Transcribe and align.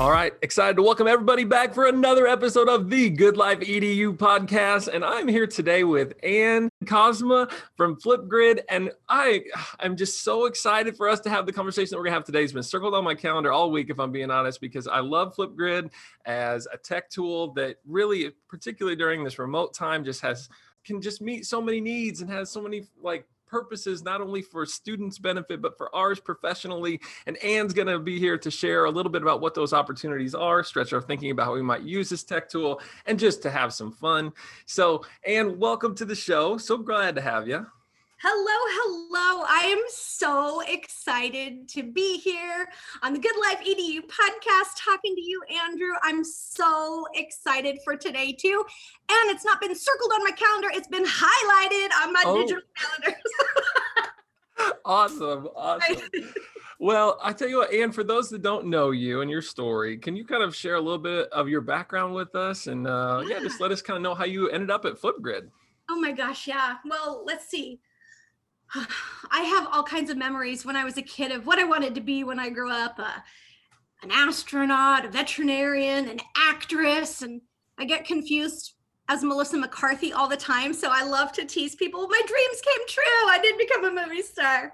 All 0.00 0.10
right, 0.10 0.32
excited 0.40 0.76
to 0.76 0.82
welcome 0.82 1.06
everybody 1.06 1.44
back 1.44 1.74
for 1.74 1.86
another 1.86 2.26
episode 2.26 2.66
of 2.66 2.88
the 2.88 3.10
Good 3.10 3.36
Life 3.36 3.60
EDU 3.60 4.16
podcast. 4.16 4.88
And 4.88 5.04
I'm 5.04 5.28
here 5.28 5.46
today 5.46 5.84
with 5.84 6.14
Ann 6.24 6.70
Kozma 6.86 7.52
from 7.76 7.96
Flipgrid. 7.96 8.62
And 8.70 8.90
I 9.10 9.44
am 9.80 9.94
just 9.96 10.24
so 10.24 10.46
excited 10.46 10.96
for 10.96 11.10
us 11.10 11.20
to 11.20 11.30
have 11.30 11.44
the 11.44 11.52
conversation 11.52 11.90
that 11.90 11.98
we're 11.98 12.04
gonna 12.04 12.16
have 12.16 12.24
today. 12.24 12.42
It's 12.42 12.54
been 12.54 12.62
circled 12.62 12.94
on 12.94 13.04
my 13.04 13.14
calendar 13.14 13.52
all 13.52 13.70
week, 13.70 13.90
if 13.90 14.00
I'm 14.00 14.10
being 14.10 14.30
honest, 14.30 14.62
because 14.62 14.88
I 14.88 15.00
love 15.00 15.36
Flipgrid 15.36 15.92
as 16.24 16.66
a 16.72 16.78
tech 16.78 17.10
tool 17.10 17.52
that 17.52 17.76
really, 17.86 18.32
particularly 18.48 18.96
during 18.96 19.22
this 19.22 19.38
remote 19.38 19.74
time, 19.74 20.04
just 20.04 20.22
has 20.22 20.48
can 20.84 21.02
just 21.02 21.20
meet 21.20 21.46
so 21.46 21.60
many 21.60 21.80
needs 21.80 22.22
and 22.22 22.30
has 22.30 22.50
so 22.50 22.62
many 22.62 22.86
like 23.00 23.26
purposes, 23.52 24.02
not 24.02 24.22
only 24.22 24.40
for 24.40 24.64
students' 24.64 25.18
benefit, 25.18 25.60
but 25.60 25.76
for 25.76 25.94
ours 25.94 26.18
professionally. 26.18 26.98
And 27.26 27.36
Ann's 27.44 27.74
going 27.74 27.86
to 27.86 27.98
be 27.98 28.18
here 28.18 28.38
to 28.38 28.50
share 28.50 28.86
a 28.86 28.90
little 28.90 29.12
bit 29.12 29.20
about 29.20 29.42
what 29.42 29.54
those 29.54 29.74
opportunities 29.74 30.34
are, 30.34 30.64
stretch 30.64 30.94
our 30.94 31.02
thinking 31.02 31.30
about 31.30 31.44
how 31.44 31.52
we 31.52 31.60
might 31.60 31.82
use 31.82 32.08
this 32.08 32.24
tech 32.24 32.48
tool, 32.48 32.80
and 33.04 33.18
just 33.18 33.42
to 33.42 33.50
have 33.50 33.74
some 33.74 33.92
fun. 33.92 34.32
So, 34.64 35.04
Ann, 35.26 35.58
welcome 35.58 35.94
to 35.96 36.06
the 36.06 36.14
show. 36.14 36.56
So 36.56 36.78
glad 36.78 37.14
to 37.16 37.20
have 37.20 37.46
you. 37.46 37.66
Hello, 38.24 39.08
hello. 39.10 39.44
I 39.48 39.62
am 39.66 39.82
so 39.88 40.60
excited 40.68 41.68
to 41.70 41.82
be 41.82 42.18
here 42.18 42.68
on 43.02 43.14
the 43.14 43.18
Good 43.18 43.34
Life 43.36 43.58
EDU 43.66 44.02
podcast 44.02 44.76
talking 44.76 45.16
to 45.16 45.20
you, 45.20 45.42
Andrew. 45.66 45.90
I'm 46.04 46.22
so 46.22 47.04
excited 47.16 47.80
for 47.82 47.96
today, 47.96 48.30
too. 48.32 48.64
And 49.08 49.30
it's 49.32 49.44
not 49.44 49.60
been 49.60 49.74
circled 49.74 50.12
on 50.14 50.22
my 50.22 50.30
calendar, 50.30 50.68
it's 50.72 50.86
been 50.86 51.04
highlighted 51.04 51.88
on 52.00 52.12
my 52.12 52.22
oh. 52.24 52.40
digital 52.42 52.62
calendar. 52.76 53.18
awesome. 54.84 55.48
Awesome. 55.56 55.98
Well, 56.78 57.16
I 57.22 57.32
tell 57.32 57.46
you 57.46 57.58
what, 57.58 57.72
Ann, 57.72 57.92
for 57.92 58.02
those 58.02 58.28
that 58.30 58.42
don't 58.42 58.66
know 58.66 58.90
you 58.90 59.20
and 59.20 59.30
your 59.30 59.40
story, 59.40 59.96
can 59.96 60.16
you 60.16 60.24
kind 60.24 60.42
of 60.42 60.52
share 60.52 60.74
a 60.74 60.80
little 60.80 60.98
bit 60.98 61.28
of 61.30 61.48
your 61.48 61.60
background 61.60 62.12
with 62.12 62.34
us? 62.34 62.66
And 62.66 62.88
uh, 62.88 63.22
yeah. 63.22 63.36
yeah, 63.36 63.42
just 63.44 63.60
let 63.60 63.70
us 63.70 63.80
kind 63.80 63.96
of 63.96 64.02
know 64.02 64.16
how 64.16 64.24
you 64.24 64.48
ended 64.48 64.68
up 64.68 64.84
at 64.84 64.94
Flipgrid. 64.94 65.48
Oh 65.88 66.00
my 66.00 66.10
gosh, 66.10 66.48
yeah. 66.48 66.78
Well, 66.84 67.22
let's 67.24 67.46
see. 67.48 67.78
I 69.30 69.42
have 69.42 69.68
all 69.72 69.82
kinds 69.82 70.10
of 70.10 70.16
memories 70.16 70.64
when 70.64 70.76
I 70.76 70.84
was 70.84 70.96
a 70.96 71.02
kid 71.02 71.32
of 71.32 71.46
what 71.46 71.58
I 71.58 71.64
wanted 71.64 71.94
to 71.94 72.00
be 72.00 72.24
when 72.24 72.38
I 72.38 72.50
grew 72.50 72.70
up 72.70 72.98
uh, 72.98 73.18
an 74.02 74.10
astronaut, 74.10 75.04
a 75.04 75.08
veterinarian, 75.08 76.08
an 76.08 76.20
actress. 76.36 77.22
And 77.22 77.40
I 77.78 77.84
get 77.84 78.04
confused 78.04 78.74
as 79.08 79.22
Melissa 79.22 79.56
McCarthy 79.56 80.12
all 80.12 80.28
the 80.28 80.36
time. 80.36 80.72
So 80.72 80.88
I 80.90 81.04
love 81.04 81.32
to 81.32 81.44
tease 81.44 81.74
people. 81.74 82.08
My 82.08 82.20
dreams 82.26 82.60
came 82.62 82.88
true. 82.88 83.28
I 83.28 83.38
did 83.42 83.58
become 83.58 83.84
a 83.84 84.06
movie 84.06 84.22
star. 84.22 84.72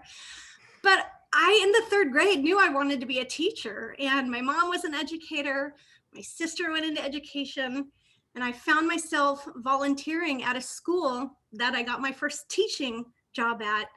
But 0.82 1.06
I, 1.34 1.60
in 1.62 1.72
the 1.72 1.90
third 1.90 2.12
grade, 2.12 2.40
knew 2.40 2.58
I 2.58 2.68
wanted 2.68 3.00
to 3.00 3.06
be 3.06 3.18
a 3.18 3.24
teacher. 3.24 3.94
And 3.98 4.30
my 4.30 4.40
mom 4.40 4.70
was 4.70 4.84
an 4.84 4.94
educator. 4.94 5.74
My 6.14 6.22
sister 6.22 6.70
went 6.70 6.86
into 6.86 7.04
education. 7.04 7.88
And 8.34 8.44
I 8.44 8.52
found 8.52 8.86
myself 8.86 9.46
volunteering 9.56 10.42
at 10.42 10.56
a 10.56 10.60
school 10.60 11.38
that 11.52 11.74
I 11.74 11.82
got 11.82 12.00
my 12.00 12.12
first 12.12 12.48
teaching 12.48 13.04
job 13.32 13.62
at 13.62 13.88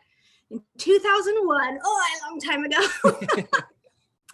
in 0.51 0.61
2001. 0.77 1.79
Oh, 1.83 2.03
a 2.03 2.29
long 2.29 2.39
time 2.39 2.63
ago. 2.65 3.47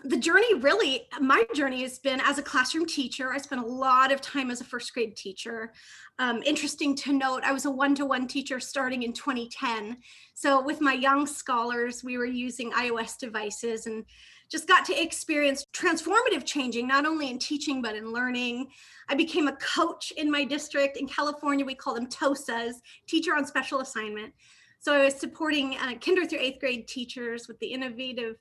the 0.04 0.18
journey 0.18 0.54
really, 0.56 1.08
my 1.20 1.44
journey 1.56 1.82
has 1.82 2.00
been 2.00 2.22
as 2.22 2.38
a 2.38 2.44
classroom 2.44 2.86
teacher. 2.86 3.34
I 3.34 3.38
spent 3.38 3.64
a 3.64 3.66
lot 3.66 4.12
of 4.12 4.22
time 4.22 4.52
as 4.52 4.62
a 4.62 4.64
first 4.64 4.94
grade 4.94 5.16
teacher. 5.16 5.72
Um, 6.20 6.42
interesting 6.44 6.96
to 6.98 7.14
note, 7.14 7.44
I 7.44 7.52
was 7.52 7.66
a 7.66 7.72
one 7.72 7.96
to 7.96 8.06
one 8.06 8.28
teacher 8.28 8.60
starting 8.60 9.04
in 9.04 9.14
2010. 9.14 9.98
So, 10.34 10.62
with 10.62 10.82
my 10.82 10.94
young 10.94 11.26
scholars, 11.26 12.04
we 12.04 12.18
were 12.18 12.26
using 12.26 12.72
iOS 12.72 13.18
devices 13.18 13.88
and 13.88 14.06
just 14.50 14.68
got 14.68 14.86
to 14.86 15.02
experience 15.02 15.66
transformative 15.74 16.46
changing, 16.46 16.88
not 16.88 17.06
only 17.06 17.30
in 17.30 17.38
teaching, 17.38 17.82
but 17.82 17.96
in 17.96 18.14
learning. 18.14 18.68
I 19.10 19.16
became 19.16 19.48
a 19.48 19.58
coach 19.58 20.12
in 20.16 20.32
my 20.32 20.46
district. 20.46 20.98
In 20.98 21.08
California, 21.08 21.66
we 21.66 21.76
call 21.76 21.96
them 21.96 22.08
TOSAs, 22.08 22.76
teacher 23.08 23.36
on 23.36 23.46
special 23.46 23.82
assignment. 23.82 24.34
So 24.80 24.94
I 24.94 25.06
was 25.06 25.16
supporting 25.16 25.76
uh, 25.78 25.96
kinder 25.96 26.26
through 26.26 26.40
eighth 26.40 26.60
grade 26.60 26.88
teachers 26.88 27.48
with 27.48 27.60
the 27.60 27.68
innovative 27.68 28.36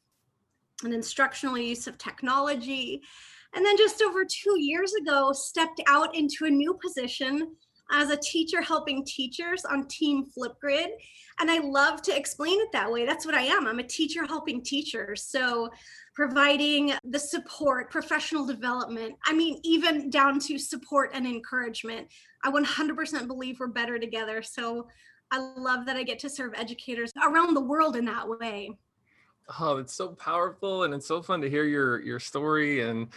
and 0.84 0.92
instructional 0.92 1.58
use 1.58 1.86
of 1.86 1.98
technology. 1.98 3.02
And 3.54 3.64
then 3.64 3.76
just 3.76 4.02
over 4.02 4.24
two 4.24 4.60
years 4.60 4.92
ago, 4.94 5.32
stepped 5.32 5.80
out 5.86 6.14
into 6.14 6.44
a 6.44 6.50
new 6.50 6.78
position 6.82 7.56
as 7.92 8.10
a 8.10 8.16
teacher 8.16 8.60
helping 8.60 9.04
teachers 9.04 9.64
on 9.64 9.86
Team 9.86 10.24
Flipgrid. 10.36 10.88
And 11.38 11.50
I 11.50 11.58
love 11.58 12.02
to 12.02 12.16
explain 12.16 12.60
it 12.60 12.72
that 12.72 12.90
way. 12.90 13.06
That's 13.06 13.24
what 13.24 13.34
I 13.34 13.42
am. 13.42 13.66
I'm 13.66 13.78
a 13.78 13.84
teacher 13.84 14.26
helping 14.26 14.62
teachers. 14.62 15.22
So 15.22 15.70
providing 16.14 16.94
the 17.04 17.18
support, 17.18 17.90
professional 17.90 18.46
development, 18.46 19.14
I 19.24 19.32
mean, 19.34 19.60
even 19.62 20.10
down 20.10 20.40
to 20.40 20.58
support 20.58 21.10
and 21.14 21.26
encouragement. 21.26 22.08
I 22.42 22.50
100% 22.50 23.26
believe 23.26 23.60
we're 23.60 23.68
better 23.68 23.98
together. 23.98 24.42
So 24.42 24.88
I 25.30 25.38
love 25.38 25.86
that 25.86 25.96
I 25.96 26.02
get 26.02 26.18
to 26.20 26.30
serve 26.30 26.52
educators 26.54 27.12
around 27.22 27.54
the 27.54 27.60
world 27.60 27.96
in 27.96 28.04
that 28.06 28.28
way. 28.28 28.70
Oh, 29.60 29.76
it's 29.76 29.94
so 29.94 30.08
powerful 30.08 30.84
and 30.84 30.92
it's 30.92 31.06
so 31.06 31.22
fun 31.22 31.40
to 31.40 31.50
hear 31.50 31.64
your 31.64 32.00
your 32.02 32.18
story 32.18 32.80
and 32.80 33.08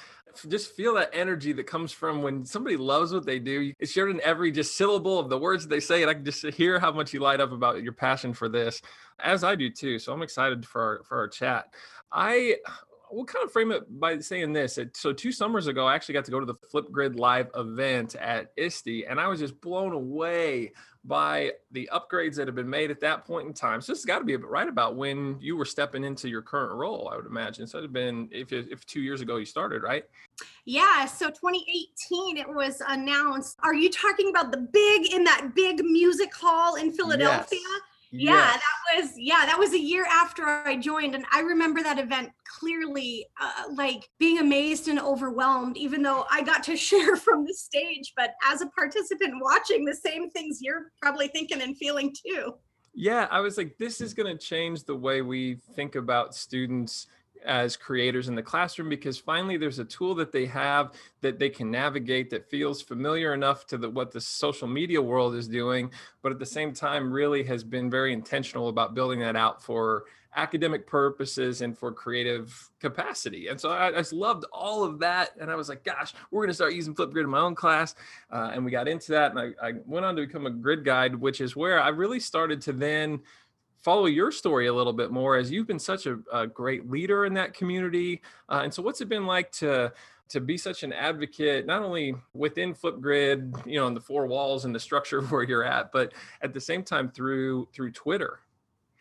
just 0.48 0.76
feel 0.76 0.94
that 0.94 1.10
energy 1.12 1.52
that 1.54 1.66
comes 1.66 1.92
from 1.92 2.22
when 2.22 2.46
somebody 2.46 2.78
loves 2.78 3.12
what 3.12 3.26
they 3.26 3.40
do. 3.40 3.74
It's 3.80 3.92
shared 3.92 4.12
in 4.12 4.22
every 4.22 4.52
just 4.52 4.78
syllable 4.78 5.20
of 5.20 5.30
the 5.30 5.38
words 5.38 5.68
they 5.68 5.80
say, 5.80 6.02
and 6.02 6.10
I 6.10 6.14
can 6.14 6.26
just 6.26 6.46
hear 6.46 6.80
how 6.80 6.92
much 6.92 7.14
you 7.14 7.20
light 7.20 7.42
up 7.42 7.52
about 7.52 7.82
your 7.82 7.94
passion 7.94 8.34
for 8.34 8.48
this, 8.48 8.82
as 9.20 9.44
I 9.44 9.56
do 9.56 9.70
too. 9.70 9.98
So 9.98 10.14
I'm 10.14 10.22
excited 10.22 10.66
for 10.66 10.82
our, 10.82 11.04
for 11.04 11.18
our 11.18 11.28
chat. 11.28 11.74
I 12.12 12.58
we'll 13.12 13.26
kind 13.26 13.46
of 13.46 13.52
frame 13.52 13.72
it 13.72 13.84
by 14.00 14.20
saying 14.20 14.54
this. 14.54 14.80
So 14.94 15.14
two 15.14 15.32
summers 15.32 15.68
ago, 15.68 15.88
I 15.88 15.96
actually 15.96 16.14
got 16.14 16.26
to 16.26 16.32
go 16.32 16.40
to 16.40 16.46
the 16.46 16.56
Flipgrid 16.56 17.18
Live 17.18 17.50
event 17.56 18.16
at 18.16 18.52
ISTE, 18.58 19.06
and 19.08 19.20
I 19.20 19.28
was 19.28 19.40
just 19.40 19.60
blown 19.62 19.94
away 19.94 20.72
by 21.06 21.52
the 21.72 21.90
upgrades 21.94 22.36
that 22.36 22.48
have 22.48 22.56
been 22.56 22.70
made 22.70 22.92
at 22.92 23.00
that 23.00 23.26
point 23.26 23.48
in 23.48 23.54
time. 23.54 23.82
So 23.82 23.94
this 23.94 24.00
has 24.00 24.06
got 24.06 24.20
to 24.20 24.26
be 24.26 24.36
right 24.36 24.68
about 24.68 24.96
when 24.96 25.38
you 25.40 25.56
were 25.56 25.66
stepping 25.66 26.04
into 26.04 26.28
your 26.28 26.42
current 26.42 26.74
role, 26.74 27.10
I 27.12 27.16
would 27.16 27.26
imagine. 27.26 27.68
So 27.68 27.78
it 27.78 27.84
had 27.84 27.94
been 27.94 28.28
if 28.32 28.52
if 28.52 28.86
two 28.86 29.02
years 29.02 29.22
ago 29.22 29.38
you 29.38 29.46
started, 29.46 29.82
right? 29.82 30.04
Yeah. 30.66 31.06
So 31.06 31.30
2018, 31.30 32.38
it 32.38 32.48
was 32.48 32.82
announced. 32.88 33.58
Are 33.64 33.74
you 33.74 33.90
talking 33.90 34.30
about 34.30 34.52
the 34.52 34.58
big 34.58 35.14
in 35.14 35.24
that 35.24 35.56
big 35.56 35.84
music 35.84 36.34
hall 36.36 36.76
in 36.76 36.92
Philadelphia? 36.92 37.60
Yes 37.62 37.82
yeah 38.12 38.32
yes. 38.32 38.54
that 38.54 39.02
was 39.02 39.12
yeah 39.18 39.46
that 39.46 39.58
was 39.58 39.74
a 39.74 39.80
year 39.80 40.06
after 40.10 40.44
i 40.46 40.76
joined 40.76 41.14
and 41.14 41.26
i 41.32 41.42
remember 41.42 41.84
that 41.84 42.00
event 42.00 42.30
clearly 42.60 43.26
uh, 43.40 43.64
like 43.74 44.10
being 44.18 44.40
amazed 44.40 44.88
and 44.88 45.00
overwhelmed 45.00 45.78
even 45.78 46.02
though 46.02 46.26
i 46.32 46.42
got 46.42 46.64
to 46.64 46.76
share 46.90 47.16
from 47.16 47.46
the 47.46 47.54
stage 47.54 48.14
but 48.16 48.34
as 48.46 48.62
a 48.62 48.68
participant 48.68 49.34
watching 49.42 49.86
the 49.86 49.96
same 49.96 50.30
things 50.32 50.60
you're 50.62 50.92
probably 51.02 51.28
thinking 51.28 51.62
and 51.62 51.78
feeling 51.78 52.14
too 52.26 52.54
yeah 52.96 53.28
i 53.30 53.40
was 53.40 53.58
like 53.58 53.78
this 53.78 54.02
is 54.02 54.14
going 54.14 54.38
to 54.38 54.44
change 54.44 54.84
the 54.84 54.96
way 54.96 55.22
we 55.22 55.56
think 55.76 55.96
about 55.96 56.34
students 56.34 57.08
as 57.46 57.78
creators 57.78 58.28
in 58.28 58.36
the 58.36 58.44
classroom 58.44 58.90
because 58.90 59.18
finally 59.18 59.58
there's 59.58 59.80
a 59.80 59.86
tool 59.86 60.16
that 60.16 60.32
they 60.32 60.46
have 60.46 60.92
that 61.22 61.40
they 61.40 61.50
can 61.50 61.72
navigate 61.72 62.30
that 62.30 62.50
feels 62.50 62.82
familiar 62.82 63.34
enough 63.34 63.66
to 63.66 63.78
the, 63.78 63.90
what 63.90 64.12
the 64.12 64.22
social 64.22 64.68
media 64.68 65.02
world 65.02 65.36
is 65.36 65.48
doing 65.48 65.92
but 66.22 66.32
at 66.32 66.40
the 66.40 66.46
same 66.46 66.74
time 66.74 67.12
really 67.12 67.44
has 67.44 67.64
been 67.64 67.90
very 67.90 68.14
intentional 68.14 68.70
about 68.70 68.94
building 68.94 69.20
that 69.20 69.36
out 69.36 69.64
for 69.64 70.06
academic 70.36 70.86
purposes 70.86 71.62
and 71.62 71.76
for 71.76 71.92
creative 71.92 72.70
capacity. 72.80 73.48
And 73.48 73.60
so 73.60 73.70
i, 73.70 73.88
I 73.88 73.92
just 73.94 74.14
loved 74.14 74.46
all 74.54 74.84
of 74.84 75.00
that 75.00 75.32
and 75.40 75.50
i 75.50 75.56
was 75.56 75.70
like 75.70 75.84
gosh 75.84 76.14
we're 76.30 76.42
going 76.42 76.50
to 76.50 76.54
start 76.54 76.74
using 76.74 76.94
flipgrid 76.94 77.24
in 77.24 77.30
my 77.30 77.40
own 77.40 77.56
class. 77.56 77.96
Uh, 78.32 78.52
and 78.54 78.64
we 78.64 78.72
got 78.72 78.88
into 78.88 79.12
that 79.14 79.32
and 79.32 79.40
I, 79.40 79.68
I 79.68 79.74
went 79.86 80.06
on 80.06 80.16
to 80.16 80.26
become 80.26 80.46
a 80.46 80.52
grid 80.52 80.86
guide 80.86 81.16
which 81.16 81.42
is 81.42 81.56
where 81.56 81.82
i 81.82 81.90
really 81.90 82.20
started 82.20 82.62
to 82.62 82.74
then 82.74 83.22
follow 83.82 84.06
your 84.06 84.32
story 84.32 84.68
a 84.68 84.74
little 84.74 84.94
bit 84.94 85.12
more 85.12 85.38
as 85.38 85.52
you've 85.52 85.68
been 85.68 85.80
such 85.80 86.06
a, 86.06 86.20
a 86.32 86.48
great 86.48 86.90
leader 86.90 87.26
in 87.26 87.34
that 87.36 87.54
community. 87.54 88.22
Uh, 88.50 88.62
and 88.64 88.74
so, 88.74 88.82
what's 88.82 89.02
it 89.02 89.10
been 89.10 89.26
like 89.26 89.52
to 89.54 89.92
to 90.30 90.40
be 90.40 90.58
such 90.58 90.84
an 90.84 90.94
advocate, 90.94 91.66
not 91.66 91.82
only 91.82 92.14
within 92.36 92.74
Flipgrid, 92.76 93.66
you 93.66 93.80
know, 93.80 93.88
in 93.88 93.96
the 93.96 94.02
four 94.02 94.28
walls 94.28 94.66
and 94.66 94.76
the 94.76 94.80
structure 94.80 95.22
where 95.28 95.44
you're 95.44 95.64
at, 95.64 95.92
but 95.92 96.14
at 96.42 96.54
the 96.54 96.62
same 96.62 96.84
time 96.84 97.10
through 97.10 97.68
through 97.74 97.92
Twitter? 97.92 98.40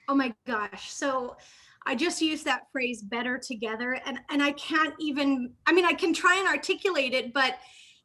Oh 0.09 0.15
my 0.15 0.35
gosh! 0.47 0.93
So. 0.93 1.37
I 1.87 1.95
just 1.95 2.21
use 2.21 2.43
that 2.43 2.65
phrase 2.71 3.01
better 3.01 3.39
together 3.39 3.99
and 4.05 4.19
and 4.29 4.43
I 4.43 4.53
can't 4.53 4.93
even 5.01 5.53
I 5.67 5.73
mean 5.73 5.87
I 5.87 5.95
can 5.95 6.13
try 6.13 6.37
and 6.37 6.47
articulate 6.47 7.15
it 7.15 7.33
but 7.33 7.61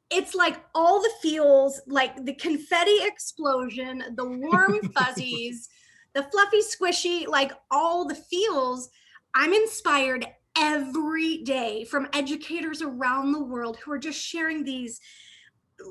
it's 0.10 0.34
like 0.34 0.64
all 0.74 1.02
the 1.02 1.10
feels 1.22 1.82
like 1.86 2.24
the 2.24 2.36
confetti 2.36 2.96
explosion 3.02 4.04
the 4.16 4.24
warm 4.24 4.80
fuzzies 4.96 5.68
the 6.14 6.24
fluffy, 6.24 6.60
squishy, 6.60 7.28
like 7.28 7.52
all 7.72 8.06
the 8.06 8.16
feels. 8.16 8.90
I'm 9.34 9.54
inspired 9.54 10.28
every 10.58 11.40
day 11.40 11.84
from 11.86 12.08
educators 12.14 12.82
around 12.82 13.32
the 13.32 13.44
world 13.44 13.78
who 13.78 13.92
are 13.92 14.00
just 14.00 14.20
sharing 14.20 14.64
these 14.64 15.00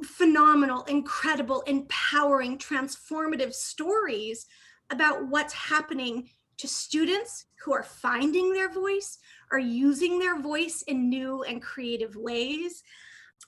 phenomenal, 0.04 0.84
incredible, 0.84 1.62
empowering, 1.62 2.58
transformative 2.58 3.52
stories 3.52 4.46
about 4.90 5.26
what's 5.28 5.52
happening 5.52 6.28
to 6.58 6.68
students 6.68 7.46
who 7.64 7.72
are 7.72 7.82
finding 7.82 8.52
their 8.52 8.70
voice, 8.70 9.18
are 9.50 9.58
using 9.58 10.18
their 10.18 10.40
voice 10.40 10.82
in 10.82 11.08
new 11.08 11.42
and 11.42 11.60
creative 11.60 12.14
ways. 12.14 12.84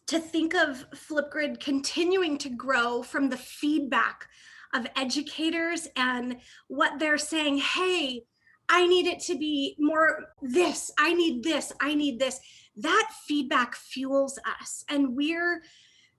To 0.08 0.18
think 0.18 0.54
of 0.54 0.84
Flipgrid 0.90 1.60
continuing 1.60 2.36
to 2.38 2.50
grow 2.50 3.02
from 3.02 3.28
the 3.28 3.36
feedback 3.36 4.26
of 4.74 4.86
educators 4.96 5.88
and 5.96 6.36
what 6.68 6.98
they're 6.98 7.18
saying, 7.18 7.58
hey, 7.58 8.22
I 8.68 8.86
need 8.86 9.06
it 9.06 9.20
to 9.20 9.38
be 9.38 9.76
more 9.78 10.34
this, 10.42 10.90
I 10.98 11.12
need 11.14 11.42
this, 11.42 11.72
I 11.80 11.94
need 11.94 12.18
this. 12.18 12.40
That 12.76 13.10
feedback 13.26 13.76
fuels 13.76 14.38
us. 14.60 14.84
And 14.88 15.14
we're 15.14 15.62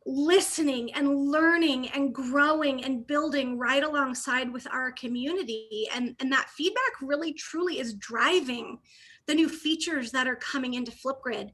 listening 0.05 0.93
and 0.93 1.31
learning 1.31 1.89
and 1.89 2.13
growing 2.13 2.83
and 2.85 3.07
building 3.07 3.57
right 3.57 3.83
alongside 3.83 4.53
with 4.53 4.67
our 4.71 4.91
community. 4.91 5.87
And, 5.93 6.15
and 6.19 6.31
that 6.31 6.49
feedback 6.49 7.01
really 7.01 7.33
truly 7.33 7.79
is 7.79 7.95
driving 7.95 8.77
the 9.25 9.33
new 9.33 9.49
features 9.49 10.11
that 10.11 10.27
are 10.27 10.35
coming 10.35 10.75
into 10.75 10.91
Flipgrid 10.91 11.49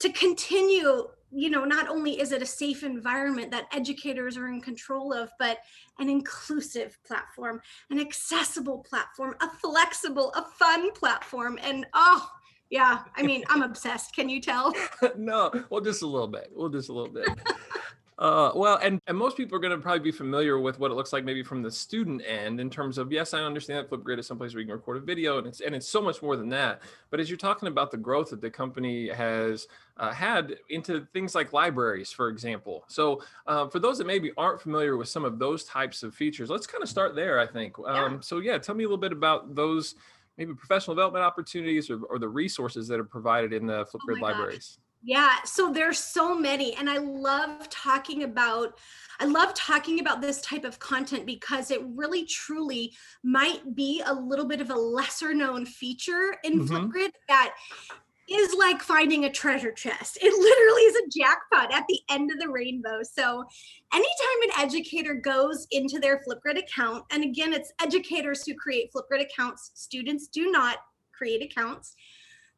to 0.00 0.12
continue 0.12 1.06
you 1.34 1.50
know 1.50 1.64
not 1.64 1.88
only 1.88 2.20
is 2.20 2.32
it 2.32 2.42
a 2.42 2.46
safe 2.46 2.82
environment 2.82 3.50
that 3.50 3.66
educators 3.72 4.36
are 4.36 4.48
in 4.48 4.60
control 4.60 5.12
of 5.12 5.30
but 5.38 5.58
an 5.98 6.08
inclusive 6.08 6.96
platform 7.04 7.60
an 7.90 7.98
accessible 7.98 8.78
platform 8.78 9.34
a 9.40 9.48
flexible 9.48 10.32
a 10.34 10.44
fun 10.58 10.92
platform. 10.92 11.58
And 11.62 11.86
oh 11.94 12.28
yeah 12.70 13.00
i 13.16 13.22
mean 13.22 13.44
i'm 13.48 13.62
obsessed. 13.70 14.14
Can 14.14 14.28
you 14.28 14.40
tell? 14.40 14.74
No 15.16 15.50
well 15.70 15.80
just 15.80 16.02
a 16.02 16.06
little 16.06 16.28
bit. 16.28 16.50
Well 16.54 16.68
just 16.68 16.88
a 16.88 16.92
little 16.92 17.12
bit 17.12 17.28
uh, 18.18 18.52
well, 18.54 18.78
and, 18.80 19.00
and 19.08 19.18
most 19.18 19.36
people 19.36 19.56
are 19.56 19.60
going 19.60 19.72
to 19.72 19.78
probably 19.78 19.98
be 19.98 20.12
familiar 20.12 20.58
with 20.60 20.78
what 20.78 20.92
it 20.92 20.94
looks 20.94 21.12
like 21.12 21.24
maybe 21.24 21.42
from 21.42 21.62
the 21.62 21.70
student 21.70 22.22
end 22.24 22.60
in 22.60 22.70
terms 22.70 22.96
of 22.96 23.10
yes, 23.10 23.34
I 23.34 23.40
understand 23.40 23.78
that 23.78 23.90
Flipgrid 23.90 24.20
is 24.20 24.26
someplace 24.26 24.54
where 24.54 24.60
you 24.60 24.66
can 24.66 24.76
record 24.76 24.98
a 24.98 25.00
video, 25.00 25.38
and 25.38 25.46
it's 25.48 25.60
and 25.60 25.74
it's 25.74 25.88
so 25.88 26.00
much 26.00 26.22
more 26.22 26.36
than 26.36 26.48
that. 26.50 26.82
But 27.10 27.18
as 27.18 27.28
you're 27.28 27.36
talking 27.36 27.66
about 27.66 27.90
the 27.90 27.96
growth 27.96 28.30
that 28.30 28.40
the 28.40 28.50
company 28.50 29.08
has 29.08 29.66
uh, 29.96 30.12
had 30.12 30.54
into 30.70 31.06
things 31.12 31.34
like 31.34 31.52
libraries, 31.52 32.12
for 32.12 32.28
example. 32.28 32.84
So 32.86 33.22
uh, 33.48 33.66
for 33.68 33.80
those 33.80 33.98
that 33.98 34.06
maybe 34.06 34.30
aren't 34.36 34.60
familiar 34.60 34.96
with 34.96 35.08
some 35.08 35.24
of 35.24 35.40
those 35.40 35.64
types 35.64 36.04
of 36.04 36.14
features, 36.14 36.50
let's 36.50 36.68
kind 36.68 36.82
of 36.82 36.88
start 36.88 37.16
there. 37.16 37.40
I 37.40 37.46
think. 37.46 37.76
Um, 37.80 38.14
yeah. 38.14 38.20
So 38.20 38.38
yeah, 38.38 38.58
tell 38.58 38.76
me 38.76 38.84
a 38.84 38.86
little 38.86 38.96
bit 38.96 39.12
about 39.12 39.56
those 39.56 39.96
maybe 40.38 40.54
professional 40.54 40.94
development 40.94 41.24
opportunities 41.24 41.90
or, 41.90 42.02
or 42.04 42.18
the 42.18 42.28
resources 42.28 42.86
that 42.88 43.00
are 43.00 43.04
provided 43.04 43.52
in 43.52 43.66
the 43.66 43.80
oh 43.80 43.84
Flipgrid 43.84 44.18
oh 44.18 44.22
libraries. 44.22 44.78
Gosh. 44.78 44.83
Yeah, 45.06 45.36
so 45.44 45.70
there's 45.70 45.98
so 45.98 46.34
many 46.34 46.74
and 46.76 46.88
I 46.88 46.96
love 46.96 47.68
talking 47.68 48.22
about 48.22 48.78
I 49.20 49.26
love 49.26 49.52
talking 49.54 50.00
about 50.00 50.22
this 50.22 50.40
type 50.40 50.64
of 50.64 50.78
content 50.78 51.26
because 51.26 51.70
it 51.70 51.82
really 51.94 52.24
truly 52.24 52.94
might 53.22 53.76
be 53.76 54.02
a 54.04 54.12
little 54.12 54.46
bit 54.46 54.62
of 54.62 54.70
a 54.70 54.74
lesser 54.74 55.34
known 55.34 55.66
feature 55.66 56.36
in 56.42 56.60
mm-hmm. 56.60 56.74
Flipgrid 56.74 57.10
that 57.28 57.54
is 58.30 58.54
like 58.54 58.80
finding 58.80 59.26
a 59.26 59.30
treasure 59.30 59.72
chest. 59.72 60.18
It 60.22 60.32
literally 60.32 60.82
is 60.82 60.96
a 60.96 61.18
jackpot 61.18 61.72
at 61.72 61.84
the 61.86 62.00
end 62.10 62.30
of 62.30 62.38
the 62.40 62.48
rainbow. 62.48 63.02
So, 63.02 63.44
anytime 63.92 64.42
an 64.44 64.64
educator 64.64 65.14
goes 65.14 65.66
into 65.70 66.00
their 66.00 66.22
Flipgrid 66.26 66.58
account, 66.58 67.04
and 67.10 67.22
again, 67.22 67.52
it's 67.52 67.72
educators 67.82 68.46
who 68.46 68.54
create 68.54 68.90
Flipgrid 68.90 69.20
accounts, 69.20 69.70
students 69.74 70.28
do 70.28 70.50
not 70.50 70.78
create 71.12 71.42
accounts 71.42 71.94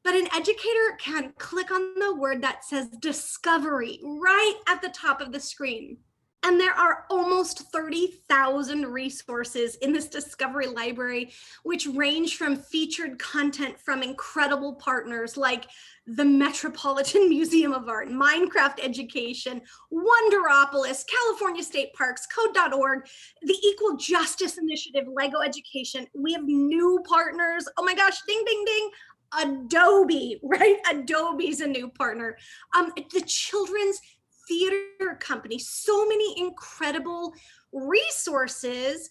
but 0.06 0.14
an 0.14 0.28
educator 0.32 0.96
can 1.00 1.32
click 1.36 1.72
on 1.72 1.98
the 1.98 2.14
word 2.14 2.40
that 2.40 2.64
says 2.64 2.86
discovery 3.00 3.98
right 4.04 4.54
at 4.68 4.80
the 4.80 4.88
top 4.90 5.20
of 5.20 5.32
the 5.32 5.40
screen. 5.40 5.96
And 6.44 6.60
there 6.60 6.74
are 6.74 7.06
almost 7.10 7.72
30,000 7.72 8.86
resources 8.86 9.74
in 9.76 9.92
this 9.92 10.06
discovery 10.06 10.68
library, 10.68 11.32
which 11.64 11.88
range 11.88 12.36
from 12.36 12.54
featured 12.54 13.18
content 13.18 13.80
from 13.80 14.04
incredible 14.04 14.76
partners 14.76 15.36
like 15.36 15.66
the 16.06 16.24
Metropolitan 16.24 17.28
Museum 17.28 17.72
of 17.72 17.88
Art, 17.88 18.08
Minecraft 18.08 18.78
Education, 18.80 19.60
Wonderopolis, 19.92 21.04
California 21.08 21.64
State 21.64 21.92
Parks, 21.94 22.28
Code.org, 22.28 23.08
the 23.42 23.58
Equal 23.64 23.96
Justice 23.96 24.56
Initiative, 24.56 25.08
Lego 25.12 25.40
Education. 25.40 26.06
We 26.14 26.32
have 26.32 26.44
new 26.44 27.02
partners. 27.08 27.66
Oh 27.76 27.82
my 27.82 27.94
gosh, 27.96 28.22
ding, 28.24 28.40
ding, 28.46 28.64
ding. 28.64 28.90
Adobe, 29.38 30.40
right? 30.42 30.76
Adobe's 30.90 31.60
a 31.60 31.66
new 31.66 31.88
partner. 31.88 32.36
Um, 32.76 32.92
the 32.96 33.22
Children's 33.26 34.00
Theater 34.48 35.16
Company, 35.18 35.58
so 35.58 36.06
many 36.06 36.40
incredible 36.40 37.34
resources, 37.72 39.10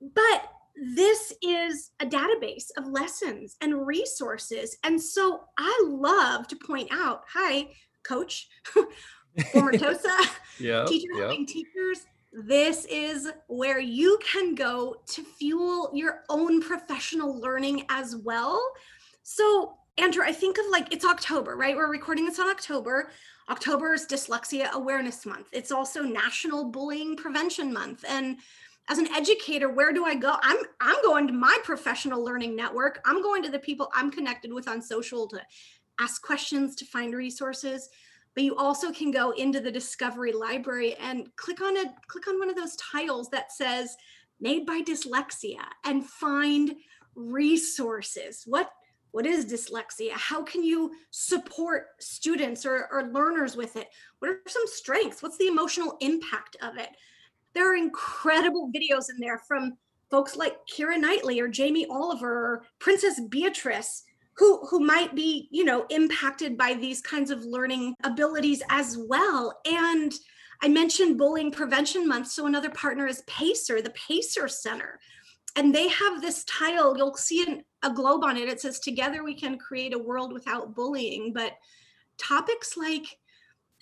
but 0.00 0.50
this 0.76 1.32
is 1.42 1.90
a 2.00 2.06
database 2.06 2.70
of 2.78 2.86
lessons 2.86 3.56
and 3.60 3.86
resources. 3.86 4.76
And 4.84 5.00
so 5.00 5.44
I 5.58 5.84
love 5.86 6.48
to 6.48 6.56
point 6.56 6.88
out, 6.90 7.22
hi, 7.32 7.68
coach, 8.02 8.48
former 9.52 9.72
TOSA, 9.78 10.30
yep, 10.58 10.86
teacher 10.86 11.08
helping 11.16 11.46
teachers. 11.46 12.06
This 12.32 12.86
is 12.86 13.30
where 13.48 13.78
you 13.78 14.18
can 14.24 14.54
go 14.54 14.96
to 15.06 15.22
fuel 15.22 15.90
your 15.92 16.22
own 16.30 16.62
professional 16.62 17.38
learning 17.38 17.84
as 17.90 18.16
well. 18.16 18.62
So, 19.22 19.78
Andrew, 19.98 20.24
I 20.24 20.32
think 20.32 20.58
of 20.58 20.64
like 20.70 20.92
it's 20.92 21.04
October, 21.04 21.56
right? 21.56 21.76
We're 21.76 21.90
recording 21.90 22.24
this 22.24 22.38
on 22.38 22.50
October. 22.50 23.10
October 23.50 23.94
is 23.94 24.06
Dyslexia 24.06 24.70
Awareness 24.72 25.26
Month. 25.26 25.48
It's 25.52 25.70
also 25.70 26.02
National 26.02 26.70
Bullying 26.70 27.16
Prevention 27.16 27.72
Month. 27.72 28.04
And 28.08 28.38
as 28.88 28.98
an 28.98 29.08
educator, 29.14 29.68
where 29.68 29.92
do 29.92 30.04
I 30.04 30.14
go? 30.14 30.36
I'm 30.42 30.56
I'm 30.80 31.00
going 31.04 31.26
to 31.28 31.32
my 31.32 31.56
professional 31.62 32.24
learning 32.24 32.56
network. 32.56 33.00
I'm 33.04 33.22
going 33.22 33.42
to 33.42 33.50
the 33.50 33.58
people 33.58 33.90
I'm 33.94 34.10
connected 34.10 34.52
with 34.52 34.68
on 34.68 34.82
social 34.82 35.28
to 35.28 35.40
ask 36.00 36.22
questions, 36.22 36.74
to 36.76 36.84
find 36.86 37.14
resources. 37.14 37.88
But 38.34 38.44
you 38.44 38.56
also 38.56 38.90
can 38.92 39.10
go 39.10 39.32
into 39.32 39.60
the 39.60 39.70
Discovery 39.70 40.32
Library 40.32 40.94
and 40.96 41.28
click 41.36 41.60
on 41.60 41.76
a 41.76 41.94
click 42.08 42.26
on 42.26 42.38
one 42.38 42.50
of 42.50 42.56
those 42.56 42.76
tiles 42.76 43.28
that 43.30 43.52
says 43.52 43.96
made 44.40 44.66
by 44.66 44.80
dyslexia 44.80 45.60
and 45.84 46.04
find 46.04 46.74
resources. 47.14 48.42
What 48.46 48.70
what 49.12 49.26
is 49.26 49.46
dyslexia? 49.46 50.10
How 50.12 50.42
can 50.42 50.64
you 50.64 50.92
support 51.10 51.88
students 52.00 52.66
or, 52.66 52.88
or 52.90 53.10
learners 53.12 53.56
with 53.56 53.76
it? 53.76 53.88
What 54.18 54.30
are 54.30 54.40
some 54.48 54.66
strengths? 54.66 55.22
What's 55.22 55.38
the 55.38 55.46
emotional 55.46 55.96
impact 56.00 56.56
of 56.62 56.76
it? 56.78 56.88
There 57.54 57.70
are 57.70 57.76
incredible 57.76 58.70
videos 58.74 59.10
in 59.10 59.20
there 59.20 59.38
from 59.38 59.76
folks 60.10 60.36
like 60.36 60.56
Keira 60.66 60.98
Knightley 60.98 61.40
or 61.40 61.48
Jamie 61.48 61.86
Oliver 61.90 62.30
or 62.30 62.66
Princess 62.78 63.20
Beatrice 63.28 64.04
who 64.34 64.64
who 64.66 64.80
might 64.80 65.14
be 65.14 65.48
you 65.50 65.64
know 65.64 65.86
impacted 65.90 66.56
by 66.56 66.74
these 66.74 67.00
kinds 67.00 67.30
of 67.30 67.44
learning 67.44 67.94
abilities 68.04 68.62
as 68.70 68.98
well 69.08 69.60
and 69.66 70.14
i 70.62 70.68
mentioned 70.68 71.18
bullying 71.18 71.50
prevention 71.50 72.08
month 72.08 72.26
so 72.26 72.46
another 72.46 72.70
partner 72.70 73.06
is 73.06 73.22
pacer 73.26 73.82
the 73.82 73.90
pacer 73.90 74.48
center 74.48 74.98
and 75.56 75.74
they 75.74 75.88
have 75.88 76.20
this 76.20 76.44
tile 76.44 76.96
you'll 76.96 77.14
see 77.14 77.42
an, 77.46 77.62
a 77.82 77.92
globe 77.92 78.24
on 78.24 78.36
it 78.36 78.48
it 78.48 78.60
says 78.60 78.78
together 78.78 79.22
we 79.22 79.34
can 79.34 79.58
create 79.58 79.94
a 79.94 79.98
world 79.98 80.32
without 80.32 80.74
bullying. 80.74 81.32
But 81.32 81.52
topics 82.18 82.76
like 82.76 83.18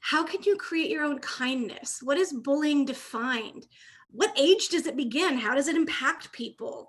how 0.00 0.25
can 0.25 0.43
you 0.45 0.57
create 0.57 0.91
your 0.91 1.05
own 1.05 1.19
kindness? 1.19 2.00
What 2.03 2.17
is 2.17 2.33
bullying 2.33 2.87
defined? 2.87 3.67
What 4.11 4.33
age 4.39 4.69
does 4.71 4.87
it 4.87 4.97
begin? 4.97 5.37
How 5.37 5.55
does 5.55 5.69
it 5.69 5.77
impact 5.77 6.33
people? 6.33 6.89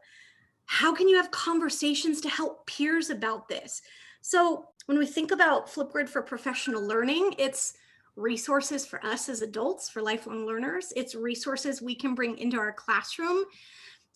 How 0.66 0.94
can 0.94 1.10
you 1.10 1.18
have 1.18 1.30
conversations 1.32 2.22
to 2.22 2.30
help 2.30 2.66
peers 2.66 3.10
about 3.10 3.50
this? 3.50 3.82
So 4.22 4.68
when 4.86 4.98
we 4.98 5.06
think 5.06 5.32
about 5.32 5.68
flipgrid 5.68 6.08
for 6.08 6.22
professional 6.22 6.86
learning 6.86 7.36
it's 7.38 7.74
resources 8.16 8.86
for 8.86 9.04
us 9.06 9.30
as 9.30 9.42
adults 9.42 9.90
for 9.90 10.02
lifelong 10.02 10.46
learners. 10.46 10.92
It's 10.96 11.16
resources 11.16 11.82
we 11.82 11.96
can 11.96 12.16
bring 12.16 12.38
into 12.38 12.58
our 12.58 12.74
classroom 12.74 13.46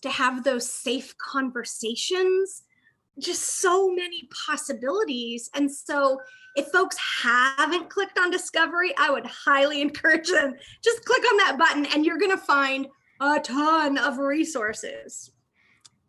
to 0.06 0.12
have 0.12 0.44
those 0.44 0.68
safe 0.70 1.16
conversations. 1.18 2.62
Just 3.18 3.60
so 3.60 3.90
many 3.90 4.28
possibilities. 4.46 5.50
And 5.54 5.70
so 5.70 6.20
if 6.56 6.68
folks 6.68 6.96
haven't 6.98 7.90
clicked 7.90 8.18
on 8.18 8.30
discovery 8.30 8.94
i 8.98 9.10
would 9.10 9.26
highly 9.26 9.80
encourage 9.86 10.28
them. 10.30 10.54
Just 10.82 11.04
click 11.04 11.22
on 11.30 11.36
that 11.38 11.56
button 11.58 11.86
and 11.86 12.04
you're 12.04 12.18
going 12.18 12.30
to 12.30 12.36
find 12.36 12.86
a 13.20 13.40
ton 13.40 13.98
of 13.98 14.18
resources 14.18 15.30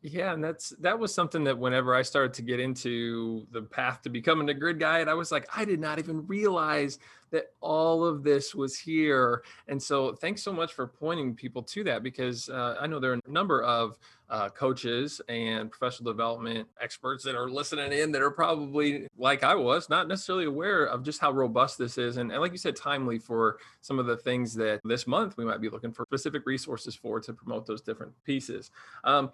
Yeah, 0.10 0.34
and 0.34 0.42
that's 0.42 0.70
that 0.80 0.98
was 0.98 1.14
something 1.14 1.44
that 1.44 1.58
whenever 1.58 1.94
I 1.94 2.02
started 2.02 2.34
to 2.36 2.42
get 2.42 2.62
into 2.62 3.46
the 3.52 3.62
path 3.62 4.02
to 4.04 4.10
becoming 4.10 4.48
a 4.50 4.54
grid 4.54 4.80
guide, 4.80 5.10
I 5.10 5.14
was 5.14 5.34
like, 5.34 5.50
I 5.56 5.66
did 5.66 5.82
not 5.82 6.00
even 6.00 6.26
realize 6.28 6.98
that 7.32 7.52
all 7.60 8.06
of 8.06 8.24
this 8.24 8.56
was 8.56 8.80
here. 8.80 9.44
And 9.68 9.82
so, 9.82 10.14
thanks 10.14 10.42
so 10.42 10.54
much 10.54 10.74
for 10.74 10.88
pointing 10.88 11.36
people 11.36 11.62
to 11.64 11.84
that 11.84 12.04
because 12.04 12.48
uh, 12.48 12.78
I 12.80 12.88
know 12.88 13.02
there 13.02 13.12
are 13.12 13.20
a 13.26 13.30
number 13.30 13.64
of 13.64 13.98
uh, 14.30 14.48
coaches 14.50 15.20
and 15.28 15.70
professional 15.70 16.10
development 16.10 16.70
experts 16.80 17.24
that 17.26 17.36
are 17.36 17.50
listening 17.50 17.92
in 17.92 18.14
that 18.14 18.22
are 18.22 18.32
probably 18.32 19.08
like 19.18 19.44
I 19.44 19.56
was, 19.56 19.90
not 19.90 20.08
necessarily 20.08 20.46
aware 20.46 20.86
of 20.86 21.04
just 21.04 21.20
how 21.20 21.32
robust 21.32 21.78
this 21.78 21.98
is. 21.98 22.16
And, 22.16 22.32
and 22.32 22.40
like 22.40 22.54
you 22.54 22.58
said, 22.58 22.78
timely 22.78 23.20
for 23.20 23.58
some 23.82 24.00
of 24.00 24.06
the 24.06 24.18
things 24.18 24.54
that 24.56 24.80
this 24.86 25.06
month 25.06 25.36
we 25.36 25.44
might 25.44 25.60
be 25.60 25.70
looking 25.70 25.92
for 25.92 26.06
specific 26.06 26.46
resources 26.46 26.96
for 26.96 27.20
to 27.20 27.34
promote 27.34 27.66
those 27.66 27.82
different 27.82 28.14
pieces. 28.24 28.72
Um, 29.04 29.32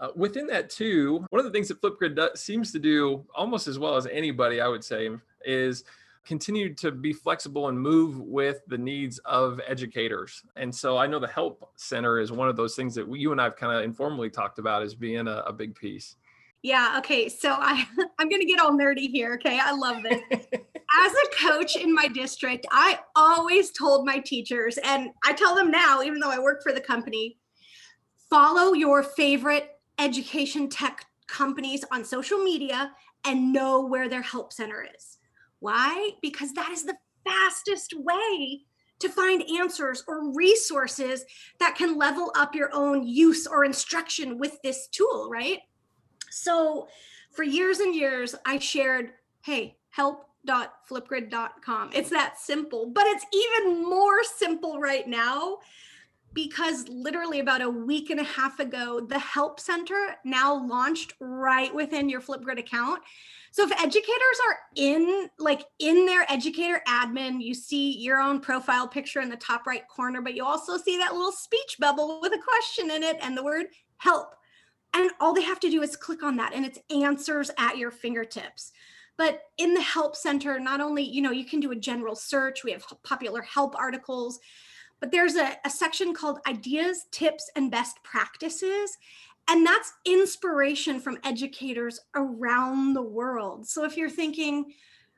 uh, 0.00 0.08
within 0.16 0.46
that 0.46 0.70
too, 0.70 1.24
one 1.30 1.38
of 1.38 1.44
the 1.44 1.52
things 1.52 1.68
that 1.68 1.80
Flipgrid 1.80 2.16
does, 2.16 2.40
seems 2.40 2.72
to 2.72 2.78
do 2.78 3.24
almost 3.34 3.68
as 3.68 3.78
well 3.78 3.96
as 3.96 4.06
anybody, 4.06 4.60
I 4.60 4.68
would 4.68 4.82
say, 4.82 5.10
is 5.44 5.84
continue 6.24 6.74
to 6.74 6.90
be 6.90 7.12
flexible 7.12 7.68
and 7.68 7.78
move 7.78 8.18
with 8.18 8.60
the 8.68 8.78
needs 8.78 9.18
of 9.20 9.60
educators. 9.66 10.42
And 10.56 10.74
so 10.74 10.96
I 10.96 11.06
know 11.06 11.18
the 11.18 11.26
Help 11.26 11.70
Center 11.76 12.18
is 12.18 12.32
one 12.32 12.48
of 12.48 12.56
those 12.56 12.74
things 12.74 12.94
that 12.94 13.06
you 13.14 13.32
and 13.32 13.40
I've 13.40 13.56
kind 13.56 13.76
of 13.76 13.84
informally 13.84 14.30
talked 14.30 14.58
about 14.58 14.82
as 14.82 14.94
being 14.94 15.28
a, 15.28 15.42
a 15.46 15.52
big 15.52 15.74
piece. 15.74 16.16
Yeah. 16.62 16.96
Okay. 16.98 17.28
So 17.28 17.50
I 17.52 17.86
I'm 18.18 18.28
gonna 18.28 18.44
get 18.44 18.60
all 18.60 18.72
nerdy 18.72 19.10
here. 19.10 19.34
Okay. 19.34 19.58
I 19.60 19.72
love 19.72 20.02
this. 20.02 20.20
As 21.02 21.12
a 21.12 21.48
coach 21.48 21.76
in 21.76 21.94
my 21.94 22.08
district, 22.08 22.66
I 22.72 22.98
always 23.14 23.70
told 23.70 24.04
my 24.04 24.18
teachers, 24.18 24.76
and 24.78 25.10
I 25.24 25.32
tell 25.32 25.54
them 25.54 25.70
now, 25.70 26.02
even 26.02 26.18
though 26.18 26.30
I 26.30 26.40
work 26.40 26.62
for 26.64 26.72
the 26.72 26.80
company, 26.80 27.38
follow 28.28 28.72
your 28.72 29.04
favorite 29.04 29.79
education 30.00 30.68
tech 30.68 31.06
companies 31.28 31.84
on 31.92 32.04
social 32.04 32.42
media 32.42 32.90
and 33.24 33.52
know 33.52 33.86
where 33.86 34.08
their 34.08 34.22
help 34.22 34.52
center 34.52 34.84
is. 34.96 35.18
Why? 35.60 36.10
Because 36.22 36.52
that 36.54 36.70
is 36.70 36.82
the 36.84 36.96
fastest 37.24 37.94
way 37.96 38.62
to 38.98 39.08
find 39.08 39.44
answers 39.58 40.02
or 40.08 40.34
resources 40.34 41.24
that 41.58 41.76
can 41.76 41.98
level 41.98 42.32
up 42.34 42.54
your 42.54 42.70
own 42.72 43.06
use 43.06 43.46
or 43.46 43.64
instruction 43.64 44.38
with 44.38 44.60
this 44.62 44.88
tool, 44.88 45.28
right? 45.30 45.60
So, 46.30 46.88
for 47.32 47.42
years 47.42 47.80
and 47.80 47.94
years, 47.94 48.34
I 48.44 48.58
shared, 48.58 49.12
hey, 49.42 49.78
help.flipgrid.com. 49.90 51.90
It's 51.94 52.10
that 52.10 52.38
simple, 52.38 52.90
but 52.92 53.04
it's 53.06 53.24
even 53.32 53.88
more 53.88 54.22
simple 54.24 54.80
right 54.80 55.08
now 55.08 55.58
because 56.32 56.88
literally 56.88 57.40
about 57.40 57.62
a 57.62 57.68
week 57.68 58.10
and 58.10 58.20
a 58.20 58.24
half 58.24 58.60
ago, 58.60 59.00
the 59.00 59.18
Help 59.18 59.58
Center 59.58 60.16
now 60.24 60.54
launched 60.66 61.14
right 61.20 61.74
within 61.74 62.08
your 62.08 62.20
Flipgrid 62.20 62.58
account. 62.58 63.02
So 63.52 63.64
if 63.64 63.72
educators 63.72 64.40
are 64.46 64.58
in 64.76 65.28
like 65.38 65.64
in 65.80 66.06
their 66.06 66.30
educator 66.30 66.80
admin, 66.86 67.42
you 67.42 67.52
see 67.52 67.98
your 67.98 68.20
own 68.20 68.40
profile 68.40 68.86
picture 68.86 69.20
in 69.20 69.28
the 69.28 69.36
top 69.36 69.66
right 69.66 69.86
corner, 69.88 70.22
but 70.22 70.34
you 70.34 70.44
also 70.44 70.76
see 70.76 70.96
that 70.98 71.14
little 71.14 71.32
speech 71.32 71.76
bubble 71.80 72.20
with 72.22 72.32
a 72.32 72.38
question 72.38 72.90
in 72.92 73.02
it 73.02 73.16
and 73.20 73.36
the 73.36 73.42
word 73.42 73.66
help. 73.98 74.34
And 74.94 75.10
all 75.20 75.34
they 75.34 75.42
have 75.42 75.60
to 75.60 75.70
do 75.70 75.82
is 75.82 75.96
click 75.96 76.22
on 76.22 76.36
that 76.36 76.54
and 76.54 76.64
it's 76.64 76.78
answers 76.90 77.50
at 77.58 77.76
your 77.76 77.90
fingertips. 77.90 78.72
But 79.16 79.42
in 79.58 79.74
the 79.74 79.82
help 79.82 80.16
center, 80.16 80.58
not 80.58 80.80
only, 80.80 81.02
you 81.02 81.20
know, 81.20 81.30
you 81.30 81.44
can 81.44 81.60
do 81.60 81.72
a 81.72 81.76
general 81.76 82.14
search, 82.14 82.64
we 82.64 82.72
have 82.72 82.84
popular 83.02 83.42
help 83.42 83.76
articles, 83.76 84.40
but 85.00 85.10
there's 85.10 85.36
a, 85.36 85.56
a 85.64 85.70
section 85.70 86.14
called 86.14 86.38
ideas, 86.46 87.06
tips, 87.10 87.50
and 87.56 87.70
best 87.70 88.02
practices. 88.04 88.96
And 89.48 89.66
that's 89.66 89.92
inspiration 90.04 91.00
from 91.00 91.18
educators 91.24 92.00
around 92.14 92.92
the 92.92 93.02
world. 93.02 93.66
So 93.66 93.84
if 93.84 93.96
you're 93.96 94.10
thinking, 94.10 94.72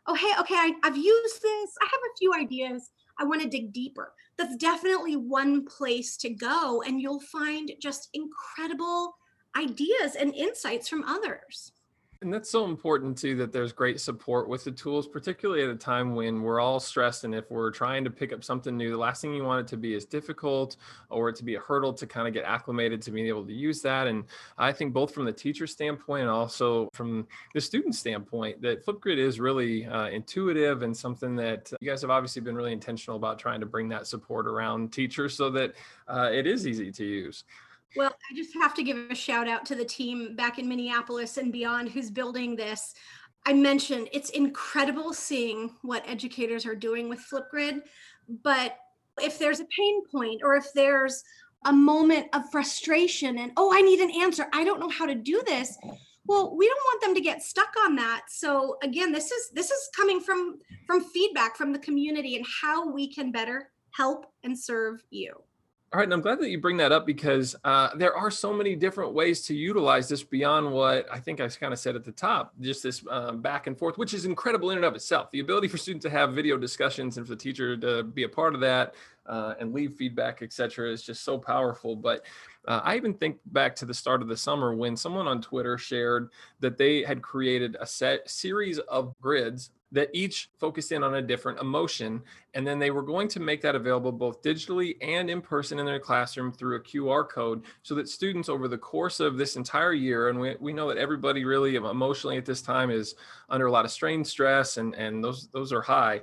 oh, 0.07 0.15
hey, 0.15 0.33
okay, 0.41 0.55
I, 0.55 0.73
I've 0.83 0.97
used 0.97 1.43
this, 1.43 1.71
I 1.83 1.85
have 1.85 2.01
a 2.01 2.17
few 2.19 2.33
ideas, 2.33 2.91
I 3.19 3.25
want 3.25 3.43
to 3.43 3.49
dig 3.49 3.73
deeper. 3.73 4.15
That's 4.39 4.57
definitely 4.57 5.17
one 5.17 5.67
place 5.67 6.17
to 6.19 6.31
go, 6.31 6.83
and 6.83 7.01
you'll 7.01 7.21
find 7.21 7.73
just 7.81 8.09
incredible 8.15 9.17
ideas 9.57 10.17
and 10.19 10.35
insights 10.35 10.89
from 10.89 11.05
others. 11.05 11.73
And 12.23 12.33
that's 12.33 12.49
so 12.49 12.67
important 12.67 13.19
too 13.19 13.35
that 13.37 13.52
there's 13.52 13.73
great 13.73 14.00
support 14.00 14.49
with 14.49 14.62
the 14.62 14.71
tools, 14.71 15.09
particularly 15.09 15.64
at 15.64 15.71
a 15.71 15.75
time 15.75 16.14
when 16.14 16.41
we're 16.41 16.61
all 16.61 16.79
stressed. 16.79 17.25
And 17.25 17.35
if 17.35 17.50
we're 17.50 17.73
trying 17.73 18.05
to 18.05 18.11
pick 18.11 18.33
up 18.33 18.45
something 18.45 18.76
new, 18.76 18.91
the 18.91 18.97
last 18.97 19.21
thing 19.21 19.35
you 19.35 19.43
want 19.43 19.67
it 19.67 19.69
to 19.71 19.76
be 19.76 19.95
is 19.95 20.05
difficult 20.05 20.76
or 21.11 21.33
to 21.33 21.45
be 21.45 21.57
a 21.57 21.61
hurdle 21.61 21.93
to 21.95 22.07
kind 22.07 22.29
of 22.29 22.33
get 22.33 22.45
acclimated 22.45 23.02
to 23.02 23.11
being 23.11 23.26
able 23.26 23.45
to 23.45 23.52
use 23.52 23.83
that. 23.83 24.07
And 24.07 24.25
I 24.57 24.73
think 24.73 24.93
both 24.93 25.12
from 25.12 25.25
the 25.25 25.33
teacher 25.33 25.67
standpoint 25.67 26.23
and 26.23 26.31
also 26.31 26.88
from 26.93 27.26
the 27.55 27.61
student 27.61 27.97
standpoint, 27.97 28.62
that 28.62 28.87
Flipgrid 28.87 29.19
is 29.19 29.41
really 29.41 29.85
uh, 29.87 30.07
intuitive 30.07 30.83
and 30.83 30.97
something 30.97 31.35
that 31.37 31.73
you 31.81 31.91
guys 31.91 32.02
have 32.02 32.11
obviously 32.11 32.41
been 32.41 32.55
really 32.55 32.73
intentional 32.73 33.17
about 33.17 33.41
trying 33.41 33.59
to 33.59 33.67
bring 33.67 33.88
that 33.88 34.07
support 34.07 34.47
around 34.47 34.93
teachers 34.93 35.35
so 35.35 35.50
that 35.50 35.75
uh, 36.07 36.31
it 36.33 36.47
is 36.47 36.69
easy 36.69 36.93
to 36.93 37.05
use. 37.05 37.45
Well, 37.97 38.15
I 38.31 38.35
just 38.35 38.55
have 38.55 38.75
to 38.75 38.83
give 38.83 38.97
a 39.11 39.15
shout 39.15 39.49
out 39.49 39.67
to 39.67 39.75
the 39.75 39.85
team 39.85 40.35
back 40.35 40.59
in 40.59 40.69
Minneapolis 40.69 41.37
and 41.37 41.53
beyond 41.53 41.91
who's 41.91 42.11
building 42.11 42.57
this. 42.57 42.95
I 43.45 43.53
mentioned 43.53 44.09
it's 44.13 44.31
incredible 44.31 45.13
seeing 45.13 45.75
what 45.83 46.09
educators 46.09 46.65
are 46.65 46.75
doing 46.75 47.09
with 47.09 47.21
Flipgrid, 47.21 47.83
but 48.43 48.79
if 49.21 49.39
there's 49.39 49.61
a 49.61 49.67
pain 49.77 50.03
point 50.11 50.41
or 50.45 50.55
if 50.55 50.73
there's 50.75 51.23
a 51.67 51.73
moment 51.73 52.29
of 52.33 52.51
frustration 52.51 53.39
and 53.39 53.53
oh, 53.57 53.73
I 53.73 53.83
need 53.83 54.01
an 54.01 54.11
answer, 54.23 54.47
I 54.53 54.65
don't 54.65 54.81
know 54.81 54.89
how 54.89 55.07
to 55.07 55.15
do 55.15 55.43
this. 55.47 55.77
Well, 56.25 56.57
we 56.57 56.69
don't 56.69 56.85
want 56.85 57.03
them 57.03 57.15
to 57.15 57.21
get 57.21 57.43
stuck 57.43 57.73
on 57.85 57.97
that. 57.97 58.23
So 58.29 58.77
again, 58.83 59.13
this 59.13 59.31
is 59.31 59.51
this 59.53 59.71
is 59.71 59.89
coming 59.95 60.21
from 60.21 60.59
from 60.87 61.05
feedback 61.05 61.57
from 61.57 61.73
the 61.73 61.79
community 61.81 62.37
and 62.37 62.47
how 62.63 62.91
we 62.91 63.13
can 63.13 63.33
better 63.33 63.71
help 63.91 64.27
and 64.45 64.59
serve 64.59 65.03
you. 65.11 65.35
All 65.93 65.99
right, 65.99 66.05
and 66.05 66.15
I'm 66.15 66.23
glad 66.23 66.41
that 66.41 66.49
you 66.49 66.59
bring 66.59 66.79
that 66.79 66.91
up 66.91 67.05
because 67.05 67.55
uh, 67.65 67.95
there 67.97 68.17
are 68.17 68.31
so 68.31 68.51
many 68.51 68.75
different 68.75 69.13
ways 69.13 69.43
to 69.43 69.55
utilize 69.55 70.09
this 70.09 70.23
beyond 70.23 70.73
what 70.73 71.07
I 71.13 71.21
think 71.21 71.39
I 71.39 71.49
kind 71.49 71.71
of 71.71 71.79
said 71.79 71.97
at 71.97 72.05
the 72.05 72.13
top. 72.13 72.55
Just 72.63 72.83
this 72.83 73.05
um, 73.11 73.43
back 73.43 73.67
and 73.67 73.79
forth, 73.79 73.99
which 73.99 74.15
is 74.15 74.25
incredible 74.25 74.71
in 74.71 74.79
and 74.79 74.87
of 74.87 74.95
itself. 74.95 75.31
The 75.31 75.41
ability 75.41 75.69
for 75.69 75.77
students 75.77 76.05
to 76.05 76.11
have 76.11 76.33
video 76.33 76.57
discussions 76.57 77.19
and 77.19 77.27
for 77.27 77.35
the 77.35 77.39
teacher 77.39 77.77
to 77.77 78.05
be 78.05 78.23
a 78.23 78.29
part 78.29 78.55
of 78.55 78.63
that 78.63 78.95
uh, 79.27 79.53
and 79.61 79.75
leave 79.75 79.93
feedback, 79.93 80.41
etc., 80.41 80.91
is 80.91 81.03
just 81.03 81.25
so 81.25 81.37
powerful. 81.37 81.95
But 81.95 82.25
uh, 82.67 82.81
I 82.83 82.97
even 82.97 83.13
think 83.13 83.37
back 83.45 83.77
to 83.77 83.85
the 83.85 83.93
start 83.93 84.23
of 84.23 84.29
the 84.29 84.37
summer 84.37 84.75
when 84.75 84.97
someone 84.97 85.29
on 85.29 85.43
Twitter 85.43 85.77
shared 85.77 86.31
that 86.61 86.79
they 86.79 87.03
had 87.03 87.21
created 87.21 87.77
a 87.81 87.87
set 87.87 88.31
series 88.31 88.79
of 88.79 89.15
grids 89.21 89.73
that 89.93 90.09
each 90.13 90.51
focused 90.59 90.91
in 90.91 91.03
on 91.03 91.15
a 91.15 91.23
different 91.23 91.61
emotion. 91.61 92.23
And 92.55 92.67
then 92.67 92.79
they 92.79 92.91
were 92.91 93.03
going 93.03 93.29
to 93.29 93.41
make 93.41 93.61
that 93.63 93.75
available 93.75 94.11
both 94.11 94.43
digitally 94.43 94.97
and 95.03 95.31
in 95.31 95.41
person 95.41 95.79
in 95.79 95.87
their 95.87 96.01
classroom 96.01 96.51
through 96.51 96.77
a 96.77 96.81
QR 96.81 97.29
code 97.29 97.63
so 97.83 97.95
that 97.95 98.09
students 98.09 98.49
over 98.49 98.69
the 98.69 98.79
course 98.79 99.21
of 99.21 99.37
this 99.37 99.57
entire 99.57 99.93
year, 99.93 100.31
and 100.31 100.41
we, 100.41 100.57
we 100.61 100.73
know 100.73 100.89
that 100.89 100.97
everybody 100.97 101.45
really 101.45 101.77
emotionally 101.77 102.39
at 102.39 102.47
this 102.47 102.63
time 102.63 102.91
is 102.91 103.15
under 103.51 103.67
a 103.67 103.71
lot 103.71 103.85
of 103.85 103.91
strain, 103.91 104.25
stress, 104.25 104.79
and, 104.79 104.95
and 104.95 105.23
those, 105.23 105.49
those 105.49 105.73
are 105.73 105.83
high 105.83 106.23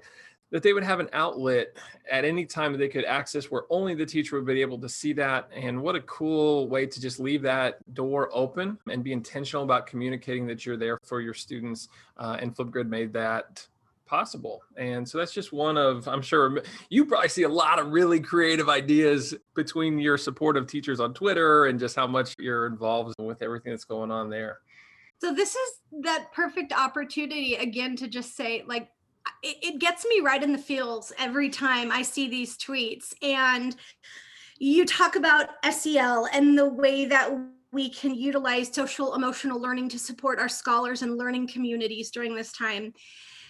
that 0.51 0.63
they 0.63 0.74
would 0.74 0.84
have 0.84 1.00
an 1.00 1.10
outlet 1.13 1.77
at 2.10 2.25
any 2.25 2.46
time 2.46 2.72
that 2.72 2.79
they 2.79 2.88
could 2.88 3.06
access 3.06 3.51
where 3.51 3.63
only 3.70 3.94
the 3.94 4.06
teacher 4.06 4.36
would 4.36 4.46
be 4.46 4.62
able 4.62 4.79
to 4.79 4.89
see 4.89 5.13
that. 5.13 5.50
And 5.56 5.82
what 5.82 5.96
a 5.96 6.01
cool 6.01 6.68
way 6.68 6.86
to 6.86 7.00
just 7.01 7.20
leave 7.20 7.41
that 7.44 7.77
door 7.94 8.29
open 8.34 8.77
and 8.89 9.03
be 9.03 9.13
intentional 9.13 9.63
about 9.63 9.86
communicating 9.86 10.48
that 10.48 10.65
you're 10.65 10.77
there 10.77 10.98
for 11.03 11.22
your 11.22 11.34
students. 11.34 11.89
Uh, 12.18 12.38
and 12.39 12.56
Flipgrid 12.56 12.88
made 12.88 13.13
that 13.13 13.68
possible. 14.08 14.63
And 14.75 15.08
so 15.08 15.20
that's 15.20 15.32
just 15.32 15.53
one 15.53 15.77
of, 15.77 16.08
I'm 16.08 16.24
sure 16.24 16.63
you 16.89 17.06
probably 17.06 17.29
see 17.29 17.44
a 17.44 17.50
lot 17.50 17.77
of 17.77 17.91
really 17.91 18.20
creative 18.20 18.68
ideas 18.68 19.36
between 19.53 20.00
your 20.00 20.18
supportive 20.18 20.65
teachers 20.65 21.00
on 21.00 21.13
Twitter 21.13 21.68
and 21.68 21.79
just 21.79 21.96
how 21.96 22.08
much 22.08 22.34
you're 22.39 22.65
involved 22.65 23.13
with 23.20 23.44
everything 23.44 23.72
that's 23.72 23.86
going 23.86 24.10
on 24.10 24.32
there. 24.32 24.62
So 25.22 25.34
this 25.34 25.53
is 25.53 25.70
that 26.01 26.32
perfect 26.34 26.74
opportunity 26.74 27.56
again 27.56 27.96
to 27.98 28.08
just 28.08 28.36
say 28.36 28.63
like 28.65 28.89
it, 29.43 29.57
it 29.62 29.79
gets 29.79 30.05
me 30.05 30.21
right 30.21 30.41
in 30.41 30.51
the 30.51 30.57
feels 30.57 31.12
every 31.17 31.50
time 31.50 31.91
I 31.91 32.01
see 32.01 32.27
these 32.27 32.57
tweets. 32.57 33.13
And 33.21 33.75
you 34.59 34.86
talk 34.86 35.15
about 35.15 35.50
SEL 35.71 36.27
and 36.33 36.57
the 36.57 36.67
way 36.67 37.05
that 37.05 37.31
we 37.71 37.89
can 37.89 38.15
utilize 38.15 38.74
social 38.74 39.15
emotional 39.15 39.62
learning 39.62 39.89
to 39.89 40.00
support 40.00 40.39
our 40.39 40.50
scholars 40.50 41.01
and 41.01 41.17
learning 41.17 41.48
communities 41.48 42.12
during 42.12 42.36
this 42.36 42.51
time. 42.51 42.93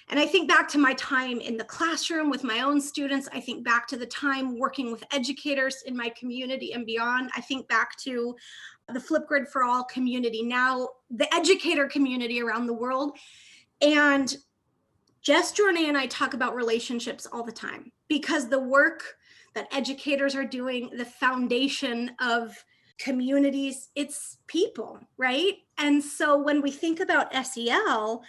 And 0.10 0.20
I 0.20 0.26
think 0.26 0.50
back 0.50 0.68
to 0.70 0.80
my 0.80 0.94
time 0.96 1.40
in 1.40 1.56
the 1.56 1.64
classroom 1.64 2.30
with 2.30 2.44
my 2.44 2.62
own 2.62 2.82
students. 2.82 3.30
I 3.32 3.40
think 3.40 3.64
back 3.64 3.88
to 3.90 3.98
the 3.98 4.08
time 4.08 4.58
working 4.58 4.92
with 4.92 5.04
educators 5.14 5.84
in 5.86 5.96
my 5.96 6.10
community 6.10 6.74
and 6.74 6.86
beyond. 6.86 7.30
I 7.36 7.42
think 7.42 7.68
back 7.68 7.98
to 8.00 8.36
the 8.92 9.00
Flipgrid 9.00 9.48
for 9.50 9.64
All 9.64 9.84
community, 9.84 10.42
now 10.42 10.90
the 11.12 11.32
educator 11.34 11.88
community 11.88 12.42
around 12.42 12.66
the 12.66 12.74
world. 12.74 13.18
And 13.82 14.36
Jess 15.22 15.52
Journey 15.52 15.90
and 15.90 15.98
I 15.98 16.06
talk 16.08 16.34
about 16.34 16.56
relationships 16.56 17.28
all 17.32 17.44
the 17.44 17.52
time 17.52 17.92
because 18.08 18.48
the 18.48 18.60
work 18.60 19.16
that 19.54 19.68
educators 19.74 20.36
are 20.36 20.46
doing, 20.46 20.90
the 20.96 21.06
foundation 21.06 22.12
of 22.22 22.64
communities, 23.00 23.90
it's 23.96 24.38
people, 24.48 25.00
right? 25.18 25.56
And 25.78 26.04
so 26.04 26.38
when 26.38 26.62
we 26.62 26.72
think 26.72 27.00
about 27.00 27.34
SEL, 27.46 28.24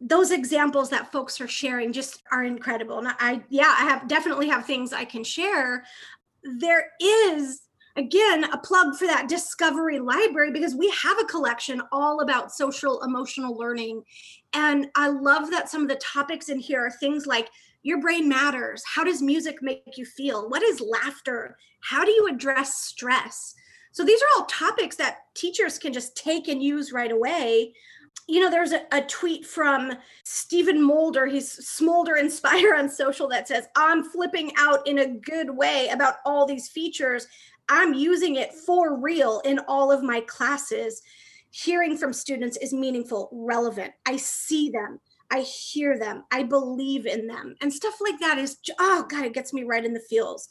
those 0.00 0.30
examples 0.30 0.90
that 0.90 1.12
folks 1.12 1.40
are 1.40 1.48
sharing 1.48 1.92
just 1.92 2.22
are 2.30 2.44
incredible. 2.44 2.98
And 2.98 3.08
I, 3.18 3.42
yeah, 3.48 3.74
I 3.78 3.84
have 3.84 4.08
definitely 4.08 4.48
have 4.48 4.66
things 4.66 4.92
I 4.92 5.04
can 5.04 5.24
share. 5.24 5.84
There 6.42 6.90
is 7.00 7.62
again 7.96 8.44
a 8.44 8.58
plug 8.58 8.96
for 8.96 9.06
that 9.06 9.28
discovery 9.28 9.98
library 9.98 10.50
because 10.50 10.74
we 10.74 10.90
have 10.90 11.18
a 11.18 11.24
collection 11.24 11.82
all 11.92 12.20
about 12.20 12.52
social 12.52 13.02
emotional 13.02 13.56
learning. 13.56 14.02
And 14.54 14.88
i 14.96 15.08
love 15.08 15.50
that 15.50 15.68
some 15.68 15.82
of 15.82 15.88
the 15.88 15.96
topics 15.96 16.48
in 16.48 16.58
here 16.58 16.86
are 16.86 16.90
things 16.90 17.26
like 17.26 17.48
your 17.82 18.00
brain 18.00 18.28
matters. 18.28 18.82
How 18.86 19.04
does 19.04 19.22
music 19.22 19.62
make 19.62 19.96
you 19.96 20.04
feel? 20.04 20.48
What 20.48 20.62
is 20.62 20.80
laughter? 20.80 21.56
How 21.80 22.04
do 22.04 22.12
you 22.12 22.28
address 22.28 22.76
stress? 22.76 23.54
So 23.90 24.04
these 24.04 24.22
are 24.22 24.26
all 24.36 24.46
topics 24.46 24.96
that 24.96 25.18
teachers 25.34 25.78
can 25.78 25.92
just 25.92 26.16
take 26.16 26.48
and 26.48 26.62
use 26.62 26.92
right 26.92 27.12
away. 27.12 27.74
You 28.28 28.40
know, 28.40 28.50
there's 28.50 28.72
a, 28.72 28.82
a, 28.92 29.02
tweet 29.02 29.44
from 29.44 29.92
Stephen 30.22 30.80
Molder. 30.80 31.26
He's 31.26 31.50
Smolder 31.50 32.16
Inspire 32.16 32.74
on 32.74 32.88
social 32.88 33.28
that 33.28 33.48
says, 33.48 33.66
I'm 33.76 34.04
flipping 34.04 34.52
out 34.56 34.86
in 34.86 35.00
a 35.00 35.08
good 35.08 35.50
way 35.50 35.88
about 35.88 36.16
all 36.24 36.46
these 36.46 36.68
features. 36.68 37.26
I'm 37.68 37.94
using 37.94 38.36
it 38.36 38.52
for 38.52 38.96
real 38.96 39.40
in 39.44 39.60
all 39.68 39.90
of 39.90 40.02
my 40.02 40.20
classes. 40.22 41.02
Hearing 41.50 41.96
from 41.96 42.12
students 42.12 42.56
is 42.58 42.72
meaningful, 42.72 43.28
relevant. 43.32 43.92
I 44.06 44.16
see 44.16 44.70
them. 44.70 45.00
I 45.30 45.40
hear 45.40 45.98
them. 45.98 46.24
I 46.30 46.42
believe 46.42 47.06
in 47.06 47.26
them. 47.26 47.56
And 47.60 47.72
stuff 47.72 47.94
like 48.00 48.18
that 48.20 48.38
is, 48.38 48.58
oh 48.78 49.06
God, 49.08 49.24
it 49.24 49.34
gets 49.34 49.52
me 49.52 49.64
right 49.64 49.84
in 49.84 49.94
the 49.94 50.00
feels. 50.08 50.48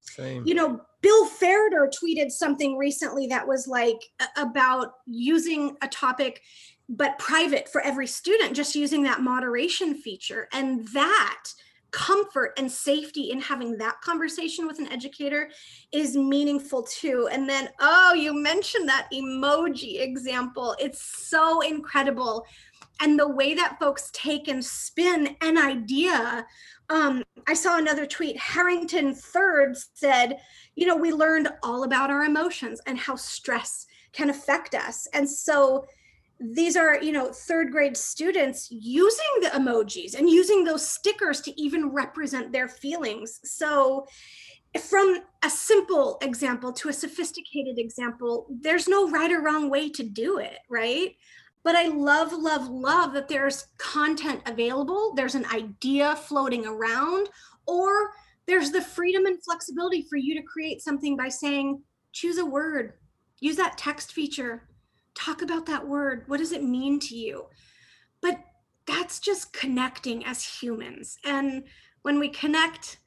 Same. 0.00 0.42
You 0.46 0.54
know, 0.54 0.80
Bill 1.00 1.28
Ferriter 1.28 1.88
tweeted 1.90 2.30
something 2.30 2.76
recently 2.76 3.26
that 3.28 3.46
was 3.46 3.68
like 3.68 4.00
about 4.36 4.94
using 5.06 5.76
a 5.82 5.88
topic 5.88 6.42
but 6.88 7.18
private 7.18 7.68
for 7.68 7.80
every 7.80 8.06
student, 8.06 8.56
just 8.56 8.74
using 8.74 9.02
that 9.04 9.20
moderation 9.20 9.94
feature. 9.94 10.48
And 10.52 10.86
that 10.88 11.44
comfort 11.92 12.52
and 12.56 12.70
safety 12.70 13.30
in 13.30 13.40
having 13.40 13.76
that 13.78 14.00
conversation 14.00 14.66
with 14.66 14.78
an 14.78 14.90
educator 14.90 15.50
is 15.92 16.16
meaningful 16.16 16.82
too. 16.82 17.28
And 17.30 17.48
then, 17.48 17.68
oh, 17.80 18.14
you 18.14 18.34
mentioned 18.34 18.88
that 18.88 19.08
emoji 19.12 20.02
example. 20.02 20.74
It's 20.80 21.02
so 21.28 21.60
incredible. 21.60 22.44
And 23.00 23.18
the 23.18 23.28
way 23.28 23.54
that 23.54 23.78
folks 23.78 24.10
take 24.12 24.48
and 24.48 24.64
spin 24.64 25.36
an 25.40 25.58
idea. 25.58 26.46
Um, 26.88 27.22
I 27.46 27.54
saw 27.54 27.78
another 27.78 28.06
tweet. 28.06 28.38
Harrington 28.38 29.14
Third 29.14 29.76
said, 29.94 30.38
you 30.76 30.86
know, 30.86 30.96
we 30.96 31.12
learned 31.12 31.48
all 31.62 31.84
about 31.84 32.10
our 32.10 32.24
emotions 32.24 32.80
and 32.86 32.98
how 32.98 33.16
stress 33.16 33.86
can 34.12 34.30
affect 34.30 34.74
us. 34.74 35.06
And 35.12 35.28
so 35.28 35.86
these 36.42 36.76
are 36.76 37.00
you 37.02 37.12
know 37.12 37.32
third 37.32 37.70
grade 37.70 37.96
students 37.96 38.68
using 38.70 39.26
the 39.40 39.48
emojis 39.48 40.18
and 40.18 40.28
using 40.28 40.64
those 40.64 40.86
stickers 40.86 41.40
to 41.42 41.60
even 41.60 41.90
represent 41.90 42.52
their 42.52 42.68
feelings. 42.68 43.40
So 43.44 44.06
from 44.80 45.18
a 45.44 45.50
simple 45.50 46.18
example 46.22 46.72
to 46.72 46.88
a 46.88 46.92
sophisticated 46.92 47.78
example 47.78 48.46
there's 48.60 48.88
no 48.88 49.10
right 49.10 49.30
or 49.30 49.42
wrong 49.42 49.68
way 49.68 49.88
to 49.90 50.02
do 50.02 50.38
it 50.38 50.58
right? 50.68 51.14
But 51.64 51.76
i 51.76 51.86
love 51.86 52.32
love 52.32 52.68
love 52.68 53.12
that 53.12 53.28
there's 53.28 53.68
content 53.78 54.40
available 54.46 55.14
there's 55.14 55.36
an 55.36 55.46
idea 55.54 56.16
floating 56.16 56.66
around 56.66 57.28
or 57.66 58.10
there's 58.46 58.72
the 58.72 58.82
freedom 58.82 59.26
and 59.26 59.42
flexibility 59.44 60.04
for 60.10 60.16
you 60.16 60.34
to 60.34 60.42
create 60.42 60.82
something 60.82 61.16
by 61.16 61.28
saying 61.28 61.80
choose 62.10 62.38
a 62.38 62.44
word 62.44 62.94
use 63.38 63.54
that 63.56 63.78
text 63.78 64.12
feature 64.12 64.66
talk 65.14 65.42
about 65.42 65.66
that 65.66 65.86
word. 65.86 66.24
What 66.26 66.38
does 66.38 66.52
it 66.52 66.62
mean 66.62 66.98
to 67.00 67.16
you? 67.16 67.46
But 68.20 68.38
that's 68.86 69.20
just 69.20 69.52
connecting 69.52 70.24
as 70.24 70.44
humans. 70.44 71.18
And 71.24 71.64
when 72.02 72.18
we 72.18 72.28
connect, 72.28 72.98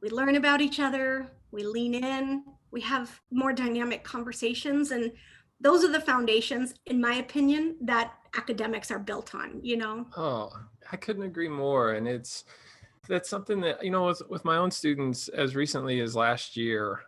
we 0.00 0.10
learn 0.10 0.36
about 0.36 0.60
each 0.60 0.80
other, 0.80 1.32
we 1.50 1.64
lean 1.64 1.94
in, 1.94 2.44
we 2.70 2.80
have 2.80 3.20
more 3.30 3.52
dynamic 3.52 4.04
conversations. 4.04 4.90
And 4.90 5.12
those 5.60 5.84
are 5.84 5.92
the 5.92 6.00
foundations, 6.00 6.74
in 6.86 7.00
my 7.00 7.14
opinion, 7.14 7.76
that 7.82 8.14
academics 8.36 8.90
are 8.90 8.98
built 8.98 9.34
on, 9.34 9.60
you 9.62 9.76
know? 9.76 10.06
Oh, 10.16 10.50
I 10.90 10.96
couldn't 10.96 11.22
agree 11.22 11.48
more. 11.48 11.92
And 11.92 12.08
it's, 12.08 12.44
that's 13.08 13.28
something 13.28 13.60
that, 13.60 13.84
you 13.84 13.90
know, 13.90 14.06
with, 14.06 14.22
with 14.28 14.44
my 14.44 14.56
own 14.56 14.70
students 14.70 15.28
as 15.28 15.54
recently 15.54 16.00
as 16.00 16.16
last 16.16 16.56
year, 16.56 17.02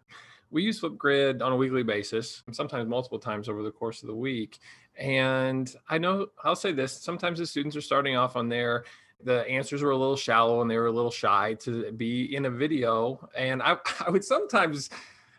we 0.50 0.62
use 0.62 0.80
Flipgrid 0.80 1.42
on 1.42 1.52
a 1.52 1.56
weekly 1.56 1.82
basis, 1.82 2.42
sometimes 2.52 2.88
multiple 2.88 3.18
times 3.18 3.48
over 3.48 3.62
the 3.62 3.70
course 3.70 4.02
of 4.02 4.08
the 4.08 4.14
week. 4.14 4.58
And 4.96 5.74
I 5.88 5.98
know 5.98 6.28
I'll 6.44 6.56
say 6.56 6.72
this 6.72 6.92
sometimes 6.92 7.38
the 7.38 7.46
students 7.46 7.76
are 7.76 7.80
starting 7.80 8.16
off 8.16 8.36
on 8.36 8.48
there. 8.48 8.84
The 9.22 9.48
answers 9.48 9.82
were 9.82 9.90
a 9.90 9.96
little 9.96 10.16
shallow 10.16 10.60
and 10.60 10.70
they 10.70 10.76
were 10.76 10.86
a 10.86 10.92
little 10.92 11.10
shy 11.10 11.54
to 11.60 11.90
be 11.92 12.34
in 12.36 12.44
a 12.44 12.50
video. 12.50 13.28
And 13.36 13.62
I, 13.62 13.76
I 14.06 14.10
would 14.10 14.24
sometimes, 14.24 14.90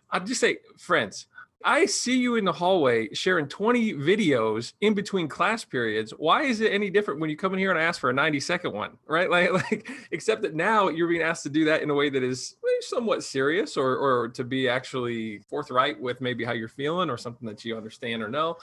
I'd 0.10 0.26
just 0.26 0.41
say, 0.41 0.58
friends, 0.78 1.28
I 1.63 1.88
see 1.88 2.18
you 2.18 2.36
in 2.36 2.46
the 2.46 2.54
hallway 2.54 3.12
sharing 3.13 3.48
20 3.48 3.94
videos 3.94 4.74
in 4.82 4.94
between 4.94 5.28
class 5.28 5.65
periods. 5.65 6.12
Why 6.12 6.44
is 6.44 6.62
it 6.62 6.72
any 6.72 6.91
different 6.91 7.20
when 7.20 7.32
you 7.32 7.36
come 7.36 7.54
in 7.54 7.60
here 7.60 7.72
and 7.72 7.80
ask 7.80 8.00
for 8.00 8.12
a 8.12 8.13
90 8.13 8.39
second 8.39 8.74
one, 8.74 8.98
right? 9.08 9.30
Like, 9.36 9.52
like 9.52 9.89
except 10.12 10.44
that 10.44 10.54
now 10.54 10.89
you're 10.89 11.08
being 11.08 11.24
asked 11.24 11.44
to 11.44 11.50
do 11.50 11.65
that 11.65 11.82
in 11.82 11.89
a 11.89 11.94
way 11.96 12.10
that 12.10 12.24
is 12.24 12.56
somewhat 12.81 13.23
serious 13.23 13.77
or, 13.77 13.95
or 13.97 14.27
to 14.29 14.43
be 14.43 14.69
actually 14.69 15.39
forthright 15.39 15.99
with 15.99 16.21
maybe 16.21 16.43
how 16.43 16.53
you're 16.53 16.67
feeling 16.67 17.09
or 17.09 17.17
something 17.17 17.47
that 17.47 17.63
you 17.65 17.77
understand 17.77 18.21
or 18.21 18.29
know. 18.29 18.57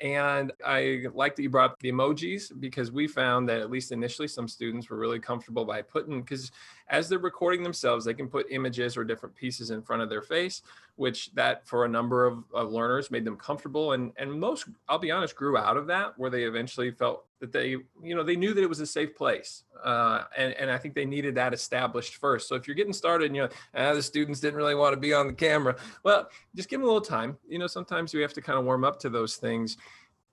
And 0.00 0.52
I 0.64 1.04
like 1.14 1.36
that 1.36 1.42
you 1.42 1.50
brought 1.50 1.70
up 1.72 1.78
the 1.80 1.90
emojis 1.90 2.52
because 2.60 2.92
we 2.92 3.08
found 3.08 3.48
that 3.48 3.60
at 3.60 3.70
least 3.70 3.92
initially 3.92 4.28
some 4.28 4.46
students 4.46 4.90
were 4.90 4.98
really 4.98 5.18
comfortable 5.18 5.64
by 5.64 5.80
putting 5.80 6.20
because 6.20 6.52
as 6.88 7.08
they're 7.08 7.18
recording 7.18 7.62
themselves, 7.62 8.04
they 8.04 8.14
can 8.14 8.28
put 8.28 8.46
images 8.50 8.96
or 8.96 9.04
different 9.04 9.34
pieces 9.34 9.70
in 9.70 9.82
front 9.82 10.02
of 10.02 10.08
their 10.08 10.22
face, 10.22 10.62
which 10.96 11.32
that 11.34 11.66
for 11.66 11.84
a 11.84 11.88
number 11.88 12.26
of, 12.26 12.44
of 12.54 12.72
learners 12.72 13.10
made 13.10 13.24
them 13.24 13.36
comfortable. 13.36 13.92
And 13.92 14.12
and 14.16 14.32
most, 14.32 14.66
I'll 14.88 14.98
be 14.98 15.10
honest, 15.10 15.34
grew 15.34 15.56
out 15.56 15.76
of 15.76 15.86
that 15.88 16.18
where 16.18 16.30
they 16.30 16.44
eventually 16.44 16.90
felt 16.90 17.24
that 17.40 17.52
they, 17.52 17.70
you 18.02 18.14
know, 18.14 18.22
they 18.22 18.36
knew 18.36 18.54
that 18.54 18.62
it 18.62 18.68
was 18.68 18.80
a 18.80 18.86
safe 18.86 19.14
place. 19.14 19.64
Uh, 19.84 20.24
and, 20.36 20.54
and 20.54 20.70
I 20.70 20.78
think 20.78 20.94
they 20.94 21.04
needed 21.04 21.34
that 21.34 21.52
established 21.52 22.16
first. 22.16 22.48
So 22.48 22.54
if 22.54 22.66
you're 22.66 22.76
getting 22.76 22.94
started 22.94 23.26
and 23.26 23.36
you 23.36 23.42
know, 23.42 23.48
ah, 23.74 23.92
the 23.92 24.02
students 24.02 24.40
didn't 24.40 24.56
really 24.56 24.74
want 24.74 24.94
to 24.94 25.00
be 25.00 25.12
on 25.12 25.26
the 25.26 25.34
camera, 25.34 25.76
well, 26.02 26.30
just 26.54 26.68
give 26.68 26.80
them 26.80 26.88
a 26.88 26.92
little 26.92 27.00
time. 27.00 27.36
You 27.48 27.58
know, 27.58 27.66
sometimes 27.66 28.14
we 28.14 28.22
have 28.22 28.32
to 28.34 28.40
kind 28.40 28.58
of 28.58 28.64
warm 28.64 28.84
up 28.84 28.98
to 29.00 29.10
those 29.10 29.36
things 29.36 29.76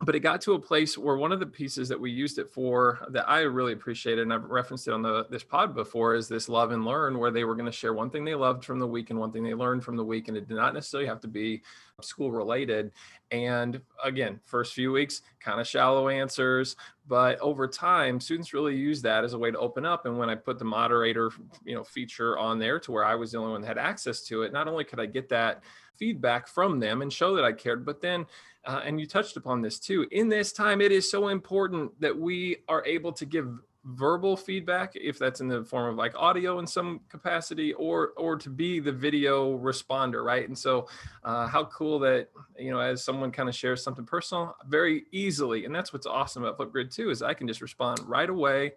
but 0.05 0.15
it 0.15 0.19
got 0.19 0.41
to 0.41 0.53
a 0.53 0.59
place 0.59 0.97
where 0.97 1.17
one 1.17 1.31
of 1.31 1.39
the 1.39 1.45
pieces 1.45 1.87
that 1.89 1.99
we 1.99 2.11
used 2.11 2.37
it 2.39 2.49
for 2.49 2.99
that 3.09 3.27
I 3.29 3.41
really 3.41 3.73
appreciated, 3.73 4.21
and 4.21 4.33
I've 4.33 4.45
referenced 4.45 4.87
it 4.87 4.93
on 4.93 5.01
the 5.01 5.25
this 5.29 5.43
pod 5.43 5.73
before, 5.73 6.15
is 6.15 6.27
this 6.27 6.49
love 6.49 6.71
and 6.71 6.85
learn, 6.85 7.17
where 7.19 7.31
they 7.31 7.43
were 7.43 7.55
going 7.55 7.65
to 7.65 7.71
share 7.71 7.93
one 7.93 8.09
thing 8.09 8.25
they 8.25 8.35
loved 8.35 8.65
from 8.65 8.79
the 8.79 8.87
week 8.87 9.09
and 9.09 9.19
one 9.19 9.31
thing 9.31 9.43
they 9.43 9.53
learned 9.53 9.83
from 9.83 9.95
the 9.95 10.03
week, 10.03 10.27
and 10.27 10.37
it 10.37 10.47
did 10.47 10.57
not 10.57 10.73
necessarily 10.73 11.07
have 11.07 11.21
to 11.21 11.27
be 11.27 11.61
school 12.01 12.31
related. 12.31 12.91
And 13.31 13.79
again, 14.03 14.39
first 14.45 14.73
few 14.73 14.91
weeks, 14.91 15.21
kind 15.39 15.61
of 15.61 15.67
shallow 15.67 16.09
answers, 16.09 16.75
but 17.07 17.39
over 17.39 17.67
time, 17.67 18.19
students 18.19 18.53
really 18.53 18.75
use 18.75 19.01
that 19.03 19.23
as 19.23 19.33
a 19.33 19.37
way 19.37 19.51
to 19.51 19.59
open 19.59 19.85
up. 19.85 20.05
And 20.05 20.17
when 20.17 20.29
I 20.29 20.35
put 20.35 20.59
the 20.59 20.65
moderator, 20.65 21.31
you 21.63 21.75
know, 21.75 21.83
feature 21.83 22.37
on 22.37 22.59
there 22.59 22.79
to 22.79 22.91
where 22.91 23.05
I 23.05 23.15
was 23.15 23.31
the 23.31 23.37
only 23.37 23.51
one 23.51 23.61
that 23.61 23.67
had 23.67 23.77
access 23.77 24.21
to 24.23 24.43
it, 24.43 24.53
not 24.53 24.67
only 24.67 24.83
could 24.83 24.99
I 24.99 25.05
get 25.05 25.29
that 25.29 25.63
feedback 25.95 26.47
from 26.47 26.79
them 26.79 27.01
and 27.01 27.13
show 27.13 27.35
that 27.35 27.45
I 27.45 27.53
cared, 27.53 27.85
but 27.85 28.01
then 28.01 28.25
uh, 28.65 28.81
and 28.85 28.99
you 28.99 29.05
touched 29.05 29.37
upon 29.37 29.61
this 29.61 29.79
too. 29.79 30.07
In 30.11 30.29
this 30.29 30.53
time, 30.53 30.81
it 30.81 30.91
is 30.91 31.09
so 31.09 31.29
important 31.29 31.91
that 31.99 32.17
we 32.17 32.57
are 32.67 32.85
able 32.85 33.11
to 33.13 33.25
give 33.25 33.47
verbal 33.85 34.37
feedback 34.37 34.93
if 34.95 35.19
that's 35.19 35.41
in 35.41 35.49
the 35.49 35.63
form 35.65 35.89
of 35.89 35.97
like 35.97 36.13
audio 36.15 36.59
in 36.59 36.65
some 36.65 37.01
capacity 37.09 37.73
or 37.73 38.13
or 38.15 38.37
to 38.37 38.49
be 38.49 38.79
the 38.79 38.91
video 38.91 39.57
responder 39.57 40.23
right 40.23 40.47
and 40.47 40.57
so 40.57 40.87
uh, 41.25 41.45
how 41.47 41.65
cool 41.65 41.99
that 41.99 42.29
you 42.57 42.71
know 42.71 42.79
as 42.79 43.03
someone 43.03 43.29
kind 43.29 43.49
of 43.49 43.55
shares 43.55 43.83
something 43.83 44.05
personal 44.05 44.55
very 44.67 45.03
easily 45.11 45.65
and 45.65 45.75
that's 45.75 45.91
what's 45.91 46.07
awesome 46.07 46.45
about 46.45 46.57
flipgrid 46.57 46.95
too 46.95 47.09
is 47.09 47.21
i 47.21 47.33
can 47.33 47.45
just 47.45 47.61
respond 47.61 47.99
right 48.07 48.29
away 48.29 48.71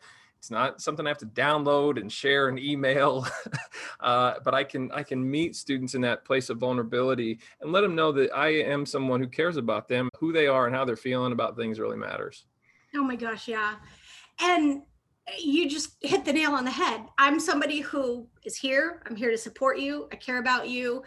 it's 0.47 0.51
not 0.53 0.81
something 0.81 1.05
I 1.05 1.11
have 1.11 1.19
to 1.19 1.27
download 1.27 2.01
and 2.01 2.11
share 2.11 2.47
and 2.47 2.57
email, 2.57 3.27
uh, 4.01 4.35
but 4.45 4.55
I 4.55 4.63
can 4.63 4.93
I 4.93 5.03
can 5.03 5.29
meet 5.29 5.57
students 5.57 5.97
in 5.97 6.03
that 6.03 6.25
place 6.25 6.51
of 6.51 6.59
vulnerability 6.59 7.41
and 7.61 7.73
let 7.73 7.81
them 7.81 7.97
know 7.97 8.13
that 8.13 8.33
I 8.33 8.51
am 8.51 8.87
someone 8.87 9.19
who 9.19 9.27
cares 9.27 9.57
about 9.57 9.89
them, 9.89 10.09
who 10.21 10.33
they 10.33 10.47
are, 10.47 10.67
and 10.67 10.75
how 10.77 10.85
they're 10.85 10.95
feeling 10.95 11.33
about 11.33 11.57
things 11.57 11.81
really 11.81 11.97
matters. 11.97 12.45
Oh 12.95 13.03
my 13.03 13.17
gosh, 13.17 13.49
yeah, 13.49 13.75
and 14.41 14.83
you 15.37 15.69
just 15.69 15.97
hit 16.01 16.25
the 16.25 16.33
nail 16.33 16.53
on 16.53 16.65
the 16.65 16.71
head. 16.71 17.01
I'm 17.19 17.41
somebody 17.41 17.81
who 17.81 18.29
is 18.45 18.57
here. 18.57 19.03
I'm 19.05 19.17
here 19.17 19.33
to 19.33 19.39
support 19.39 19.81
you. 19.81 20.07
I 20.13 20.15
care 20.15 20.39
about 20.39 20.69
you, 20.69 21.03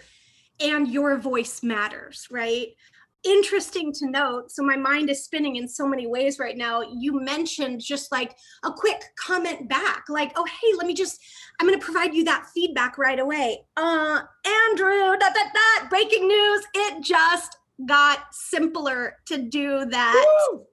and 0.60 0.86
your 0.86 1.18
voice 1.18 1.64
matters, 1.64 2.28
right? 2.30 2.76
Interesting 3.24 3.92
to 3.92 4.10
note 4.10 4.50
so 4.50 4.64
my 4.64 4.78
mind 4.78 5.10
is 5.10 5.24
spinning 5.26 5.58
in 5.58 5.68
so 5.68 5.86
many 5.86 6.08
ways 6.08 6.40
right 6.40 6.56
now 6.56 6.82
you 6.82 7.20
mentioned 7.22 7.82
just 7.82 8.12
like 8.12 8.36
a 8.64 8.72
quick 8.72 9.02
comment 9.20 9.68
back 9.68 10.06
like 10.08 10.32
oh 10.38 10.46
hey 10.46 10.74
let 10.78 10.88
me 10.88 10.94
just 10.94 11.20
i'm 11.60 11.68
going 11.68 11.78
to 11.78 11.84
provide 11.84 12.14
you 12.14 12.24
that 12.24 12.46
feedback 12.54 12.98
right 12.98 13.20
away 13.20 13.60
uh 13.76 14.22
andrew 14.46 15.18
that 15.20 15.34
that 15.34 15.52
that 15.54 15.88
breaking 15.90 16.28
news 16.28 16.64
it 16.74 17.04
just 17.04 17.58
got 17.86 18.26
simpler 18.32 19.16
to 19.26 19.38
do 19.38 19.86
that. 19.86 20.48
Woo! 20.52 20.66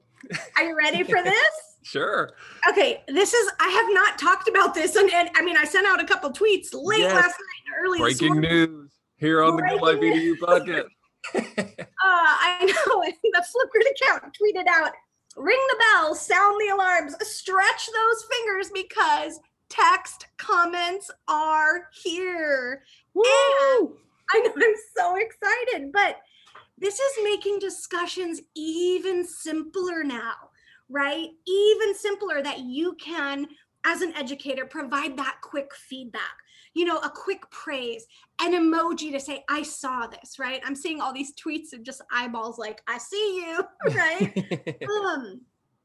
Are 0.56 0.64
you 0.64 0.76
ready 0.76 1.02
for 1.04 1.22
this? 1.24 1.50
Sure. 1.82 2.32
Okay, 2.68 3.02
this 3.06 3.32
is 3.32 3.52
I 3.60 3.68
have 3.68 3.86
not 3.94 4.18
talked 4.18 4.48
about 4.48 4.74
this, 4.74 4.96
and, 4.96 5.08
and 5.12 5.30
I 5.36 5.42
mean 5.42 5.56
I 5.56 5.64
sent 5.64 5.86
out 5.86 6.00
a 6.00 6.04
couple 6.04 6.30
tweets 6.32 6.68
late 6.72 7.00
Yes. 7.00 7.14
last 7.14 7.26
night 7.28 7.78
early 7.80 7.98
this 7.98 8.18
Breaking 8.18 8.40
news 8.40 8.90
here 9.18 9.42
on 9.42 9.56
the 9.56 9.62
Good 9.62 9.80
Life 9.80 10.00
Breaking 10.00 10.34
EDU 10.34 10.38
podcast. 10.38 10.84
Uh, 12.06 12.36
I 12.40 12.64
know 12.64 13.02
the 13.02 13.44
Flipgrid 13.44 13.90
account 13.90 14.36
tweeted 14.40 14.66
out, 14.70 14.92
"Ring 15.36 15.58
the 15.70 15.76
bell, 15.78 16.14
sound 16.14 16.60
the 16.60 16.72
alarms, 16.72 17.16
stretch 17.26 17.88
those 17.88 18.24
fingers 18.30 18.70
because 18.72 19.40
text 19.68 20.26
comments 20.38 21.10
are 21.26 21.88
here." 21.92 22.84
And 23.16 23.24
I 24.34 24.38
know 24.40 24.52
I'm 24.54 24.74
so 24.96 25.16
excited, 25.16 25.90
but 25.92 26.18
this 26.78 27.00
is 27.00 27.24
making 27.24 27.58
discussions 27.58 28.40
even 28.54 29.24
simpler 29.24 30.04
now, 30.04 30.34
right? 30.88 31.28
Even 31.46 31.94
simpler 31.94 32.42
that 32.42 32.60
you 32.60 32.94
can, 32.94 33.46
as 33.84 34.02
an 34.02 34.14
educator, 34.14 34.66
provide 34.66 35.16
that 35.16 35.38
quick 35.42 35.74
feedback, 35.74 36.36
you 36.76 36.84
know, 36.84 36.98
a 36.98 37.08
quick 37.08 37.50
praise, 37.50 38.06
an 38.42 38.52
emoji 38.52 39.10
to 39.10 39.18
say, 39.18 39.42
I 39.48 39.62
saw 39.62 40.06
this, 40.06 40.38
right? 40.38 40.60
I'm 40.62 40.74
seeing 40.74 41.00
all 41.00 41.10
these 41.10 41.32
tweets 41.34 41.72
of 41.72 41.82
just 41.82 42.02
eyeballs 42.12 42.58
like, 42.58 42.82
I 42.86 42.98
see 42.98 43.36
you, 43.46 43.64
right? 43.96 44.36
um, 44.36 45.40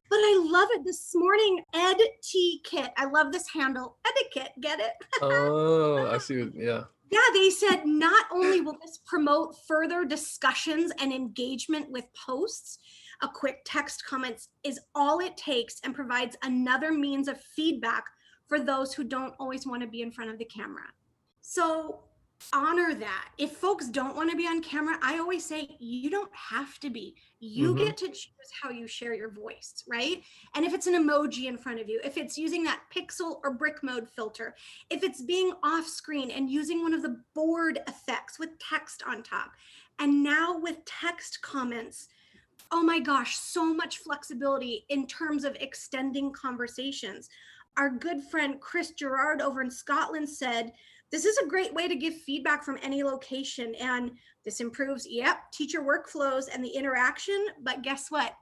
but 0.10 0.18
I 0.18 0.48
love 0.52 0.68
it. 0.74 0.84
This 0.84 1.14
morning, 1.16 1.64
Ed 1.74 1.96
T 2.22 2.60
Kit. 2.66 2.90
I 2.98 3.06
love 3.06 3.32
this 3.32 3.48
handle, 3.48 4.00
etiquette. 4.06 4.52
Get 4.60 4.82
it? 4.82 4.92
oh, 5.22 6.08
I 6.12 6.18
see. 6.18 6.44
What, 6.44 6.56
yeah. 6.56 6.82
Yeah, 7.10 7.20
they 7.34 7.50
said 7.52 7.86
not 7.86 8.26
only 8.30 8.60
will 8.60 8.78
this 8.82 9.00
promote 9.06 9.56
further 9.66 10.04
discussions 10.04 10.92
and 11.00 11.14
engagement 11.14 11.90
with 11.90 12.06
posts, 12.14 12.80
a 13.22 13.30
quick 13.30 13.60
text 13.66 14.04
comments 14.06 14.50
is 14.66 14.78
all 14.94 15.20
it 15.22 15.38
takes 15.38 15.80
and 15.86 15.96
provides 15.96 16.36
another 16.44 16.92
means 16.92 17.30
of 17.30 17.40
feedback 17.56 18.04
for 18.52 18.60
those 18.60 18.94
who 18.94 19.06
don't 19.06 19.34
always 19.40 19.66
want 19.66 19.82
to 19.82 19.88
be 19.88 20.02
in 20.02 20.12
front 20.12 20.30
of 20.30 20.38
the 20.38 20.44
camera. 20.44 20.84
So 21.40 22.02
honor 22.52 22.94
that. 22.94 23.30
If 23.38 23.54
folks 23.54 23.88
don't 23.88 24.14
want 24.14 24.30
to 24.30 24.36
be 24.36 24.46
on 24.46 24.62
camera, 24.62 24.98
I 25.02 25.20
always 25.20 25.46
say 25.46 25.78
you 25.80 26.10
don't 26.10 26.36
have 26.36 26.78
to 26.82 26.90
be. 26.90 27.16
You 27.40 27.74
Mhm. 27.74 27.78
get 27.78 27.96
to 28.00 28.10
choose 28.10 28.52
how 28.62 28.70
you 28.70 28.88
share 28.88 29.14
your 29.14 29.30
voice, 29.30 29.86
right? 29.88 30.22
And 30.54 30.66
if 30.66 30.74
it's 30.74 30.86
an 30.86 30.96
emoji 30.96 31.46
in 31.46 31.58
front 31.58 31.80
of 31.80 31.88
you, 31.88 32.02
if 32.04 32.18
it's 32.18 32.38
using 32.38 32.64
that 32.64 32.82
pixel 32.94 33.40
or 33.42 33.54
brick 33.54 33.84
mode 33.84 34.10
filter, 34.10 34.54
if 34.90 35.02
it's 35.02 35.22
being 35.22 35.54
off 35.64 35.88
screen 35.88 36.30
and 36.30 36.50
using 36.50 36.82
one 36.82 36.94
of 36.94 37.04
the 37.04 37.24
board 37.34 37.80
effects 37.88 38.38
with 38.38 38.60
text 38.60 39.02
on 39.08 39.24
top, 39.24 39.54
and 39.98 40.22
now 40.22 40.58
with 40.58 40.84
text 40.84 41.42
comments, 41.42 42.10
oh 42.70 42.84
my 42.84 43.00
gosh, 43.00 43.38
so 43.38 43.74
much 43.74 44.00
flexibility 44.00 44.86
in 44.90 45.08
terms 45.08 45.46
of 45.46 45.56
extending 45.62 46.34
conversations. 46.34 47.30
Our 47.78 47.90
good 47.90 48.24
friend 48.24 48.60
Chris 48.60 48.92
Gerard 48.92 49.42
over 49.42 49.62
in 49.62 49.72
Scotland 49.72 50.30
said, 50.30 50.74
this 51.12 51.26
is 51.26 51.38
a 51.38 51.48
great 51.48 51.74
way 51.74 51.88
to 51.88 51.96
give 51.96 52.16
feedback 52.16 52.64
from 52.64 52.78
any 52.82 53.04
location 53.04 53.76
and 53.76 54.12
this 54.46 54.62
improves 54.62 55.06
yep 55.08 55.52
teacher 55.52 55.82
workflows 55.82 56.46
and 56.52 56.64
the 56.64 56.70
interaction 56.70 57.48
but 57.62 57.82
guess 57.82 58.10
what? 58.10 58.34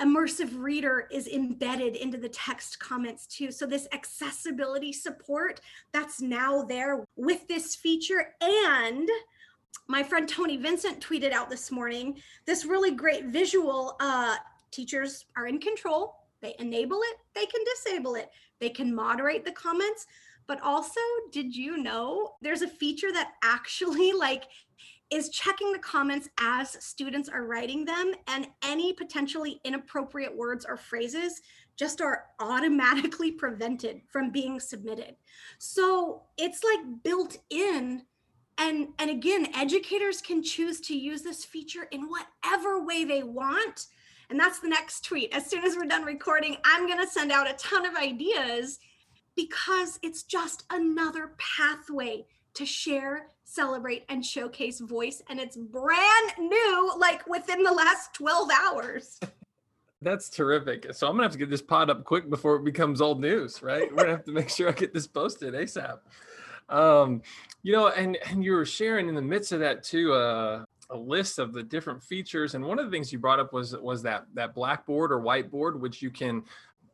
Immersive 0.00 0.58
reader 0.58 1.06
is 1.12 1.28
embedded 1.28 1.94
into 1.94 2.18
the 2.18 2.30
text 2.30 2.80
comments 2.80 3.26
too. 3.26 3.52
So 3.52 3.66
this 3.66 3.86
accessibility 3.92 4.92
support 4.92 5.60
that's 5.92 6.20
now 6.20 6.62
there 6.62 7.04
with 7.16 7.46
this 7.46 7.76
feature 7.76 8.34
and 8.40 9.08
my 9.88 10.02
friend 10.02 10.28
tony 10.28 10.56
vincent 10.56 11.00
tweeted 11.00 11.32
out 11.32 11.50
this 11.50 11.70
morning 11.70 12.16
this 12.46 12.64
really 12.64 12.92
great 12.92 13.26
visual 13.26 13.96
uh 14.00 14.36
teachers 14.70 15.26
are 15.36 15.46
in 15.46 15.58
control 15.58 16.21
they 16.42 16.54
enable 16.58 16.98
it 16.98 17.16
they 17.34 17.46
can 17.46 17.60
disable 17.64 18.14
it. 18.14 18.30
They 18.60 18.70
can 18.70 18.94
moderate 18.94 19.44
the 19.44 19.52
comments. 19.52 20.06
But 20.46 20.60
also 20.60 21.00
did 21.30 21.54
you 21.54 21.76
know 21.76 22.32
there's 22.42 22.62
a 22.62 22.68
feature 22.68 23.12
that 23.12 23.32
actually 23.42 24.12
like 24.18 24.44
is 25.10 25.28
checking 25.28 25.72
the 25.72 25.78
comments 25.78 26.28
as 26.40 26.70
students 26.82 27.28
are 27.28 27.44
writing 27.44 27.84
them 27.84 28.12
and 28.28 28.46
any 28.62 28.94
potentially 28.94 29.60
inappropriate 29.62 30.34
words 30.34 30.64
or 30.66 30.76
phrases 30.76 31.42
just 31.76 32.00
are 32.00 32.24
automatically 32.40 33.30
prevented 33.42 34.00
from 34.10 34.30
being 34.30 34.58
submitted. 34.58 35.14
So 35.58 36.22
it's 36.38 36.62
like 36.64 37.02
built 37.02 37.36
in 37.50 38.02
and 38.58 38.88
and 38.98 39.10
again 39.10 39.48
educators 39.54 40.20
can 40.20 40.42
choose 40.42 40.80
to 40.80 40.94
use 40.94 41.22
this 41.22 41.42
feature 41.42 41.88
in 41.90 42.08
whatever 42.08 42.84
way 42.84 43.04
they 43.04 43.22
want 43.22 43.86
and 44.32 44.40
that's 44.40 44.58
the 44.58 44.68
next 44.68 45.04
tweet 45.04 45.32
as 45.32 45.46
soon 45.46 45.64
as 45.64 45.76
we're 45.76 45.84
done 45.84 46.04
recording 46.04 46.56
i'm 46.64 46.86
going 46.86 46.98
to 46.98 47.06
send 47.06 47.30
out 47.30 47.48
a 47.48 47.52
ton 47.54 47.86
of 47.86 47.94
ideas 47.94 48.78
because 49.36 49.98
it's 50.02 50.22
just 50.22 50.64
another 50.70 51.34
pathway 51.38 52.24
to 52.54 52.66
share, 52.66 53.28
celebrate, 53.44 54.04
and 54.08 54.24
showcase 54.24 54.80
voice. 54.80 55.22
And 55.28 55.40
it's 55.40 55.56
brand 55.56 56.32
new, 56.38 56.92
like 56.98 57.26
within 57.26 57.62
the 57.62 57.72
last 57.72 58.14
12 58.14 58.50
hours. 58.50 59.20
That's 60.02 60.28
terrific. 60.28 60.92
So 60.94 61.06
I'm 61.06 61.12
gonna 61.12 61.22
have 61.22 61.32
to 61.32 61.38
get 61.38 61.48
this 61.48 61.62
pod 61.62 61.88
up 61.88 62.02
quick 62.02 62.28
before 62.28 62.56
it 62.56 62.64
becomes 62.64 63.00
old 63.00 63.20
news, 63.20 63.62
right? 63.62 63.88
We're 63.88 63.98
gonna 63.98 64.10
have 64.10 64.24
to 64.24 64.32
make 64.32 64.48
sure 64.48 64.68
I 64.68 64.72
get 64.72 64.92
this 64.92 65.06
posted 65.06 65.54
ASAP. 65.54 66.00
Um, 66.68 67.22
you 67.62 67.72
know, 67.72 67.86
and 67.88 68.18
and 68.28 68.44
you 68.44 68.52
were 68.52 68.64
sharing 68.64 69.08
in 69.08 69.14
the 69.14 69.22
midst 69.22 69.52
of 69.52 69.60
that 69.60 69.84
too, 69.84 70.12
uh, 70.12 70.64
a 70.92 70.96
list 70.96 71.38
of 71.38 71.52
the 71.52 71.62
different 71.62 72.02
features. 72.02 72.54
And 72.54 72.64
one 72.64 72.78
of 72.78 72.84
the 72.84 72.90
things 72.90 73.12
you 73.12 73.18
brought 73.18 73.40
up 73.40 73.52
was 73.52 73.76
was 73.76 74.02
that 74.02 74.26
that 74.34 74.54
blackboard 74.54 75.10
or 75.10 75.20
whiteboard, 75.20 75.78
which 75.80 76.02
you 76.02 76.10
can 76.10 76.44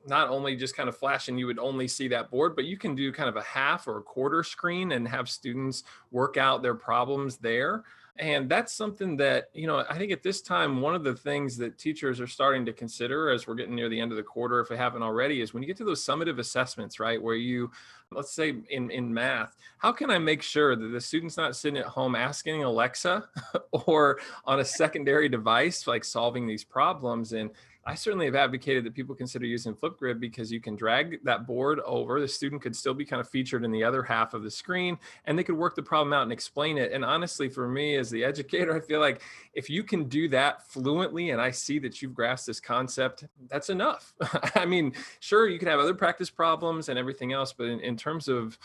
not 0.07 0.29
only 0.29 0.57
just 0.57 0.77
kind 0.77 0.89
of 0.89 0.97
flash 0.97 1.29
and 1.29 1.39
you 1.39 1.47
would 1.47 1.59
only 1.59 1.87
see 1.87 2.09
that 2.09 2.31
board, 2.31 2.57
but 2.57 2.65
you 2.65 2.79
can 2.79 2.95
do 2.95 3.13
kind 3.13 3.29
of 3.29 3.37
a 3.37 3.43
half 3.43 3.87
or 3.87 3.99
a 3.99 4.03
quarter 4.03 4.43
screen 4.43 4.93
and 4.93 5.07
have 5.07 5.29
students 5.29 5.85
work 6.11 6.37
out 6.37 6.63
their 6.63 6.75
problems 6.75 7.37
there. 7.37 7.85
And 8.19 8.49
that's 8.49 8.73
something 8.73 9.17
that, 9.19 9.49
you 9.55 9.69
know, 9.69 9.85
I 9.89 9.97
think 9.97 10.11
at 10.11 10.25
this 10.25 10.43
time, 10.43 10.81
one 10.81 10.95
of 10.95 11.05
the 11.05 11.15
things 11.15 11.57
that 11.59 11.79
teachers 11.79 12.21
are 12.21 12.27
starting 12.27 12.67
to 12.67 12.73
consider 12.73 13.31
as 13.31 13.47
we're 13.47 13.55
getting 13.55 13.77
near 13.77 13.89
the 13.89 14.01
end 14.01 14.11
of 14.11 14.17
the 14.17 14.25
quarter, 14.25 14.59
if 14.59 14.69
they 14.69 14.77
haven't 14.77 15.05
already, 15.05 15.41
is 15.41 15.55
when 15.55 15.63
you 15.63 15.69
get 15.69 15.77
to 15.77 15.85
those 15.85 16.05
summative 16.05 16.41
assessments, 16.41 16.99
right? 16.99 17.23
Where 17.23 17.37
you, 17.37 17.71
let's 18.11 18.33
say 18.33 18.57
in, 18.71 18.91
in 18.91 19.15
math, 19.15 19.57
how 19.79 19.93
can 19.93 20.11
I 20.11 20.19
make 20.19 20.43
sure 20.43 20.75
that 20.75 20.89
the 20.89 21.01
student's 21.01 21.37
not 21.37 21.55
sitting 21.55 21.79
at 21.79 21.87
home 21.87 22.17
asking 22.17 22.65
Alexa 22.65 23.29
or 23.71 24.19
on 24.45 24.59
a 24.59 24.65
secondary 24.65 25.29
device, 25.29 25.87
like 25.87 26.05
solving 26.05 26.45
these 26.45 26.65
problems? 26.65 27.35
And 27.35 27.51
I 27.89 27.95
certainly 27.95 28.27
have 28.27 28.35
advocated 28.35 28.85
that 28.85 28.93
people 28.93 29.15
consider 29.15 29.47
using 29.47 29.75
Flipgrid 29.75 30.21
because 30.21 30.53
you 30.53 30.61
can 30.61 30.77
drag 30.77 31.25
that 31.25 31.47
board 31.47 31.81
over. 31.87 32.21
The 32.21 32.29
student 32.29 32.61
could 32.61 32.77
still 32.77 32.93
be 32.93 33.07
kind 33.07 33.19
of 33.19 33.31
featured 33.31 33.65
in 33.65 33.73
the 33.73 33.83
other 33.83 34.03
half 34.03 34.35
of 34.35 34.43
the 34.43 34.51
screen 34.51 34.99
and 35.25 35.39
they 35.39 35.43
could 35.43 35.57
work 35.57 35.75
the 35.75 35.83
problem 35.83 36.13
out 36.13 36.25
and 36.25 36.31
explain 36.31 36.77
it. 36.77 36.93
And 36.93 37.03
honestly, 37.03 37.49
for 37.49 37.67
me 37.67 37.97
as 37.97 38.11
the 38.11 38.23
educator, 38.33 38.77
I 38.77 38.81
feel 38.81 39.01
like 39.01 39.23
if 39.55 39.71
you 39.71 39.83
can 39.83 40.05
do 40.05 40.29
that 40.29 40.69
fluently 40.69 41.31
and 41.31 41.41
I 41.41 41.51
see 41.51 41.79
that 41.79 42.03
you've 42.03 42.13
grasped 42.13 42.47
this 42.49 42.61
concept, 42.61 43.25
that's 43.49 43.71
enough. 43.71 44.13
I 44.55 44.67
mean, 44.67 44.93
sure, 45.21 45.49
you 45.49 45.59
can 45.59 45.69
have 45.69 45.81
other 45.81 45.95
practice 45.95 46.29
problems 46.29 46.91
and 46.91 46.99
everything 46.99 47.33
else, 47.33 47.55
but 47.55 47.69
in, 47.69 47.81
in 47.81 47.97
terms 47.97 48.29
of 48.29 48.59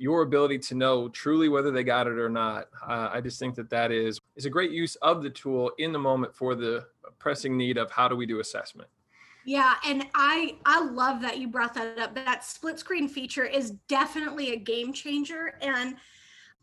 your 0.00 0.22
ability 0.22 0.58
to 0.58 0.74
know 0.74 1.10
truly 1.10 1.50
whether 1.50 1.70
they 1.70 1.84
got 1.84 2.06
it 2.06 2.18
or 2.18 2.30
not. 2.30 2.68
Uh, 2.82 3.10
I 3.12 3.20
just 3.20 3.38
think 3.38 3.54
that 3.56 3.68
that 3.68 3.92
is 3.92 4.18
is 4.34 4.46
a 4.46 4.50
great 4.50 4.70
use 4.70 4.96
of 4.96 5.22
the 5.22 5.28
tool 5.28 5.70
in 5.76 5.92
the 5.92 5.98
moment 5.98 6.34
for 6.34 6.54
the 6.54 6.86
pressing 7.18 7.54
need 7.54 7.76
of 7.76 7.90
how 7.90 8.08
do 8.08 8.16
we 8.16 8.24
do 8.24 8.40
assessment. 8.40 8.88
Yeah, 9.44 9.74
and 9.86 10.06
I 10.14 10.56
I 10.64 10.82
love 10.82 11.20
that 11.20 11.38
you 11.38 11.48
brought 11.48 11.74
that 11.74 11.98
up. 11.98 12.14
That 12.14 12.44
split 12.44 12.78
screen 12.78 13.08
feature 13.08 13.44
is 13.44 13.72
definitely 13.88 14.54
a 14.54 14.56
game 14.56 14.94
changer 14.94 15.54
and 15.60 15.96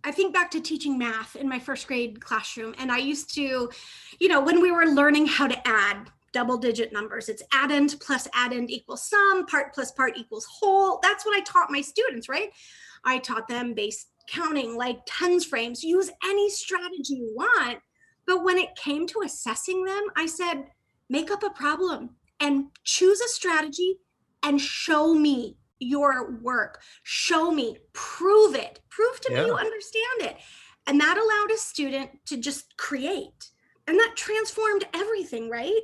I 0.04 0.12
think 0.12 0.34
back 0.34 0.50
to 0.52 0.62
teaching 0.62 0.98
math 0.98 1.36
in 1.36 1.50
my 1.50 1.60
first 1.60 1.88
grade 1.88 2.20
classroom 2.22 2.74
and 2.80 2.92
I 2.92 2.98
used 2.98 3.34
to 3.36 3.70
you 4.20 4.28
know 4.28 4.42
when 4.42 4.62
we 4.62 4.72
were 4.72 4.86
learning 4.86 5.28
how 5.28 5.48
to 5.48 5.68
add 5.68 6.10
double 6.34 6.58
digit 6.58 6.94
numbers 6.94 7.30
it's 7.30 7.44
addend 7.52 7.96
plus 8.00 8.28
addend 8.34 8.70
equals 8.70 9.08
sum 9.08 9.46
part 9.48 9.74
plus 9.74 9.92
part 9.92 10.18
equals 10.18 10.46
whole 10.46 11.00
that's 11.02 11.26
what 11.26 11.36
I 11.36 11.42
taught 11.42 11.72
my 11.72 11.82
students 11.82 12.30
right 12.30 12.52
I 13.08 13.18
taught 13.18 13.48
them 13.48 13.74
base 13.74 14.06
counting 14.30 14.76
like 14.76 15.00
tens 15.08 15.46
frames 15.46 15.84
use 15.84 16.12
any 16.24 16.50
strategy 16.50 17.16
you 17.16 17.34
want 17.36 17.80
but 18.28 18.44
when 18.44 18.58
it 18.58 18.76
came 18.76 19.08
to 19.08 19.22
assessing 19.22 19.86
them 19.86 20.04
I 20.16 20.26
said 20.26 20.66
make 21.10 21.32
up 21.32 21.44
a 21.44 21.50
problem 21.50 22.12
and 22.40 22.66
choose 22.84 23.22
a 23.22 23.30
strategy 23.30 23.98
and 24.44 24.62
show 24.62 25.14
me 25.14 25.58
your 25.80 26.32
work. 26.42 26.82
Show 27.04 27.52
me, 27.52 27.78
prove 27.94 28.56
it, 28.56 28.80
prove 28.90 29.20
to 29.22 29.34
Yeah. 29.34 29.42
me 29.42 29.48
you 29.48 29.56
understand 29.56 30.22
it. 30.22 30.38
And 30.86 31.00
that 31.02 31.18
allowed 31.18 31.52
a 31.52 31.58
student 31.58 32.26
to 32.28 32.38
just 32.38 32.78
create. 32.78 33.52
And 33.88 33.98
that 34.00 34.16
transformed 34.16 34.88
everything, 34.94 35.50
right? 35.50 35.82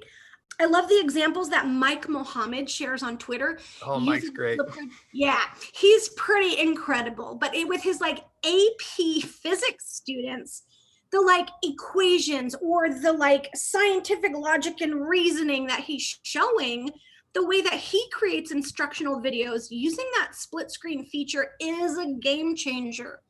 I 0.60 0.66
love 0.66 0.88
the 0.88 1.00
examples 1.00 1.50
that 1.50 1.68
Mike 1.68 2.08
Mohammed 2.08 2.70
shares 2.70 3.04
on 3.04 3.18
Twitter. 3.18 3.60
Oh, 3.86 4.00
Mike's 4.00 4.30
great. 4.30 4.58
the- 4.58 4.90
yeah, 5.14 5.42
he's 5.74 6.10
pretty 6.10 6.60
incredible. 6.60 7.36
But 7.36 7.56
it, 7.56 7.68
with 7.68 7.82
his 7.82 8.00
like 8.02 8.20
AP 8.46 9.24
physics 9.24 9.86
students, 9.96 10.64
the 11.12 11.22
like 11.22 11.50
equations 11.64 12.56
or 12.62 12.90
the 12.90 13.14
like 13.14 13.50
scientific 13.56 14.32
logic 14.36 14.82
and 14.82 15.08
reasoning 15.08 15.68
that 15.68 15.82
he's 15.82 16.20
showing 16.24 16.90
the 17.34 17.46
way 17.46 17.62
that 17.62 17.74
he 17.74 18.04
creates 18.12 18.52
instructional 18.52 19.22
videos 19.22 19.68
using 19.70 20.06
that 20.18 20.36
split 20.36 20.72
screen 20.72 21.06
feature 21.06 21.52
is 21.60 21.98
a 21.98 22.14
game 22.20 22.56
changer 22.56 23.22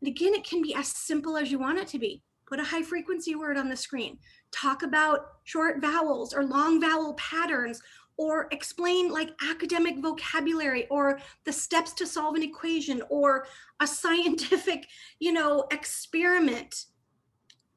and 0.00 0.08
again 0.08 0.34
it 0.34 0.44
can 0.44 0.62
be 0.62 0.74
as 0.74 0.88
simple 0.88 1.36
as 1.36 1.50
you 1.50 1.58
want 1.58 1.78
it 1.78 1.86
to 1.88 1.98
be 1.98 2.22
put 2.46 2.60
a 2.60 2.64
high 2.64 2.82
frequency 2.82 3.34
word 3.34 3.56
on 3.56 3.68
the 3.68 3.76
screen. 3.76 4.18
Talk 4.52 4.82
about 4.82 5.26
short 5.44 5.80
vowels 5.80 6.32
or 6.32 6.44
long 6.44 6.80
vowel 6.80 7.14
patterns 7.14 7.80
or 8.16 8.48
explain 8.50 9.10
like 9.10 9.30
academic 9.48 9.98
vocabulary 9.98 10.86
or 10.88 11.20
the 11.44 11.52
steps 11.52 11.92
to 11.92 12.06
solve 12.06 12.34
an 12.34 12.42
equation 12.42 13.02
or 13.10 13.46
a 13.80 13.86
scientific 13.86 14.86
you 15.18 15.32
know 15.32 15.66
experiment. 15.70 16.86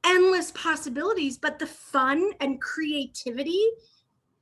Endless 0.05 0.51
possibilities 0.51 1.37
but 1.37 1.59
the 1.59 1.67
fun 1.67 2.31
and 2.39 2.61
creativity 2.61 3.63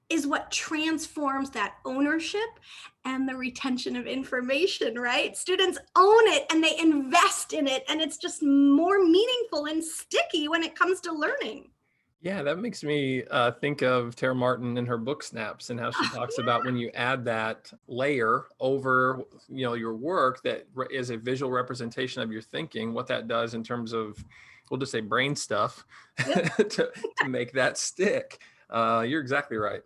is 0.10 0.26
what 0.26 0.52
transforms 0.52 1.50
that 1.52 1.76
ownership 1.86 2.60
and 3.06 3.28
the 3.28 3.36
retention 3.36 3.96
of 3.96 4.06
information, 4.06 4.98
right? 5.00 5.36
Students 5.36 5.78
own 5.96 6.28
it 6.28 6.46
and 6.52 6.63
they 6.63 6.78
invest 6.78 7.54
in 7.54 7.67
it, 7.67 7.84
and 7.89 8.02
it's 8.02 8.17
just 8.17 8.41
more 8.43 9.04
meaningful 9.04 9.65
and 9.65 9.84
sticky 9.84 10.48
when 10.48 10.63
it 10.63 10.76
comes 10.76 11.02
to 11.02 11.12
learning. 11.12 11.70
Yeah, 12.22 12.41
that 12.43 12.58
makes 12.58 12.84
me 12.84 13.24
uh, 13.30 13.52
think 13.52 13.84
of 13.84 14.15
Tara 14.15 14.34
Martin 14.34 14.78
and 14.78 14.88
her 14.88 14.98
book 14.98 15.22
snaps 15.22 15.70
and 15.70 15.80
how 15.80 15.91
she 15.91 16.08
talks 16.10 16.36
yeah. 16.38 16.43
about 16.43 16.65
when 16.65 16.76
you 16.76 16.89
add 16.96 17.24
that 17.26 17.72
layer 17.88 18.46
over, 18.60 19.22
you 19.48 19.65
know, 19.65 19.76
your 19.76 19.96
work 19.96 20.41
that 20.41 20.67
is 20.89 21.12
a 21.12 21.17
visual 21.17 21.52
representation 21.52 22.22
of 22.24 22.32
your 22.32 22.41
thinking, 22.41 22.93
what 22.93 23.08
that 23.08 23.28
does 23.28 23.54
in 23.54 23.63
terms 23.63 23.93
of, 23.93 24.17
we'll 24.70 24.80
just 24.80 24.91
say 24.91 25.00
brain 25.00 25.36
stuff 25.36 25.86
yep. 26.28 26.56
to, 26.70 26.91
to 27.20 27.30
make 27.30 27.54
that 27.54 27.78
stick. 27.78 28.39
Uh, 28.70 29.06
you're 29.08 29.22
exactly 29.22 29.56
right 29.56 29.84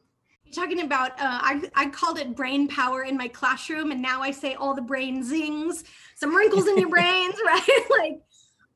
talking 0.51 0.81
about 0.81 1.11
uh, 1.11 1.39
I, 1.41 1.69
I 1.75 1.89
called 1.89 2.19
it 2.19 2.35
brain 2.35 2.67
power 2.67 3.03
in 3.03 3.17
my 3.17 3.27
classroom 3.27 3.91
and 3.91 4.01
now 4.01 4.21
i 4.21 4.31
say 4.31 4.55
all 4.55 4.73
the 4.73 4.81
brain 4.81 5.23
zings 5.23 5.83
some 6.15 6.35
wrinkles 6.35 6.67
in 6.67 6.77
your 6.77 6.89
brains 6.97 7.35
right? 7.45 7.87
Like 7.99 8.21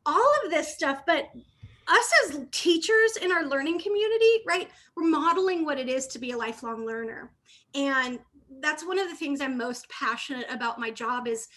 all 0.05 0.33
of 0.43 0.51
this 0.51 0.73
stuff. 0.73 1.01
But 1.07 1.29
us 1.88 2.11
as 2.25 2.39
teachers 2.51 3.17
in 3.21 3.31
our 3.31 3.45
learning 3.45 3.79
community 3.79 4.43
right 4.47 4.69
we're 4.95 5.07
modeling 5.07 5.65
what 5.65 5.79
it 5.79 5.88
is 5.88 6.07
to 6.07 6.19
be 6.19 6.31
a 6.31 6.38
lifelong 6.38 6.85
learner. 6.85 7.31
And 7.73 8.19
that's 8.61 8.85
one 8.85 8.99
of 8.99 9.09
the 9.09 9.15
things 9.15 9.41
i'm 9.41 9.57
most 9.57 9.89
passionate 9.89 10.45
about 10.49 10.79
my 10.79 10.89
job 10.89 11.27
is 11.27 11.47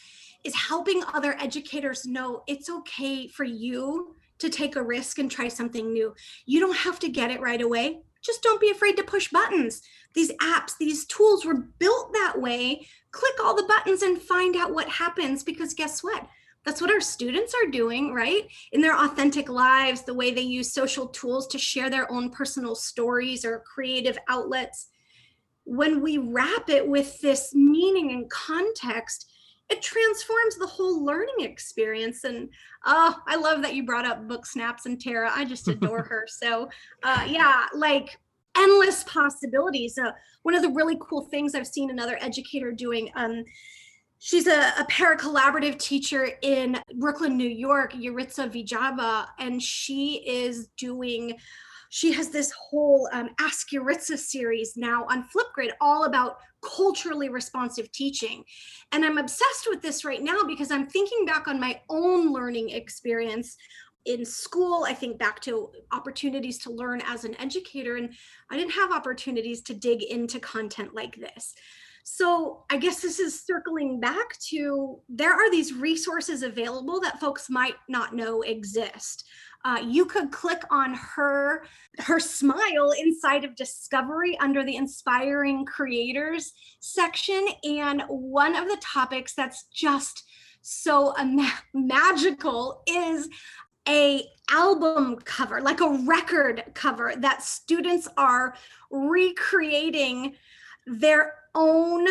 is 0.44 0.54
helping 0.54 1.02
other 1.14 1.37
educators 1.40 2.07
know 2.07 2.42
it's 2.46 2.70
okay 2.70 3.28
for 3.28 3.44
you 3.44 4.14
to 4.38 4.48
take 4.48 4.76
a 4.76 4.83
risk 4.83 5.18
and 5.18 5.31
try 5.31 5.48
something 5.48 5.92
new. 5.92 6.14
You 6.46 6.61
don't 6.61 6.76
have 6.76 6.98
to 7.00 7.09
get 7.09 7.31
it 7.31 7.40
right 7.40 7.61
away. 7.61 8.00
Just 8.22 8.42
don't 8.42 8.61
be 8.61 8.70
afraid 8.70 8.96
to 8.96 9.02
push 9.02 9.28
buttons. 9.28 9.83
These 10.14 10.33
apps, 10.33 10.73
these 10.79 11.07
tools 11.07 11.44
were 11.44 11.66
built 11.79 12.12
that 12.12 12.40
way. 12.40 12.87
Click 13.11 13.35
all 13.42 13.55
the 13.55 13.64
buttons 13.64 14.03
and 14.03 14.21
find 14.21 14.57
out 14.57 14.75
what 14.75 14.88
happens 14.88 15.42
because 15.42 15.75
guess 15.75 16.03
what? 16.03 16.27
That's 16.64 16.81
what 16.81 16.90
our 16.90 17.01
students 17.01 17.55
are 17.55 17.71
doing, 17.71 18.12
right? 18.12 18.47
In 18.73 18.81
their 18.81 18.97
authentic 18.97 19.49
lives, 19.49 20.03
the 20.03 20.14
way 20.14 20.31
they 20.31 20.42
use 20.42 20.73
social 20.73 21.07
tools 21.09 21.47
to 21.49 21.59
share 21.59 21.88
their 21.88 22.11
own 22.12 22.31
personal 22.31 22.75
stories 22.75 23.44
or 23.44 23.61
creative 23.61 24.18
outlets. 24.29 24.88
When 25.64 26.03
we 26.03 26.18
wrap 26.18 26.68
it 26.68 26.87
with 26.87 27.21
this 27.21 27.55
meaning 27.55 28.11
and 28.11 28.29
context, 28.29 29.31
it 29.71 29.83
transforms 29.83 30.57
the 30.57 30.66
whole 30.66 31.05
learning 31.05 31.40
experience. 31.40 32.25
And 32.25 32.49
oh, 32.85 33.14
I 33.27 33.37
love 33.37 33.62
that 33.62 33.75
you 33.75 33.85
brought 33.85 34.07
up 34.07 34.27
book 34.27 34.47
snaps 34.47 34.87
and 34.87 35.01
Tara. 35.01 35.31
I 35.35 35.44
just 35.44 35.68
adore 35.68 36.03
her. 36.11 36.27
So 36.29 36.68
uh, 37.03 37.27
yeah, 37.29 37.66
like 37.75 38.18
endless 38.59 39.05
possibilities. 39.05 39.97
Uh, 39.99 40.12
one 40.42 40.55
of 40.55 40.62
the 40.62 40.71
really 40.71 40.99
cool 41.01 41.23
things 41.31 41.55
I've 41.55 41.66
seen 41.66 41.90
another 41.90 42.18
educator 42.21 42.73
doing. 42.73 43.11
Um, 43.14 43.44
she's 44.18 44.47
a, 44.47 44.73
a 44.79 44.85
para-collaborative 44.88 45.79
teacher 45.79 46.31
in 46.42 46.79
Brooklyn, 46.99 47.37
New 47.37 47.49
York, 47.49 47.92
Yaritza 47.92 48.51
Villalba, 48.51 49.27
and 49.38 49.62
she 49.62 50.23
is 50.27 50.68
doing 50.77 51.38
she 51.90 52.12
has 52.12 52.29
this 52.29 52.53
whole 52.53 53.09
um, 53.12 53.31
Ask 53.40 53.68
Yaritza 53.71 54.18
series 54.18 54.77
now 54.77 55.07
on 55.09 55.27
Flipgrid, 55.29 55.71
all 55.81 56.05
about 56.05 56.37
culturally 56.62 57.29
responsive 57.29 57.90
teaching. 57.92 58.44
And 58.92 59.05
I'm 59.05 59.18
obsessed 59.18 59.68
with 59.68 59.81
this 59.81 60.05
right 60.05 60.23
now 60.23 60.42
because 60.47 60.71
I'm 60.71 60.88
thinking 60.88 61.25
back 61.25 61.49
on 61.49 61.61
my 61.61 61.81
own 61.88 62.33
learning 62.33 62.71
experience 62.71 63.57
in 64.09 64.25
school. 64.25 64.85
I 64.88 64.94
think 64.94 65.18
back 65.18 65.40
to 65.42 65.71
opportunities 65.92 66.59
to 66.61 66.71
learn 66.71 67.03
as 67.07 67.25
an 67.25 67.38
educator, 67.40 67.97
and 67.97 68.14
I 68.51 68.57
didn't 68.57 68.73
have 68.73 68.92
opportunities 68.92 69.62
to 69.62 69.75
dig 69.75 70.03
into 70.03 70.40
content 70.40 70.94
like 70.94 71.16
this. 71.16 71.55
So 72.05 72.64
I 72.71 72.79
guess 72.79 73.03
this 73.03 73.18
is 73.18 73.44
circling 73.44 74.01
back 74.01 74.38
to 74.49 75.01
there 75.11 75.35
are 75.35 75.51
these 75.51 75.75
resources 75.75 76.42
available 76.42 77.01
that 77.01 77.21
folks 77.21 77.51
might 77.51 77.75
not 77.88 78.14
know 78.14 78.40
exist 78.42 79.25
uh, 79.64 79.81
you 79.85 80.05
could 80.05 80.31
click 80.31 80.62
on 80.71 80.94
her 80.94 81.64
her 81.99 82.21
smile 82.21 82.92
inside 82.99 83.44
of 83.44 83.57
discovery 83.57 84.38
under 84.38 84.64
the 84.64 84.77
inspiring 84.77 85.64
creators 85.64 86.53
section 86.81 87.49
and 87.64 88.03
one 88.09 88.55
of 88.55 88.66
the 88.68 88.79
topics 88.81 89.35
that's 89.35 89.64
just 89.73 90.25
so 90.62 91.14
magical 91.75 92.83
is 92.87 93.29
a 93.88 94.24
album 94.51 95.16
cover 95.24 95.61
like 95.61 95.81
a 95.81 95.98
record 96.07 96.64
cover 96.74 97.14
that 97.18 97.42
students 97.42 98.09
are 98.16 98.55
recreating 98.90 100.35
their 100.87 101.35
own 101.55 102.07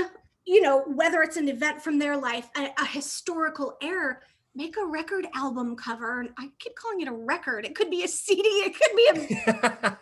you 0.46 0.62
know 0.62 0.84
whether 0.88 1.22
it's 1.22 1.38
an 1.38 1.50
event 1.50 1.82
from 1.82 1.98
their 1.98 2.16
life 2.16 2.50
a, 2.58 2.70
a 2.80 2.86
historical 2.86 3.78
error 3.82 4.22
make 4.58 4.76
a 4.76 4.86
record 4.86 5.28
album 5.36 5.76
cover. 5.76 6.20
And 6.20 6.32
I 6.38 6.50
keep 6.60 6.76
calling 6.76 7.02
it 7.02 7.08
a 7.08 7.14
record. 7.14 7.64
It 7.64 7.76
could 7.76 7.92
be 7.92 8.04
a 8.04 8.08
CD. 8.08 8.42
It 8.42 8.76
could 8.76 8.96
be 8.96 9.08
a. 9.08 9.44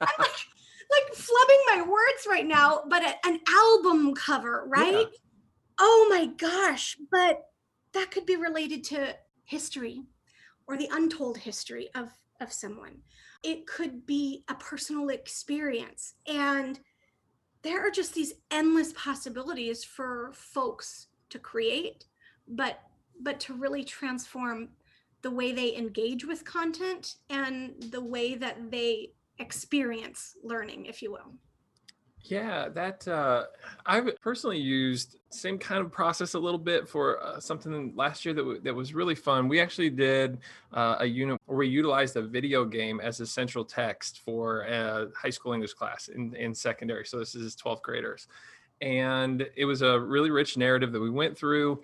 I'm 0.00 0.18
like, 0.18 0.42
like 0.90 1.14
flubbing 1.14 1.62
my 1.68 1.84
words 1.88 2.26
right 2.28 2.46
now, 2.46 2.82
but 2.88 3.02
a, 3.02 3.14
an 3.26 3.38
album 3.48 4.14
cover, 4.14 4.64
right? 4.66 4.92
Yeah. 4.92 5.18
Oh 5.78 6.08
my 6.10 6.26
gosh. 6.26 6.98
But 7.10 7.44
that 7.94 8.10
could 8.10 8.26
be 8.26 8.36
related 8.36 8.84
to 8.84 9.14
history 9.44 10.02
or 10.66 10.76
the 10.76 10.88
untold 10.92 11.38
history 11.38 11.88
of, 11.94 12.10
of 12.40 12.52
someone. 12.52 12.98
It 13.42 13.66
could 13.66 14.06
be 14.06 14.44
a 14.48 14.54
personal 14.54 15.08
experience. 15.08 16.14
And 16.26 16.78
there 17.62 17.86
are 17.86 17.90
just 17.90 18.14
these 18.14 18.34
endless 18.50 18.92
possibilities 18.92 19.84
for 19.84 20.32
folks 20.34 21.08
to 21.30 21.38
create, 21.38 22.06
but 22.46 22.80
but 23.20 23.38
to 23.38 23.54
really 23.54 23.84
transform 23.84 24.70
the 25.22 25.30
way 25.30 25.52
they 25.52 25.76
engage 25.76 26.24
with 26.24 26.44
content 26.44 27.16
and 27.30 27.74
the 27.90 28.00
way 28.00 28.34
that 28.34 28.70
they 28.70 29.12
experience 29.38 30.34
learning, 30.42 30.86
if 30.86 31.02
you 31.02 31.12
will. 31.12 31.34
Yeah, 32.24 32.68
that 32.68 33.06
uh, 33.08 33.44
I've 33.84 34.08
personally 34.20 34.58
used 34.58 35.16
same 35.30 35.58
kind 35.58 35.80
of 35.84 35.90
process 35.90 36.34
a 36.34 36.38
little 36.38 36.58
bit 36.58 36.88
for 36.88 37.20
uh, 37.20 37.40
something 37.40 37.92
last 37.96 38.24
year 38.24 38.32
that 38.32 38.42
w- 38.42 38.60
that 38.60 38.74
was 38.74 38.94
really 38.94 39.16
fun. 39.16 39.48
We 39.48 39.60
actually 39.60 39.90
did 39.90 40.38
uh, 40.72 40.96
a 41.00 41.06
unit 41.06 41.40
where 41.46 41.58
we 41.58 41.68
utilized 41.68 42.16
a 42.16 42.22
video 42.22 42.64
game 42.64 43.00
as 43.00 43.18
a 43.18 43.26
central 43.26 43.64
text 43.64 44.20
for 44.24 44.62
a 44.62 45.08
high 45.20 45.30
school 45.30 45.52
English 45.52 45.74
class 45.74 46.08
in, 46.08 46.34
in 46.36 46.54
secondary. 46.54 47.06
So 47.06 47.18
this 47.18 47.34
is 47.34 47.56
12th 47.56 47.82
graders, 47.82 48.28
and 48.80 49.44
it 49.56 49.64
was 49.64 49.82
a 49.82 49.98
really 49.98 50.30
rich 50.30 50.56
narrative 50.56 50.92
that 50.92 51.00
we 51.00 51.10
went 51.10 51.36
through 51.36 51.82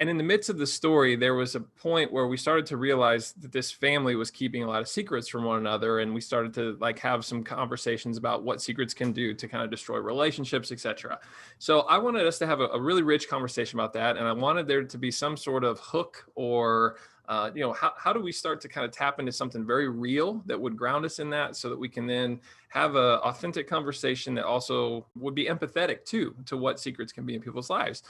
and 0.00 0.10
in 0.10 0.18
the 0.18 0.24
midst 0.24 0.50
of 0.50 0.58
the 0.58 0.66
story 0.66 1.16
there 1.16 1.34
was 1.34 1.54
a 1.54 1.60
point 1.60 2.12
where 2.12 2.26
we 2.26 2.36
started 2.36 2.66
to 2.66 2.76
realize 2.76 3.32
that 3.34 3.52
this 3.52 3.70
family 3.70 4.16
was 4.16 4.30
keeping 4.30 4.62
a 4.62 4.66
lot 4.66 4.80
of 4.80 4.88
secrets 4.88 5.28
from 5.28 5.44
one 5.44 5.58
another 5.58 6.00
and 6.00 6.12
we 6.12 6.20
started 6.20 6.52
to 6.54 6.76
like 6.80 6.98
have 6.98 7.24
some 7.24 7.42
conversations 7.44 8.16
about 8.16 8.42
what 8.42 8.60
secrets 8.60 8.94
can 8.94 9.12
do 9.12 9.34
to 9.34 9.46
kind 9.46 9.62
of 9.62 9.70
destroy 9.70 9.98
relationships 9.98 10.72
etc 10.72 11.18
so 11.58 11.80
i 11.82 11.98
wanted 11.98 12.26
us 12.26 12.38
to 12.38 12.46
have 12.46 12.60
a, 12.60 12.66
a, 12.68 12.80
really 12.80 13.02
rich 13.02 13.28
conversation 13.28 13.78
about 13.78 13.92
that 13.92 14.16
and 14.16 14.26
i 14.26 14.32
wanted 14.32 14.66
there 14.66 14.82
to 14.84 14.98
be 14.98 15.10
some 15.10 15.36
sort 15.36 15.64
of 15.64 15.78
hook 15.80 16.26
or 16.34 16.96
uh, 17.26 17.50
you 17.54 17.62
know 17.62 17.72
how, 17.72 17.90
how 17.96 18.12
do 18.12 18.20
we 18.20 18.30
start 18.30 18.60
to 18.60 18.68
kind 18.68 18.84
of 18.84 18.90
tap 18.90 19.18
into 19.18 19.32
something 19.32 19.64
very 19.64 19.88
real 19.88 20.42
that 20.44 20.60
would 20.60 20.76
ground 20.76 21.06
us 21.06 21.18
in 21.20 21.30
that 21.30 21.56
so 21.56 21.70
that 21.70 21.78
we 21.78 21.88
can 21.88 22.06
then 22.06 22.38
have 22.68 22.96
a 22.96 23.18
authentic 23.20 23.66
conversation 23.66 24.34
that 24.34 24.44
also 24.44 25.06
would 25.16 25.34
be 25.34 25.46
empathetic 25.46 26.04
too 26.04 26.34
to 26.44 26.58
what 26.58 26.78
secrets 26.78 27.12
can 27.12 27.24
be 27.24 27.34
in 27.34 27.40
people's 27.40 27.70
lives 27.70 28.02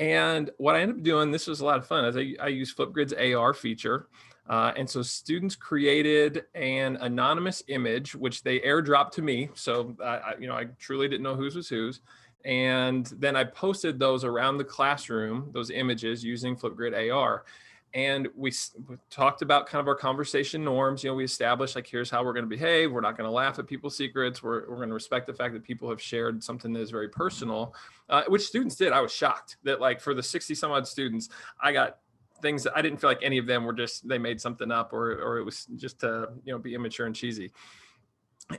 and 0.00 0.50
what 0.56 0.74
I 0.74 0.80
ended 0.80 0.96
up 0.96 1.02
doing, 1.02 1.30
this 1.30 1.46
was 1.46 1.60
a 1.60 1.64
lot 1.64 1.78
of 1.78 1.86
fun, 1.86 2.06
is 2.06 2.16
I, 2.16 2.34
I 2.42 2.48
used 2.48 2.76
Flipgrid's 2.76 3.12
AR 3.12 3.52
feature. 3.52 4.08
Uh, 4.48 4.72
and 4.74 4.88
so 4.88 5.02
students 5.02 5.54
created 5.54 6.44
an 6.54 6.96
anonymous 7.02 7.62
image, 7.68 8.14
which 8.14 8.42
they 8.42 8.60
airdropped 8.60 9.12
to 9.12 9.22
me. 9.22 9.50
So 9.54 9.94
I, 10.02 10.34
you 10.40 10.48
know, 10.48 10.54
I 10.54 10.64
truly 10.78 11.06
didn't 11.06 11.22
know 11.22 11.36
whose 11.36 11.54
was 11.54 11.68
whose. 11.68 12.00
And 12.46 13.06
then 13.18 13.36
I 13.36 13.44
posted 13.44 13.98
those 13.98 14.24
around 14.24 14.56
the 14.56 14.64
classroom, 14.64 15.50
those 15.52 15.70
images 15.70 16.24
using 16.24 16.56
Flipgrid 16.56 17.14
AR. 17.14 17.44
And 17.92 18.28
we, 18.36 18.52
we, 18.88 18.96
talked 19.10 19.42
about 19.42 19.66
kind 19.66 19.80
of 19.80 19.88
our 19.88 19.94
conversation 19.94 20.62
norms 20.62 21.02
you 21.02 21.10
know 21.10 21.14
we 21.14 21.24
established 21.24 21.74
like 21.74 21.86
here's 21.86 22.08
how 22.08 22.24
we're 22.24 22.32
going 22.32 22.44
to 22.44 22.48
behave 22.48 22.92
we're 22.92 23.00
not 23.00 23.16
going 23.16 23.26
to 23.26 23.30
laugh 23.30 23.58
at 23.58 23.66
people's 23.66 23.96
secrets 23.96 24.42
we're, 24.42 24.68
we're 24.68 24.76
going 24.76 24.88
to 24.88 24.94
respect 24.94 25.26
the 25.26 25.34
fact 25.34 25.52
that 25.52 25.64
people 25.64 25.88
have 25.88 26.00
shared 26.00 26.42
something 26.42 26.72
that 26.72 26.80
is 26.80 26.90
very 26.90 27.08
personal 27.08 27.74
uh, 28.08 28.22
which 28.28 28.42
students 28.42 28.76
did 28.76 28.92
i 28.92 29.00
was 29.00 29.12
shocked 29.12 29.56
that 29.64 29.80
like 29.80 30.00
for 30.00 30.14
the 30.14 30.22
60 30.22 30.54
some 30.54 30.70
odd 30.70 30.86
students 30.86 31.28
i 31.60 31.72
got 31.72 31.98
things 32.40 32.62
that 32.62 32.76
i 32.76 32.82
didn't 32.82 33.00
feel 33.00 33.10
like 33.10 33.22
any 33.22 33.38
of 33.38 33.46
them 33.46 33.64
were 33.64 33.72
just 33.72 34.06
they 34.08 34.18
made 34.18 34.40
something 34.40 34.70
up 34.70 34.92
or 34.92 35.12
or 35.20 35.38
it 35.38 35.44
was 35.44 35.66
just 35.76 36.00
to 36.00 36.28
you 36.44 36.52
know 36.52 36.58
be 36.58 36.74
immature 36.74 37.06
and 37.06 37.14
cheesy 37.14 37.50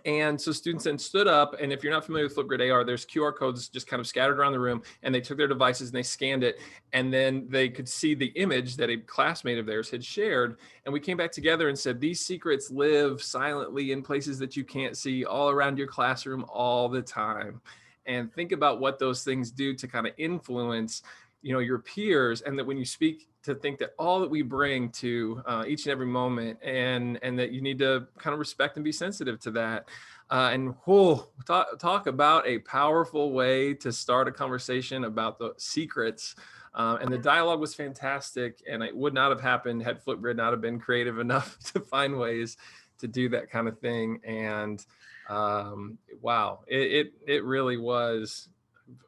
and 0.06 0.40
so 0.40 0.52
students 0.52 0.86
then 0.86 0.98
stood 0.98 1.28
up, 1.28 1.56
and 1.60 1.72
if 1.72 1.84
you're 1.84 1.94
not 1.94 2.06
familiar 2.06 2.28
with 2.28 2.36
Flipgrid 2.36 2.72
AR, 2.72 2.84
there's 2.84 3.06
QR 3.06 3.36
codes 3.36 3.68
just 3.68 3.88
kind 3.88 4.00
of 4.00 4.08
scattered 4.08 4.40
around 4.40 4.54
the 4.54 4.60
room, 4.60 4.82
and 5.04 5.14
they 5.14 5.22
took 5.22 5.38
their 5.38 5.48
devices 5.48 5.90
and 5.90 5.96
they 5.96 6.04
scanned 6.04 6.44
it, 6.44 6.60
and 6.94 7.14
then 7.14 7.46
they 7.50 7.70
could 7.70 7.88
see 7.88 8.14
the 8.14 8.28
image 8.36 8.76
that 8.78 8.90
a 8.90 8.98
classmate 8.98 9.58
of 9.58 9.66
theirs 9.66 9.90
had 9.90 10.04
shared. 10.04 10.58
And 10.86 10.94
we 10.94 11.00
came 11.00 11.18
back 11.18 11.32
together 11.32 11.70
and 11.70 11.78
said, 11.78 12.00
These 12.00 12.20
secrets 12.20 12.72
live 12.72 13.22
silently 13.22 13.92
in 13.92 14.02
places 14.02 14.40
that 14.40 14.56
you 14.56 14.64
can't 14.64 14.98
see 14.98 15.26
all 15.26 15.50
around 15.50 15.78
your 15.78 15.88
classroom 15.88 16.46
all 16.50 16.90
the 16.90 17.02
time. 17.02 17.62
And 18.06 18.34
think 18.34 18.52
about 18.52 18.80
what 18.80 19.00
those 19.00 19.24
things 19.24 19.52
do 19.52 19.74
to 19.76 19.88
kind 19.88 20.08
of 20.08 20.14
influence 20.18 21.04
you 21.42 21.54
know 21.54 21.60
your 21.60 21.80
peers 21.80 22.42
and 22.42 22.58
that 22.58 22.66
when 22.66 22.78
you 22.78 22.86
speak 22.86 23.28
to 23.44 23.56
think 23.56 23.80
that 23.80 23.94
all 23.98 24.20
that 24.20 24.30
we 24.30 24.42
bring 24.42 24.90
to 24.90 25.42
uh, 25.46 25.64
each 25.68 25.86
and 25.86 25.92
every 25.92 26.06
moment 26.06 26.60
and 26.64 27.20
and 27.24 27.38
that 27.40 27.52
you 27.52 27.62
need 27.62 27.80
to 27.80 28.08
kind 28.18 28.34
of 28.34 28.40
respect 28.40 28.78
and 28.78 28.84
be 28.84 28.92
sensitive 28.92 29.40
to 29.40 29.52
that. 29.52 29.90
Uh, 30.30 30.50
and 30.54 30.76
whoa, 30.86 31.28
talk, 31.46 31.78
talk 31.78 32.08
about 32.08 32.48
a 32.48 32.60
powerful 32.60 33.34
way 33.34 33.74
to 33.74 33.92
start 33.92 34.30
a 34.30 34.32
conversation 34.32 35.04
about 35.04 35.38
the 35.38 35.54
secrets. 35.58 36.36
Uh, 36.74 36.98
and 37.02 37.12
the 37.12 37.18
dialogue 37.18 37.60
was 37.60 37.76
fantastic 37.76 38.64
and 38.70 38.82
it 38.82 38.96
would 38.96 39.14
not 39.14 39.30
have 39.30 39.42
happened 39.42 39.84
had 39.84 40.02
flipgrid 40.04 40.38
not 40.38 40.54
have 40.54 40.62
been 40.62 40.80
creative 40.80 41.20
enough 41.20 41.60
to 41.74 41.82
find 41.82 42.18
ways 42.18 42.56
to 42.98 43.08
do 43.08 43.28
that 43.28 43.50
kind 43.50 43.68
of 43.68 43.78
thing. 43.80 44.22
And 44.24 44.86
um, 45.30 45.98
wow 46.22 46.60
it, 46.68 46.92
it 46.92 47.14
it 47.28 47.44
really 47.44 47.78
was 47.78 48.50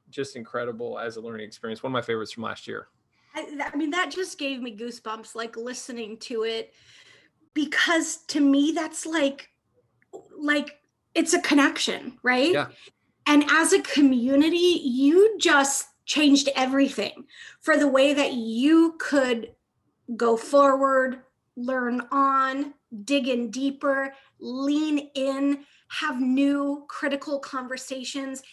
just 0.09 0.35
incredible 0.35 0.99
as 0.99 1.17
a 1.17 1.21
learning 1.21 1.45
experience 1.45 1.83
one 1.83 1.91
of 1.91 1.93
my 1.93 2.01
favorites 2.01 2.31
from 2.31 2.43
last 2.43 2.67
year 2.67 2.87
I, 3.33 3.71
I 3.73 3.75
mean, 3.75 3.89
that 3.91 4.11
just 4.11 4.37
gave 4.37 4.61
me 4.61 4.77
goosebumps, 4.77 5.35
like 5.35 5.57
listening 5.57 6.17
to 6.19 6.43
it, 6.43 6.73
because 7.53 8.17
to 8.27 8.39
me, 8.39 8.71
that's 8.71 9.05
like, 9.05 9.49
like 10.37 10.79
it's 11.15 11.33
a 11.33 11.41
connection, 11.41 12.17
right? 12.23 12.51
Yeah. 12.51 12.67
And 13.25 13.45
as 13.49 13.73
a 13.73 13.81
community, 13.81 14.81
you 14.83 15.37
just 15.39 15.87
changed 16.05 16.49
everything 16.55 17.25
for 17.61 17.77
the 17.77 17.87
way 17.87 18.13
that 18.13 18.33
you 18.33 18.95
could 18.99 19.53
go 20.17 20.35
forward, 20.35 21.21
learn 21.55 22.01
on, 22.11 22.73
dig 23.05 23.27
in 23.27 23.49
deeper, 23.49 24.13
lean 24.39 25.09
in, 25.15 25.63
have 25.87 26.19
new 26.19 26.83
critical 26.89 27.39
conversations 27.39 28.43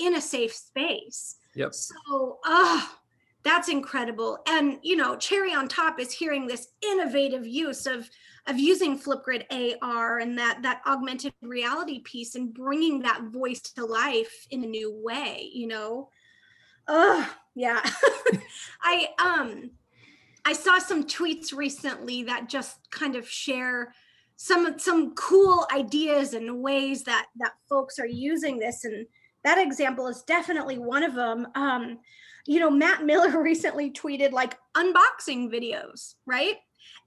in 0.00 0.16
a 0.16 0.20
safe 0.20 0.54
space. 0.54 1.36
Yep. 1.54 1.74
So, 1.74 2.38
ah, 2.44 3.00
that's 3.42 3.68
incredible 3.68 4.38
and 4.46 4.78
you 4.82 4.96
know 4.96 5.16
cherry 5.16 5.54
on 5.54 5.66
top 5.66 5.98
is 5.98 6.12
hearing 6.12 6.46
this 6.46 6.68
innovative 6.82 7.46
use 7.46 7.86
of 7.86 8.08
of 8.46 8.58
using 8.58 8.98
flipgrid 8.98 9.44
ar 9.82 10.18
and 10.18 10.38
that 10.38 10.60
that 10.62 10.82
augmented 10.86 11.32
reality 11.40 12.00
piece 12.00 12.34
and 12.34 12.52
bringing 12.52 13.00
that 13.00 13.22
voice 13.32 13.60
to 13.60 13.84
life 13.84 14.46
in 14.50 14.62
a 14.62 14.66
new 14.66 14.92
way 14.92 15.48
you 15.52 15.66
know 15.66 16.08
oh 16.88 17.34
yeah 17.54 17.80
i 18.82 19.08
um 19.18 19.70
i 20.44 20.52
saw 20.52 20.78
some 20.78 21.04
tweets 21.04 21.54
recently 21.54 22.22
that 22.22 22.48
just 22.48 22.90
kind 22.90 23.16
of 23.16 23.28
share 23.28 23.94
some 24.36 24.78
some 24.78 25.14
cool 25.14 25.66
ideas 25.74 26.34
and 26.34 26.60
ways 26.60 27.04
that 27.04 27.26
that 27.36 27.52
folks 27.68 27.98
are 27.98 28.06
using 28.06 28.58
this 28.58 28.84
and 28.84 29.06
that 29.44 29.58
example 29.58 30.06
is 30.06 30.22
definitely 30.22 30.78
one 30.78 31.02
of 31.02 31.14
them 31.14 31.46
um 31.54 31.98
you 32.46 32.58
know, 32.58 32.70
Matt 32.70 33.04
Miller 33.04 33.42
recently 33.42 33.90
tweeted 33.90 34.32
like 34.32 34.58
unboxing 34.76 35.52
videos, 35.52 36.14
right? 36.26 36.56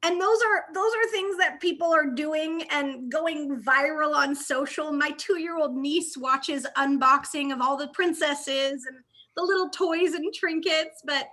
And 0.04 0.22
those 0.22 0.40
are 0.42 0.66
those 0.74 0.92
are 0.96 1.12
things 1.12 1.38
that 1.38 1.62
people 1.62 1.88
are 1.94 2.10
doing 2.10 2.64
and 2.72 3.12
going 3.12 3.62
viral 3.62 4.14
on 4.14 4.36
social. 4.36 4.92
My 4.92 5.12
2-year-old 5.12 5.76
niece 5.76 6.18
watches 6.18 6.68
unboxing 6.78 7.54
of 7.54 7.62
all 7.62 7.78
the 7.78 7.88
princesses 7.90 8.86
and 8.86 8.98
the 9.36 9.44
little 9.44 9.70
toys 9.70 10.14
and 10.14 10.34
trinkets, 10.34 11.02
but 11.06 11.28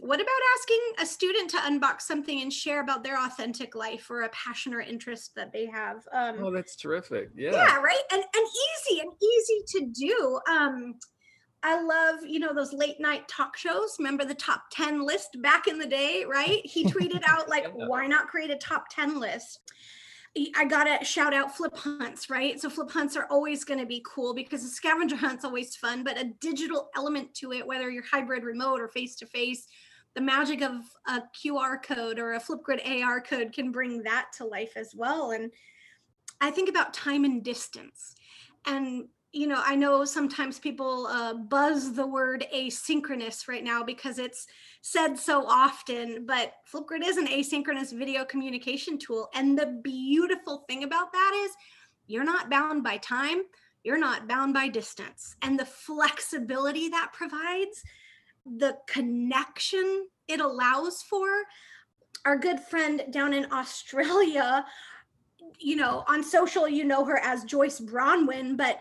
what 0.00 0.20
about 0.20 0.28
asking 0.58 0.80
a 1.00 1.06
student 1.06 1.48
to 1.50 1.56
unbox 1.58 2.02
something 2.02 2.42
and 2.42 2.52
share 2.52 2.80
about 2.80 3.04
their 3.04 3.18
authentic 3.24 3.74
life 3.74 4.10
or 4.10 4.22
a 4.22 4.28
passion 4.30 4.74
or 4.74 4.80
interest 4.80 5.32
that 5.36 5.52
they 5.52 5.66
have 5.66 5.98
um, 6.12 6.36
oh 6.40 6.50
that's 6.50 6.76
terrific 6.76 7.30
yeah 7.36 7.52
yeah 7.52 7.76
right 7.76 8.02
and 8.12 8.22
and 8.22 8.46
easy 8.46 9.00
and 9.00 9.12
easy 9.22 9.62
to 9.66 9.86
do 9.92 10.40
um 10.50 10.94
I 11.66 11.80
love, 11.80 12.16
you 12.26 12.40
know, 12.40 12.52
those 12.52 12.74
late 12.74 13.00
night 13.00 13.26
talk 13.26 13.56
shows. 13.56 13.96
Remember 13.98 14.26
the 14.26 14.34
top 14.34 14.64
10 14.70 15.00
list 15.00 15.40
back 15.40 15.66
in 15.66 15.78
the 15.78 15.86
day, 15.86 16.24
right? 16.30 16.60
He 16.62 16.84
tweeted 16.90 17.22
out, 17.26 17.48
like, 17.48 17.66
why 17.72 18.06
not 18.06 18.28
create 18.28 18.50
a 18.50 18.56
top 18.56 18.84
10 18.90 19.18
list? 19.18 19.60
I 20.56 20.64
got 20.64 20.84
to 20.84 21.04
shout 21.04 21.32
out 21.32 21.56
flip 21.56 21.76
hunts, 21.76 22.28
right? 22.28 22.60
So 22.60 22.68
flip 22.68 22.90
hunts 22.90 23.16
are 23.16 23.26
always 23.30 23.64
going 23.64 23.80
to 23.80 23.86
be 23.86 24.04
cool 24.04 24.34
because 24.34 24.62
a 24.64 24.68
scavenger 24.68 25.16
hunt's 25.16 25.44
always 25.44 25.74
fun, 25.76 26.04
but 26.04 26.20
a 26.20 26.32
digital 26.40 26.90
element 26.96 27.32
to 27.36 27.52
it, 27.52 27.66
whether 27.66 27.88
you're 27.88 28.04
hybrid 28.04 28.44
remote 28.44 28.80
or 28.80 28.88
face 28.88 29.14
to 29.16 29.26
face, 29.26 29.66
the 30.14 30.20
magic 30.20 30.62
of 30.62 30.74
a 31.06 31.22
QR 31.34 31.82
code 31.82 32.18
or 32.18 32.34
a 32.34 32.40
Flipgrid 32.40 33.02
AR 33.02 33.20
code 33.20 33.52
can 33.52 33.72
bring 33.72 34.02
that 34.04 34.26
to 34.38 34.44
life 34.46 34.72
as 34.76 34.94
well. 34.94 35.32
And 35.32 35.50
I 36.40 36.50
think 36.50 36.68
about 36.68 36.94
time 36.94 37.24
and 37.24 37.42
distance. 37.42 38.14
And 38.66 39.08
you 39.34 39.48
know, 39.48 39.60
I 39.64 39.74
know 39.74 40.04
sometimes 40.04 40.60
people 40.60 41.08
uh, 41.08 41.34
buzz 41.34 41.92
the 41.92 42.06
word 42.06 42.46
asynchronous 42.54 43.48
right 43.48 43.64
now 43.64 43.82
because 43.82 44.20
it's 44.20 44.46
said 44.80 45.18
so 45.18 45.44
often, 45.44 46.24
but 46.24 46.52
Flipgrid 46.72 47.04
is 47.04 47.16
an 47.16 47.26
asynchronous 47.26 47.92
video 47.92 48.24
communication 48.24 48.96
tool. 48.96 49.28
And 49.34 49.58
the 49.58 49.80
beautiful 49.82 50.64
thing 50.68 50.84
about 50.84 51.12
that 51.12 51.42
is 51.44 51.50
you're 52.06 52.22
not 52.22 52.48
bound 52.48 52.84
by 52.84 52.98
time, 52.98 53.42
you're 53.82 53.98
not 53.98 54.28
bound 54.28 54.54
by 54.54 54.68
distance. 54.68 55.34
And 55.42 55.58
the 55.58 55.66
flexibility 55.66 56.88
that 56.90 57.10
provides, 57.12 57.82
the 58.44 58.78
connection 58.86 60.06
it 60.28 60.40
allows 60.40 61.02
for, 61.02 61.28
our 62.24 62.36
good 62.36 62.60
friend 62.60 63.02
down 63.10 63.34
in 63.34 63.50
Australia, 63.52 64.64
you 65.58 65.76
know, 65.76 66.04
on 66.08 66.22
social, 66.22 66.68
you 66.68 66.84
know 66.84 67.04
her 67.04 67.18
as 67.18 67.44
Joyce 67.44 67.80
Bronwyn, 67.80 68.56
but 68.56 68.80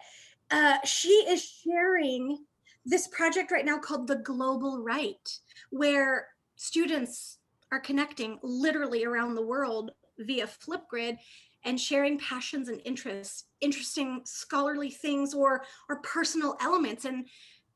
uh, 0.52 0.78
she 0.86 1.10
is 1.28 1.43
sharing 1.43 2.45
this 2.86 3.08
project 3.08 3.52
right 3.52 3.65
now 3.65 3.78
called 3.78 4.08
the 4.08 4.17
Global 4.17 4.82
Write, 4.82 5.39
where 5.71 6.28
students 6.56 7.39
are 7.71 7.80
connecting 7.80 8.39
literally 8.43 9.04
around 9.04 9.36
the 9.36 9.45
world 9.45 9.91
via 10.19 10.47
Flipgrid 10.47 11.17
and 11.65 11.80
sharing 11.80 12.19
passions 12.19 12.69
and 12.69 12.82
interests, 12.86 13.45
interesting 13.62 14.21
scholarly 14.26 14.89
things 14.89 15.34
or 15.34 15.63
or 15.89 16.02
personal 16.02 16.58
elements. 16.62 17.06
And 17.06 17.28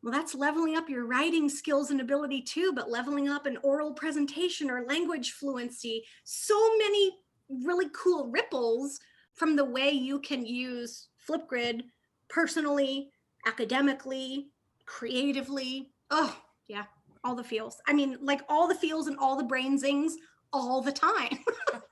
well, 0.08 0.18
that's 0.18 0.34
leveling 0.34 0.78
up 0.78 0.88
your 0.88 1.06
writing 1.06 1.50
skills 1.50 1.92
and 1.92 2.00
ability 2.00 2.42
too, 2.42 2.72
but 2.74 2.90
leveling 2.90 3.28
up 3.28 3.46
an 3.46 3.58
oral 3.62 3.92
presentation 3.92 4.72
or 4.72 4.86
language 4.86 5.32
fluency. 5.32 6.02
So 6.24 6.56
many 6.78 7.12
really 7.50 7.88
cool 7.94 8.28
ripples 8.28 9.02
from 9.34 9.58
the 9.58 9.66
way 9.66 9.90
you 9.90 10.20
can 10.22 10.46
use 10.46 11.10
Flipgrid 11.28 11.82
personally, 12.30 13.10
academically, 13.46 14.48
creatively. 14.86 15.92
Oh, 16.10 16.38
yeah, 16.70 16.86
all 17.26 17.36
the 17.36 17.44
feels. 17.44 17.76
I 17.86 17.92
mean, 17.92 18.18
like 18.22 18.44
all 18.48 18.66
the 18.66 18.76
feels 18.76 19.08
and 19.08 19.18
all 19.20 19.36
the 19.36 19.44
brain 19.44 19.78
zings 19.78 20.16
all 20.54 20.82
the 20.82 20.94
time. 20.94 21.40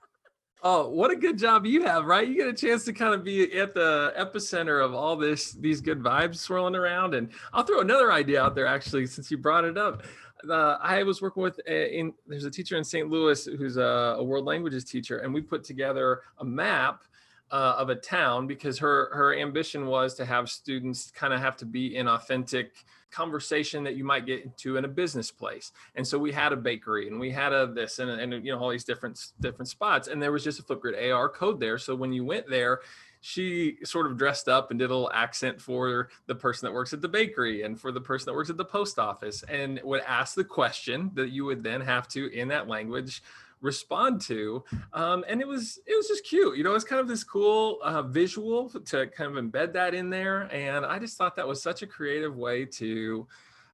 oh, 0.63 0.89
what 0.89 1.11
a 1.11 1.15
good 1.15 1.37
job 1.37 1.65
you 1.65 1.83
have, 1.83 2.05
right? 2.05 2.27
You 2.27 2.35
get 2.35 2.47
a 2.47 2.53
chance 2.53 2.83
to 2.85 2.93
kind 2.93 3.13
of 3.13 3.23
be 3.23 3.57
at 3.59 3.73
the 3.73 4.13
epicenter 4.17 4.83
of 4.83 4.93
all 4.93 5.15
this, 5.15 5.53
these 5.53 5.81
good 5.81 6.01
vibes 6.01 6.37
swirling 6.37 6.75
around. 6.75 7.13
And 7.13 7.29
I'll 7.53 7.63
throw 7.63 7.81
another 7.81 8.11
idea 8.11 8.41
out 8.41 8.55
there, 8.55 8.65
actually, 8.65 9.05
since 9.07 9.29
you 9.29 9.37
brought 9.37 9.63
it 9.63 9.77
up. 9.77 10.03
Uh, 10.49 10.77
I 10.81 11.03
was 11.03 11.21
working 11.21 11.43
with 11.43 11.59
a, 11.67 11.97
in 11.97 12.13
there's 12.27 12.45
a 12.45 12.51
teacher 12.51 12.77
in 12.77 12.83
St. 12.83 13.09
Louis 13.09 13.45
who's 13.45 13.77
a, 13.77 14.15
a 14.17 14.23
world 14.23 14.45
languages 14.45 14.83
teacher, 14.83 15.19
and 15.19 15.33
we 15.33 15.41
put 15.41 15.63
together 15.63 16.21
a 16.39 16.45
map 16.45 17.03
uh, 17.51 17.75
of 17.77 17.89
a 17.89 17.95
town 17.95 18.47
because 18.47 18.77
her 18.77 19.09
her 19.13 19.35
ambition 19.35 19.85
was 19.85 20.13
to 20.15 20.25
have 20.25 20.49
students 20.49 21.11
kind 21.11 21.33
of 21.33 21.39
have 21.39 21.55
to 21.57 21.65
be 21.65 21.95
in 21.95 22.07
authentic 22.07 22.85
conversation 23.11 23.83
that 23.83 23.95
you 23.95 24.03
might 24.03 24.25
get 24.25 24.43
into 24.43 24.77
in 24.77 24.85
a 24.85 24.89
business 24.89 25.31
place. 25.31 25.71
And 25.95 26.05
so 26.05 26.17
we 26.17 26.31
had 26.31 26.51
a 26.51 26.57
bakery 26.57 27.07
and 27.07 27.19
we 27.19 27.31
had 27.31 27.53
a 27.53 27.67
this 27.67 27.99
and, 27.99 28.09
and 28.09 28.45
you 28.45 28.51
know 28.51 28.59
all 28.59 28.69
these 28.69 28.83
different 28.83 29.19
different 29.39 29.69
spots. 29.69 30.07
And 30.07 30.21
there 30.21 30.31
was 30.31 30.43
just 30.43 30.59
a 30.59 30.63
flipgrid 30.63 31.13
ar 31.13 31.29
code 31.29 31.59
there. 31.59 31.77
So 31.77 31.95
when 31.95 32.13
you 32.13 32.25
went 32.25 32.49
there 32.49 32.81
she 33.27 33.77
sort 33.83 34.05
of 34.05 34.19
dressed 34.19 34.47
up 34.47 34.69
and 34.69 34.77
did 34.77 34.91
a 34.91 34.93
little 34.93 35.11
accent 35.11 35.59
for 35.59 36.09
the 36.27 36.35
person 36.35 36.67
that 36.67 36.71
works 36.71 36.93
at 36.93 37.01
the 37.01 37.07
bakery 37.07 37.63
and 37.63 37.81
for 37.81 37.91
the 37.91 37.99
person 37.99 38.27
that 38.27 38.35
works 38.35 38.51
at 38.51 38.57
the 38.57 38.63
post 38.63 38.99
office 38.99 39.41
and 39.49 39.81
would 39.83 40.01
ask 40.01 40.35
the 40.35 40.43
question 40.43 41.09
that 41.15 41.31
you 41.31 41.43
would 41.43 41.63
then 41.63 41.81
have 41.81 42.07
to 42.07 42.31
in 42.31 42.47
that 42.47 42.67
language 42.67 43.23
respond 43.65 44.21
to 44.21 44.63
um, 44.93 45.25
and 45.27 45.41
it 45.41 45.47
was 45.47 45.79
it 45.85 45.95
was 45.95 46.07
just 46.07 46.23
cute 46.23 46.57
you 46.57 46.63
know 46.63 46.75
it's 46.75 46.85
kind 46.85 47.01
of 47.01 47.07
this 47.07 47.23
cool 47.23 47.79
uh, 47.83 48.03
visual 48.03 48.69
to 48.69 49.07
kind 49.07 49.35
of 49.35 49.43
embed 49.43 49.73
that 49.73 49.93
in 49.93 50.09
there 50.09 50.41
and 50.53 50.85
i 50.85 50.99
just 50.99 51.17
thought 51.17 51.35
that 51.35 51.47
was 51.47 51.61
such 51.61 51.81
a 51.81 51.87
creative 51.87 52.37
way 52.37 52.63
to 52.63 53.27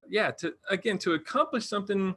yeah 0.09 0.31
to 0.31 0.53
again 0.69 0.97
to 0.97 1.13
accomplish 1.13 1.67
something 1.67 2.15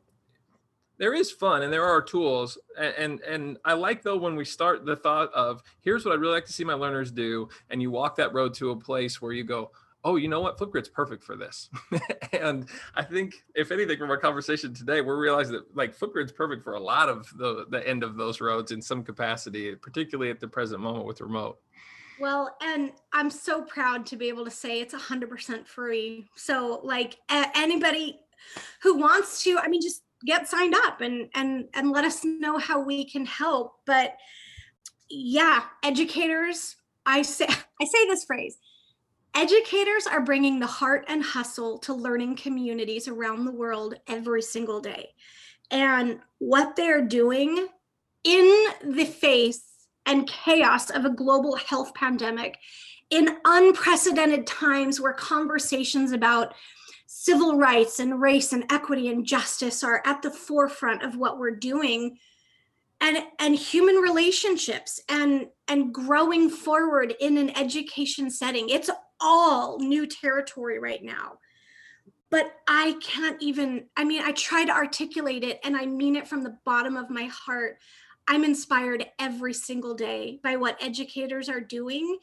there 0.97 1.13
is 1.13 1.33
fun 1.33 1.63
and 1.63 1.73
there 1.73 1.85
are 1.85 2.01
tools 2.01 2.57
and, 2.79 2.95
and, 2.97 3.21
and 3.23 3.59
i 3.65 3.73
like 3.73 4.03
though 4.03 4.17
when 4.17 4.37
we 4.37 4.45
start 4.45 4.87
the 4.87 4.97
thought 4.97 5.33
of 5.35 5.61
here's 5.81 6.05
what 6.05 6.15
i'd 6.15 6.21
really 6.21 6.35
like 6.35 6.47
to 6.47 6.53
see 6.53 6.65
my 6.65 6.75
learners 6.75 7.11
do 7.11 7.49
and 7.71 7.83
you 7.83 7.91
walk 7.91 8.15
that 8.15 8.33
road 8.33 8.55
to 8.55 8.71
a 8.71 8.77
place 8.77 9.21
where 9.21 9.33
you 9.33 9.43
go 9.43 9.71
oh 10.05 10.17
you 10.17 10.29
know 10.29 10.41
what? 10.41 10.59
Flipgrid's 10.59 10.89
perfect 10.89 11.25
for 11.25 11.37
this. 11.37 11.69
And 12.33 12.67
i 12.97 13.03
think 13.03 13.45
if 13.55 13.71
anything 13.71 13.97
from 13.97 14.11
our 14.11 14.19
conversation 14.19 14.75
today 14.75 15.01
we're 15.01 15.17
realizing 15.17 15.55
that 15.55 15.75
like 15.75 15.97
flipgrid's 15.97 16.33
perfect 16.33 16.65
for 16.65 16.75
a 16.75 16.81
lot 16.81 17.09
of 17.09 17.33
the 17.39 17.65
the 17.71 17.87
end 17.89 18.03
of 18.03 18.17
those 18.17 18.41
roads 18.41 18.73
in 18.73 18.83
some 18.83 19.03
capacity 19.05 19.75
particularly 19.77 20.31
at 20.31 20.41
the 20.41 20.49
present 20.49 20.81
moment 20.81 21.07
with 21.07 21.21
remote. 21.21 21.59
Well, 22.21 22.55
and 22.61 22.93
I'm 23.13 23.31
so 23.31 23.63
proud 23.63 24.05
to 24.07 24.17
be 24.17 24.29
able 24.29 24.45
to 24.45 24.51
say 24.51 24.81
it's 24.81 24.95
100% 24.95 25.67
free. 25.67 26.29
So, 26.37 26.81
like, 26.85 27.19
anybody 27.29 28.21
who 28.83 28.99
wants 28.99 29.43
to, 29.45 29.59
I 29.59 29.67
mean, 29.67 29.81
just 29.81 30.03
get 30.25 30.49
signed 30.49 30.75
up 30.75 31.01
and 31.01 31.29
and 31.35 31.67
and 31.75 31.91
let 31.91 32.05
us 32.05 32.25
know 32.25 32.57
how 32.59 32.81
we 32.81 33.05
can 33.05 33.27
help. 33.27 33.75
But 33.85 34.17
yeah 35.11 35.65
educators 35.83 36.77
i 37.07 37.23
say 37.23 37.47
i 37.81 37.85
say 37.85 38.07
this 38.07 38.25
phrase 38.25 38.59
educators 39.35 40.07
are 40.07 40.21
bringing 40.23 40.61
the 40.61 40.67
heart 40.67 41.05
and 41.09 41.23
hustle 41.23 41.79
to 41.79 41.95
learning 41.95 42.37
communities 42.37 43.09
around 43.09 43.45
the 43.45 43.53
world 43.53 43.95
every 44.07 44.43
single 44.43 44.81
day. 44.81 45.11
And 45.71 46.21
what 46.39 46.77
they're 46.77 47.07
doing 47.07 47.69
in 48.23 48.67
the 48.85 49.05
face 49.05 49.87
and 50.07 50.27
chaos 50.27 50.91
of 50.91 51.05
a 51.05 51.11
global 51.11 51.57
health 51.57 51.95
pandemic 51.95 52.59
in 53.11 53.37
unprecedented 53.45 54.47
times 54.47 55.01
where 55.01 55.13
conversations 55.13 56.13
about 56.13 56.55
civil 57.07 57.57
rights 57.57 58.01
and 58.01 58.21
race 58.21 58.53
and 58.53 58.65
equity 58.71 59.09
and 59.09 59.25
justice 59.27 59.85
are 59.85 60.03
at 60.05 60.23
the 60.23 60.31
forefront 60.31 61.03
of 61.03 61.17
what 61.17 61.39
we're 61.39 61.51
doing 61.51 62.19
and 63.05 63.19
and 63.39 63.55
human 63.55 63.97
relationships 63.97 65.01
and 65.11 65.47
and 65.69 65.93
growing 65.93 66.49
forward 66.49 67.15
in 67.21 67.37
an 67.37 67.57
education 67.57 68.31
setting. 68.31 68.69
It's 68.71 68.91
all 69.21 69.79
new 69.79 70.07
territory 70.07 70.79
right 70.79 71.03
now. 71.03 71.39
But 72.31 72.53
i 72.67 72.97
can't 73.01 73.41
even 73.43 73.85
i 73.97 74.05
mean 74.05 74.23
i 74.23 74.33
try 74.33 74.65
to 74.65 74.73
articulate 74.73 75.45
it 75.45 75.61
and 75.63 75.77
i 75.77 75.87
mean 75.87 76.17
it 76.17 76.27
from 76.27 76.43
the 76.43 76.57
bottom 76.65 76.97
of 76.97 77.11
my 77.11 77.25
heart. 77.25 77.77
I'm 78.27 78.43
inspired 78.43 79.05
every 79.19 79.53
single 79.53 79.95
day 79.95 80.41
by 80.43 80.57
what 80.57 80.83
educators 80.83 81.51
are 81.51 81.61
doing 81.61 82.19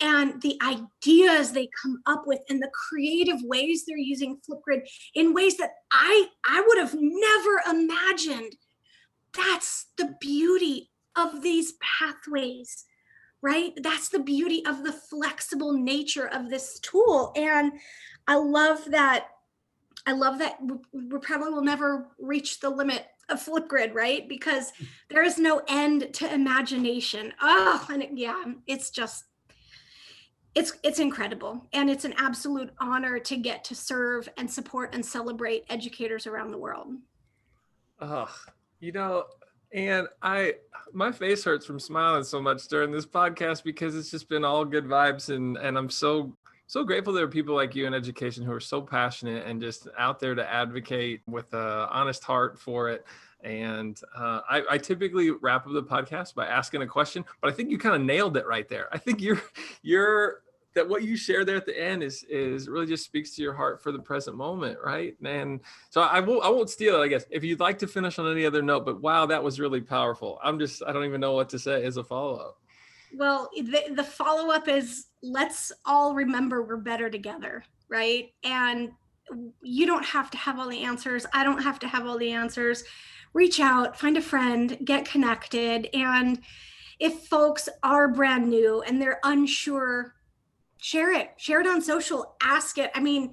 and 0.00 0.40
the 0.42 0.56
ideas 0.62 1.50
they 1.50 1.68
come 1.82 2.00
up 2.06 2.22
with 2.24 2.40
and 2.48 2.62
the 2.62 2.70
creative 2.72 3.38
ways 3.42 3.84
they're 3.84 3.96
using 3.96 4.38
flipgrid 4.48 4.82
in 5.14 5.34
ways 5.34 5.56
that 5.56 5.70
i 5.92 6.28
i 6.46 6.64
would 6.66 6.78
have 6.78 6.94
never 6.94 7.62
imagined 7.68 8.54
that's 9.34 9.86
the 9.96 10.14
beauty 10.20 10.90
of 11.16 11.42
these 11.42 11.74
pathways 11.80 12.84
right? 13.44 13.74
That's 13.82 14.08
the 14.08 14.20
beauty 14.20 14.64
of 14.64 14.84
the 14.84 14.92
flexible 14.92 15.74
nature 15.74 16.26
of 16.26 16.48
this 16.48 16.80
tool. 16.80 17.32
And 17.36 17.72
i 18.26 18.34
love 18.34 18.82
that 18.90 19.28
i 20.06 20.12
love 20.12 20.38
that 20.38 20.58
we 20.92 21.18
probably 21.18 21.52
will 21.52 21.62
never 21.62 22.08
reach 22.18 22.58
the 22.60 22.70
limit 22.70 23.06
of 23.28 23.44
flipgrid 23.44 23.94
right? 23.94 24.28
Because 24.28 24.72
there 25.10 25.22
is 25.22 25.38
no 25.38 25.62
end 25.68 26.12
to 26.14 26.32
imagination. 26.32 27.32
Oh 27.40 27.86
and 27.90 28.02
it, 28.02 28.10
yeah 28.14 28.42
it's 28.66 28.90
just 28.90 29.24
it's 30.54 30.72
it's 30.82 30.98
incredible. 30.98 31.66
And 31.72 31.90
it's 31.90 32.04
an 32.04 32.14
absolute 32.16 32.70
honor 32.78 33.18
to 33.18 33.36
get 33.36 33.64
to 33.64 33.74
serve 33.74 34.28
and 34.36 34.50
support 34.50 34.94
and 34.94 35.04
celebrate 35.04 35.64
educators 35.68 36.26
around 36.26 36.50
the 36.50 36.58
world. 36.58 36.94
Oh 38.00 38.34
you 38.84 38.92
know 38.92 39.24
and 39.72 40.06
i 40.22 40.52
my 40.92 41.10
face 41.10 41.42
hurts 41.42 41.64
from 41.64 41.80
smiling 41.80 42.22
so 42.22 42.40
much 42.40 42.68
during 42.68 42.92
this 42.92 43.06
podcast 43.06 43.64
because 43.64 43.96
it's 43.96 44.10
just 44.10 44.28
been 44.28 44.44
all 44.44 44.64
good 44.64 44.84
vibes 44.84 45.34
and 45.34 45.56
and 45.56 45.78
i'm 45.78 45.88
so 45.88 46.36
so 46.66 46.84
grateful 46.84 47.12
there 47.12 47.24
are 47.24 47.28
people 47.28 47.54
like 47.54 47.74
you 47.74 47.86
in 47.86 47.94
education 47.94 48.44
who 48.44 48.52
are 48.52 48.60
so 48.60 48.82
passionate 48.82 49.46
and 49.46 49.60
just 49.60 49.88
out 49.98 50.20
there 50.20 50.34
to 50.34 50.52
advocate 50.52 51.22
with 51.26 51.52
a 51.54 51.88
honest 51.90 52.22
heart 52.22 52.58
for 52.58 52.90
it 52.90 53.06
and 53.42 54.00
uh, 54.16 54.40
I, 54.48 54.62
I, 54.70 54.78
typically 54.78 55.30
wrap 55.30 55.66
up 55.66 55.74
the 55.74 55.82
podcast 55.82 56.34
by 56.34 56.46
asking 56.46 56.80
a 56.80 56.86
question, 56.86 57.26
but 57.42 57.52
I 57.52 57.54
think 57.54 57.70
you 57.70 57.76
kind 57.76 57.94
of 57.94 58.00
nailed 58.00 58.38
it 58.38 58.46
right 58.46 58.66
there. 58.70 58.88
I 58.90 58.96
think 58.96 59.20
you're 59.20 59.42
you're 59.82 60.40
that 60.74 60.88
what 60.88 61.02
you 61.02 61.16
share 61.16 61.44
there 61.44 61.56
at 61.56 61.66
the 61.66 61.80
end 61.80 62.02
is 62.02 62.24
is 62.24 62.68
really 62.68 62.86
just 62.86 63.04
speaks 63.04 63.34
to 63.36 63.42
your 63.42 63.54
heart 63.54 63.82
for 63.82 63.92
the 63.92 63.98
present 63.98 64.36
moment, 64.36 64.78
right? 64.84 65.14
And 65.24 65.60
so 65.90 66.02
I 66.02 66.20
won't 66.20 66.44
I 66.44 66.48
won't 66.48 66.70
steal 66.70 67.00
it, 67.00 67.04
I 67.04 67.08
guess. 67.08 67.24
If 67.30 67.44
you'd 67.44 67.60
like 67.60 67.78
to 67.78 67.86
finish 67.86 68.18
on 68.18 68.30
any 68.30 68.44
other 68.44 68.62
note, 68.62 68.84
but 68.84 69.00
wow, 69.00 69.26
that 69.26 69.42
was 69.42 69.60
really 69.60 69.80
powerful. 69.80 70.38
I'm 70.42 70.58
just 70.58 70.82
I 70.86 70.92
don't 70.92 71.04
even 71.04 71.20
know 71.20 71.32
what 71.32 71.48
to 71.50 71.58
say 71.58 71.84
as 71.84 71.96
a 71.96 72.04
follow 72.04 72.36
up. 72.36 72.58
Well, 73.16 73.48
the, 73.54 73.94
the 73.94 74.04
follow 74.04 74.52
up 74.52 74.66
is 74.68 75.06
let's 75.22 75.70
all 75.84 76.14
remember 76.14 76.62
we're 76.64 76.76
better 76.76 77.08
together, 77.08 77.64
right? 77.88 78.32
And 78.42 78.90
you 79.62 79.86
don't 79.86 80.04
have 80.04 80.30
to 80.32 80.38
have 80.38 80.58
all 80.58 80.68
the 80.68 80.82
answers. 80.82 81.24
I 81.32 81.44
don't 81.44 81.62
have 81.62 81.78
to 81.80 81.88
have 81.88 82.06
all 82.06 82.18
the 82.18 82.32
answers. 82.32 82.82
Reach 83.32 83.60
out, 83.60 83.98
find 83.98 84.16
a 84.16 84.22
friend, 84.22 84.78
get 84.84 85.04
connected. 85.04 85.88
And 85.94 86.40
if 86.98 87.26
folks 87.26 87.68
are 87.82 88.08
brand 88.08 88.48
new 88.48 88.82
and 88.82 89.00
they're 89.00 89.20
unsure 89.24 90.14
share 90.84 91.14
it 91.14 91.30
share 91.38 91.62
it 91.62 91.66
on 91.66 91.80
social 91.80 92.36
ask 92.42 92.76
it. 92.76 92.90
I 92.94 93.00
mean 93.00 93.32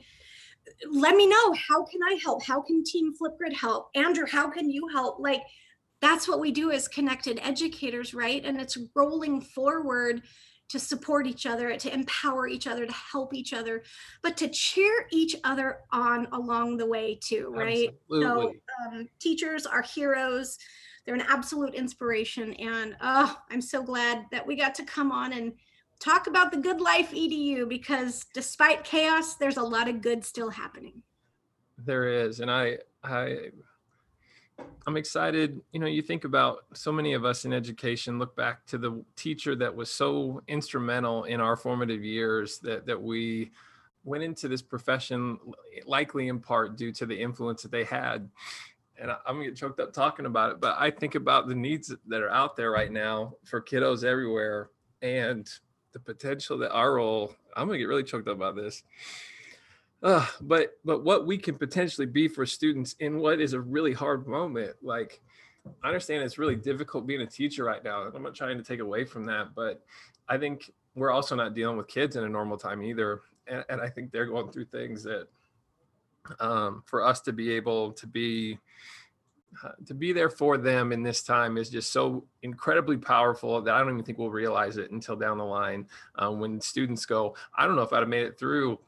let 0.89 1.17
me 1.17 1.27
know 1.27 1.53
how 1.53 1.83
can 1.83 1.99
i 2.01 2.17
help? 2.23 2.45
How 2.45 2.61
can 2.61 2.81
team 2.81 3.13
flipgrid 3.13 3.53
help? 3.53 3.89
Andrew 3.93 4.25
how 4.25 4.49
can 4.49 4.69
you 4.69 4.87
help? 4.87 5.19
Like 5.19 5.41
that's 5.99 6.29
what 6.29 6.39
we 6.39 6.51
do 6.51 6.71
as 6.71 6.87
connected 6.87 7.41
educators 7.43 8.13
right? 8.13 8.41
And 8.45 8.59
it's 8.61 8.77
rolling 8.95 9.41
forward 9.41 10.21
to 10.69 10.79
support 10.79 11.27
each 11.27 11.45
other 11.45 11.75
to 11.75 11.93
empower 11.93 12.47
each 12.47 12.67
other 12.67 12.85
to 12.85 12.93
help 12.93 13.33
each 13.33 13.51
other 13.51 13.83
but 14.23 14.37
to 14.37 14.47
cheer 14.47 15.05
each 15.11 15.35
other 15.43 15.79
on 15.91 16.29
along 16.31 16.77
the 16.77 16.85
way 16.85 17.19
too 17.21 17.53
right? 17.53 17.89
Absolutely. 18.05 18.23
so 18.23 18.53
um, 18.87 19.09
teachers 19.19 19.65
are 19.65 19.81
heroes. 19.81 20.57
They're 21.05 21.15
an 21.15 21.25
absolute 21.27 21.75
inspiration. 21.75 22.53
And 22.53 22.95
oh 23.01 23.37
i'm 23.49 23.61
so 23.61 23.83
glad 23.83 24.25
that 24.31 24.47
we 24.47 24.55
got 24.55 24.73
to 24.75 24.85
come 24.85 25.11
on 25.11 25.33
and 25.33 25.51
talk 26.01 26.27
about 26.27 26.51
the 26.51 26.57
good 26.57 26.81
life 26.81 27.11
edu 27.11 27.69
because 27.69 28.25
despite 28.33 28.83
chaos 28.83 29.35
there's 29.35 29.57
a 29.57 29.63
lot 29.63 29.87
of 29.87 30.01
good 30.01 30.25
still 30.25 30.49
happening. 30.49 31.01
There 31.77 32.07
is 32.07 32.39
and 32.39 32.51
i 32.51 32.79
i 33.03 33.51
i'm 34.87 34.97
excited. 34.97 35.61
You 35.71 35.79
know 35.79 35.87
you 35.87 36.01
think 36.01 36.23
about 36.23 36.65
so 36.73 36.91
many 36.91 37.13
of 37.13 37.23
us 37.23 37.45
in 37.45 37.53
education 37.53 38.19
look 38.19 38.35
back 38.35 38.65
to 38.67 38.77
the 38.77 39.03
teacher 39.15 39.55
that 39.55 39.73
was 39.73 39.89
so 39.89 40.41
instrumental 40.47 41.25
in 41.25 41.39
our 41.39 41.55
formative 41.55 42.03
years 42.03 42.59
that 42.59 42.85
that 42.87 43.01
we 43.01 43.51
went 44.03 44.23
into 44.23 44.47
this 44.47 44.63
profession 44.63 45.37
likely 45.85 46.27
in 46.27 46.39
part 46.39 46.75
due 46.75 46.91
to 46.91 47.05
the 47.05 47.15
influence 47.15 47.61
that 47.61 47.71
they 47.71 47.83
had. 47.83 48.27
And 48.99 49.11
i'm 49.11 49.35
gonna 49.35 49.45
get 49.45 49.55
choked 49.55 49.79
up 49.79 49.93
talking 49.93 50.27
about 50.27 50.51
it 50.51 50.61
but 50.61 50.75
i 50.77 50.91
think 50.91 51.15
about 51.15 51.47
the 51.47 51.55
needs 51.55 51.91
that 52.05 52.21
are 52.21 52.29
out 52.29 52.55
there 52.55 52.69
right 52.69 52.91
now 52.91 53.33
for 53.43 53.59
kiddos 53.59 54.03
everywhere 54.03 54.69
and 55.01 55.51
the 55.93 55.99
potential 55.99 56.57
that 56.57 56.71
our 56.71 56.95
role 56.95 57.33
i'm 57.55 57.67
gonna 57.67 57.77
get 57.77 57.85
really 57.85 58.03
choked 58.03 58.27
up 58.27 58.35
about 58.35 58.55
this. 58.55 58.83
Uh, 60.03 60.25
but 60.41 60.71
but 60.83 61.03
what 61.03 61.27
we 61.27 61.37
can 61.37 61.55
potentially 61.55 62.07
be 62.07 62.27
for 62.27 62.43
students 62.43 62.95
in 62.99 63.19
what 63.19 63.39
is 63.39 63.53
a 63.53 63.61
really 63.61 63.93
hard 63.93 64.27
moment 64.27 64.75
like 64.81 65.21
i 65.83 65.87
understand 65.87 66.23
it's 66.23 66.39
really 66.39 66.55
difficult 66.55 67.05
being 67.05 67.21
a 67.21 67.27
teacher 67.27 67.63
right 67.63 67.83
now 67.83 68.01
i'm 68.15 68.23
not 68.23 68.33
trying 68.33 68.57
to 68.57 68.63
take 68.63 68.79
away 68.79 69.05
from 69.05 69.25
that 69.27 69.53
but 69.53 69.83
i 70.27 70.39
think 70.39 70.71
we're 70.95 71.11
also 71.11 71.35
not 71.35 71.53
dealing 71.53 71.77
with 71.77 71.87
kids 71.87 72.15
in 72.15 72.23
a 72.23 72.29
normal 72.29 72.57
time 72.57 72.81
either 72.81 73.21
and, 73.45 73.63
and 73.69 73.79
i 73.79 73.87
think 73.87 74.11
they're 74.11 74.25
going 74.25 74.51
through 74.51 74.65
things 74.65 75.03
that 75.03 75.27
um, 76.39 76.83
for 76.85 77.05
us 77.05 77.21
to 77.21 77.33
be 77.33 77.51
able 77.51 77.91
to 77.93 78.07
be 78.07 78.57
to 79.85 79.93
be 79.93 80.13
there 80.13 80.29
for 80.29 80.57
them 80.57 80.91
in 80.91 81.03
this 81.03 81.23
time 81.23 81.57
is 81.57 81.69
just 81.69 81.91
so 81.91 82.25
incredibly 82.43 82.97
powerful 82.97 83.61
that 83.61 83.73
I 83.73 83.79
don't 83.79 83.89
even 83.89 84.03
think 84.03 84.17
we'll 84.17 84.29
realize 84.29 84.77
it 84.77 84.91
until 84.91 85.15
down 85.15 85.37
the 85.37 85.45
line 85.45 85.87
uh, 86.15 86.31
when 86.31 86.59
students 86.61 87.05
go, 87.05 87.35
I 87.57 87.65
don't 87.65 87.75
know 87.75 87.81
if 87.81 87.93
I'd 87.93 87.99
have 87.99 88.09
made 88.09 88.25
it 88.25 88.37
through 88.37 88.79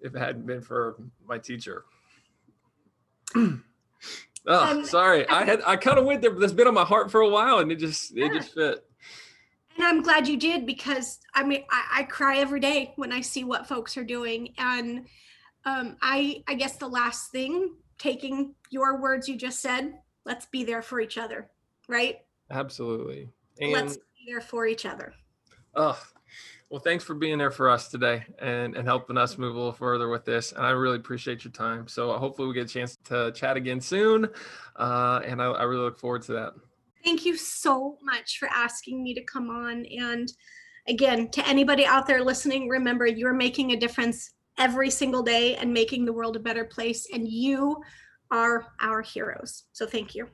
if 0.00 0.14
it 0.14 0.18
hadn't 0.18 0.46
been 0.46 0.60
for 0.60 0.96
my 1.26 1.38
teacher. 1.38 1.84
oh, 3.36 3.60
um, 4.46 4.84
sorry. 4.84 5.28
I 5.28 5.44
had 5.44 5.60
I 5.66 5.76
kind 5.76 5.98
of 5.98 6.04
went 6.04 6.22
there, 6.22 6.30
but 6.30 6.40
that's 6.40 6.52
been 6.52 6.68
on 6.68 6.74
my 6.74 6.84
heart 6.84 7.10
for 7.10 7.20
a 7.20 7.28
while, 7.28 7.58
and 7.58 7.70
it 7.70 7.76
just 7.76 8.16
yeah. 8.16 8.26
it 8.26 8.32
just 8.32 8.54
fit. 8.54 8.84
And 9.76 9.86
I'm 9.86 10.02
glad 10.02 10.26
you 10.26 10.36
did 10.36 10.66
because 10.66 11.20
I 11.34 11.44
mean 11.44 11.64
I, 11.70 12.00
I 12.00 12.02
cry 12.04 12.38
every 12.38 12.60
day 12.60 12.92
when 12.96 13.12
I 13.12 13.20
see 13.20 13.44
what 13.44 13.66
folks 13.66 13.96
are 13.96 14.04
doing, 14.04 14.54
and 14.58 15.06
um, 15.64 15.96
I 16.00 16.42
I 16.46 16.54
guess 16.54 16.76
the 16.76 16.88
last 16.88 17.30
thing 17.30 17.74
taking 17.98 18.54
your 18.70 19.00
words 19.00 19.28
you 19.28 19.36
just 19.36 19.60
said, 19.60 19.94
let's 20.24 20.46
be 20.46 20.64
there 20.64 20.82
for 20.82 21.00
each 21.00 21.18
other. 21.18 21.50
right? 21.88 22.18
Absolutely. 22.50 23.28
And 23.60 23.72
let's 23.72 23.96
be 23.96 24.30
there 24.30 24.40
for 24.40 24.66
each 24.66 24.86
other. 24.86 25.12
Oh, 25.74 26.00
well, 26.70 26.80
thanks 26.80 27.02
for 27.02 27.14
being 27.14 27.38
there 27.38 27.50
for 27.50 27.70
us 27.70 27.88
today 27.88 28.24
and, 28.40 28.76
and 28.76 28.86
helping 28.86 29.16
us 29.16 29.38
move 29.38 29.54
a 29.54 29.58
little 29.58 29.72
further 29.72 30.08
with 30.08 30.24
this. 30.24 30.52
And 30.52 30.66
I 30.66 30.70
really 30.70 30.96
appreciate 30.96 31.44
your 31.44 31.52
time. 31.52 31.88
So 31.88 32.12
hopefully 32.18 32.48
we 32.48 32.54
get 32.54 32.70
a 32.70 32.72
chance 32.72 32.96
to 33.04 33.32
chat 33.32 33.56
again 33.56 33.80
soon. 33.80 34.28
Uh, 34.76 35.20
and 35.24 35.40
I, 35.40 35.46
I 35.46 35.62
really 35.64 35.82
look 35.82 35.98
forward 35.98 36.22
to 36.22 36.32
that. 36.32 36.52
Thank 37.04 37.24
you 37.24 37.36
so 37.36 37.96
much 38.02 38.38
for 38.38 38.48
asking 38.48 39.02
me 39.02 39.14
to 39.14 39.22
come 39.24 39.48
on. 39.48 39.86
And 39.86 40.30
again, 40.88 41.30
to 41.30 41.46
anybody 41.48 41.86
out 41.86 42.06
there 42.06 42.22
listening, 42.22 42.68
remember 42.68 43.06
you're 43.06 43.32
making 43.32 43.72
a 43.72 43.76
difference 43.76 44.32
every 44.58 44.90
single 44.90 45.22
day 45.22 45.56
and 45.56 45.72
making 45.72 46.04
the 46.04 46.12
world 46.12 46.36
a 46.36 46.40
better 46.40 46.64
place. 46.64 47.06
And 47.12 47.28
you 47.28 47.82
are 48.30 48.66
our 48.80 49.02
heroes. 49.02 49.64
So 49.72 49.86
thank 49.86 50.14
you. 50.14 50.28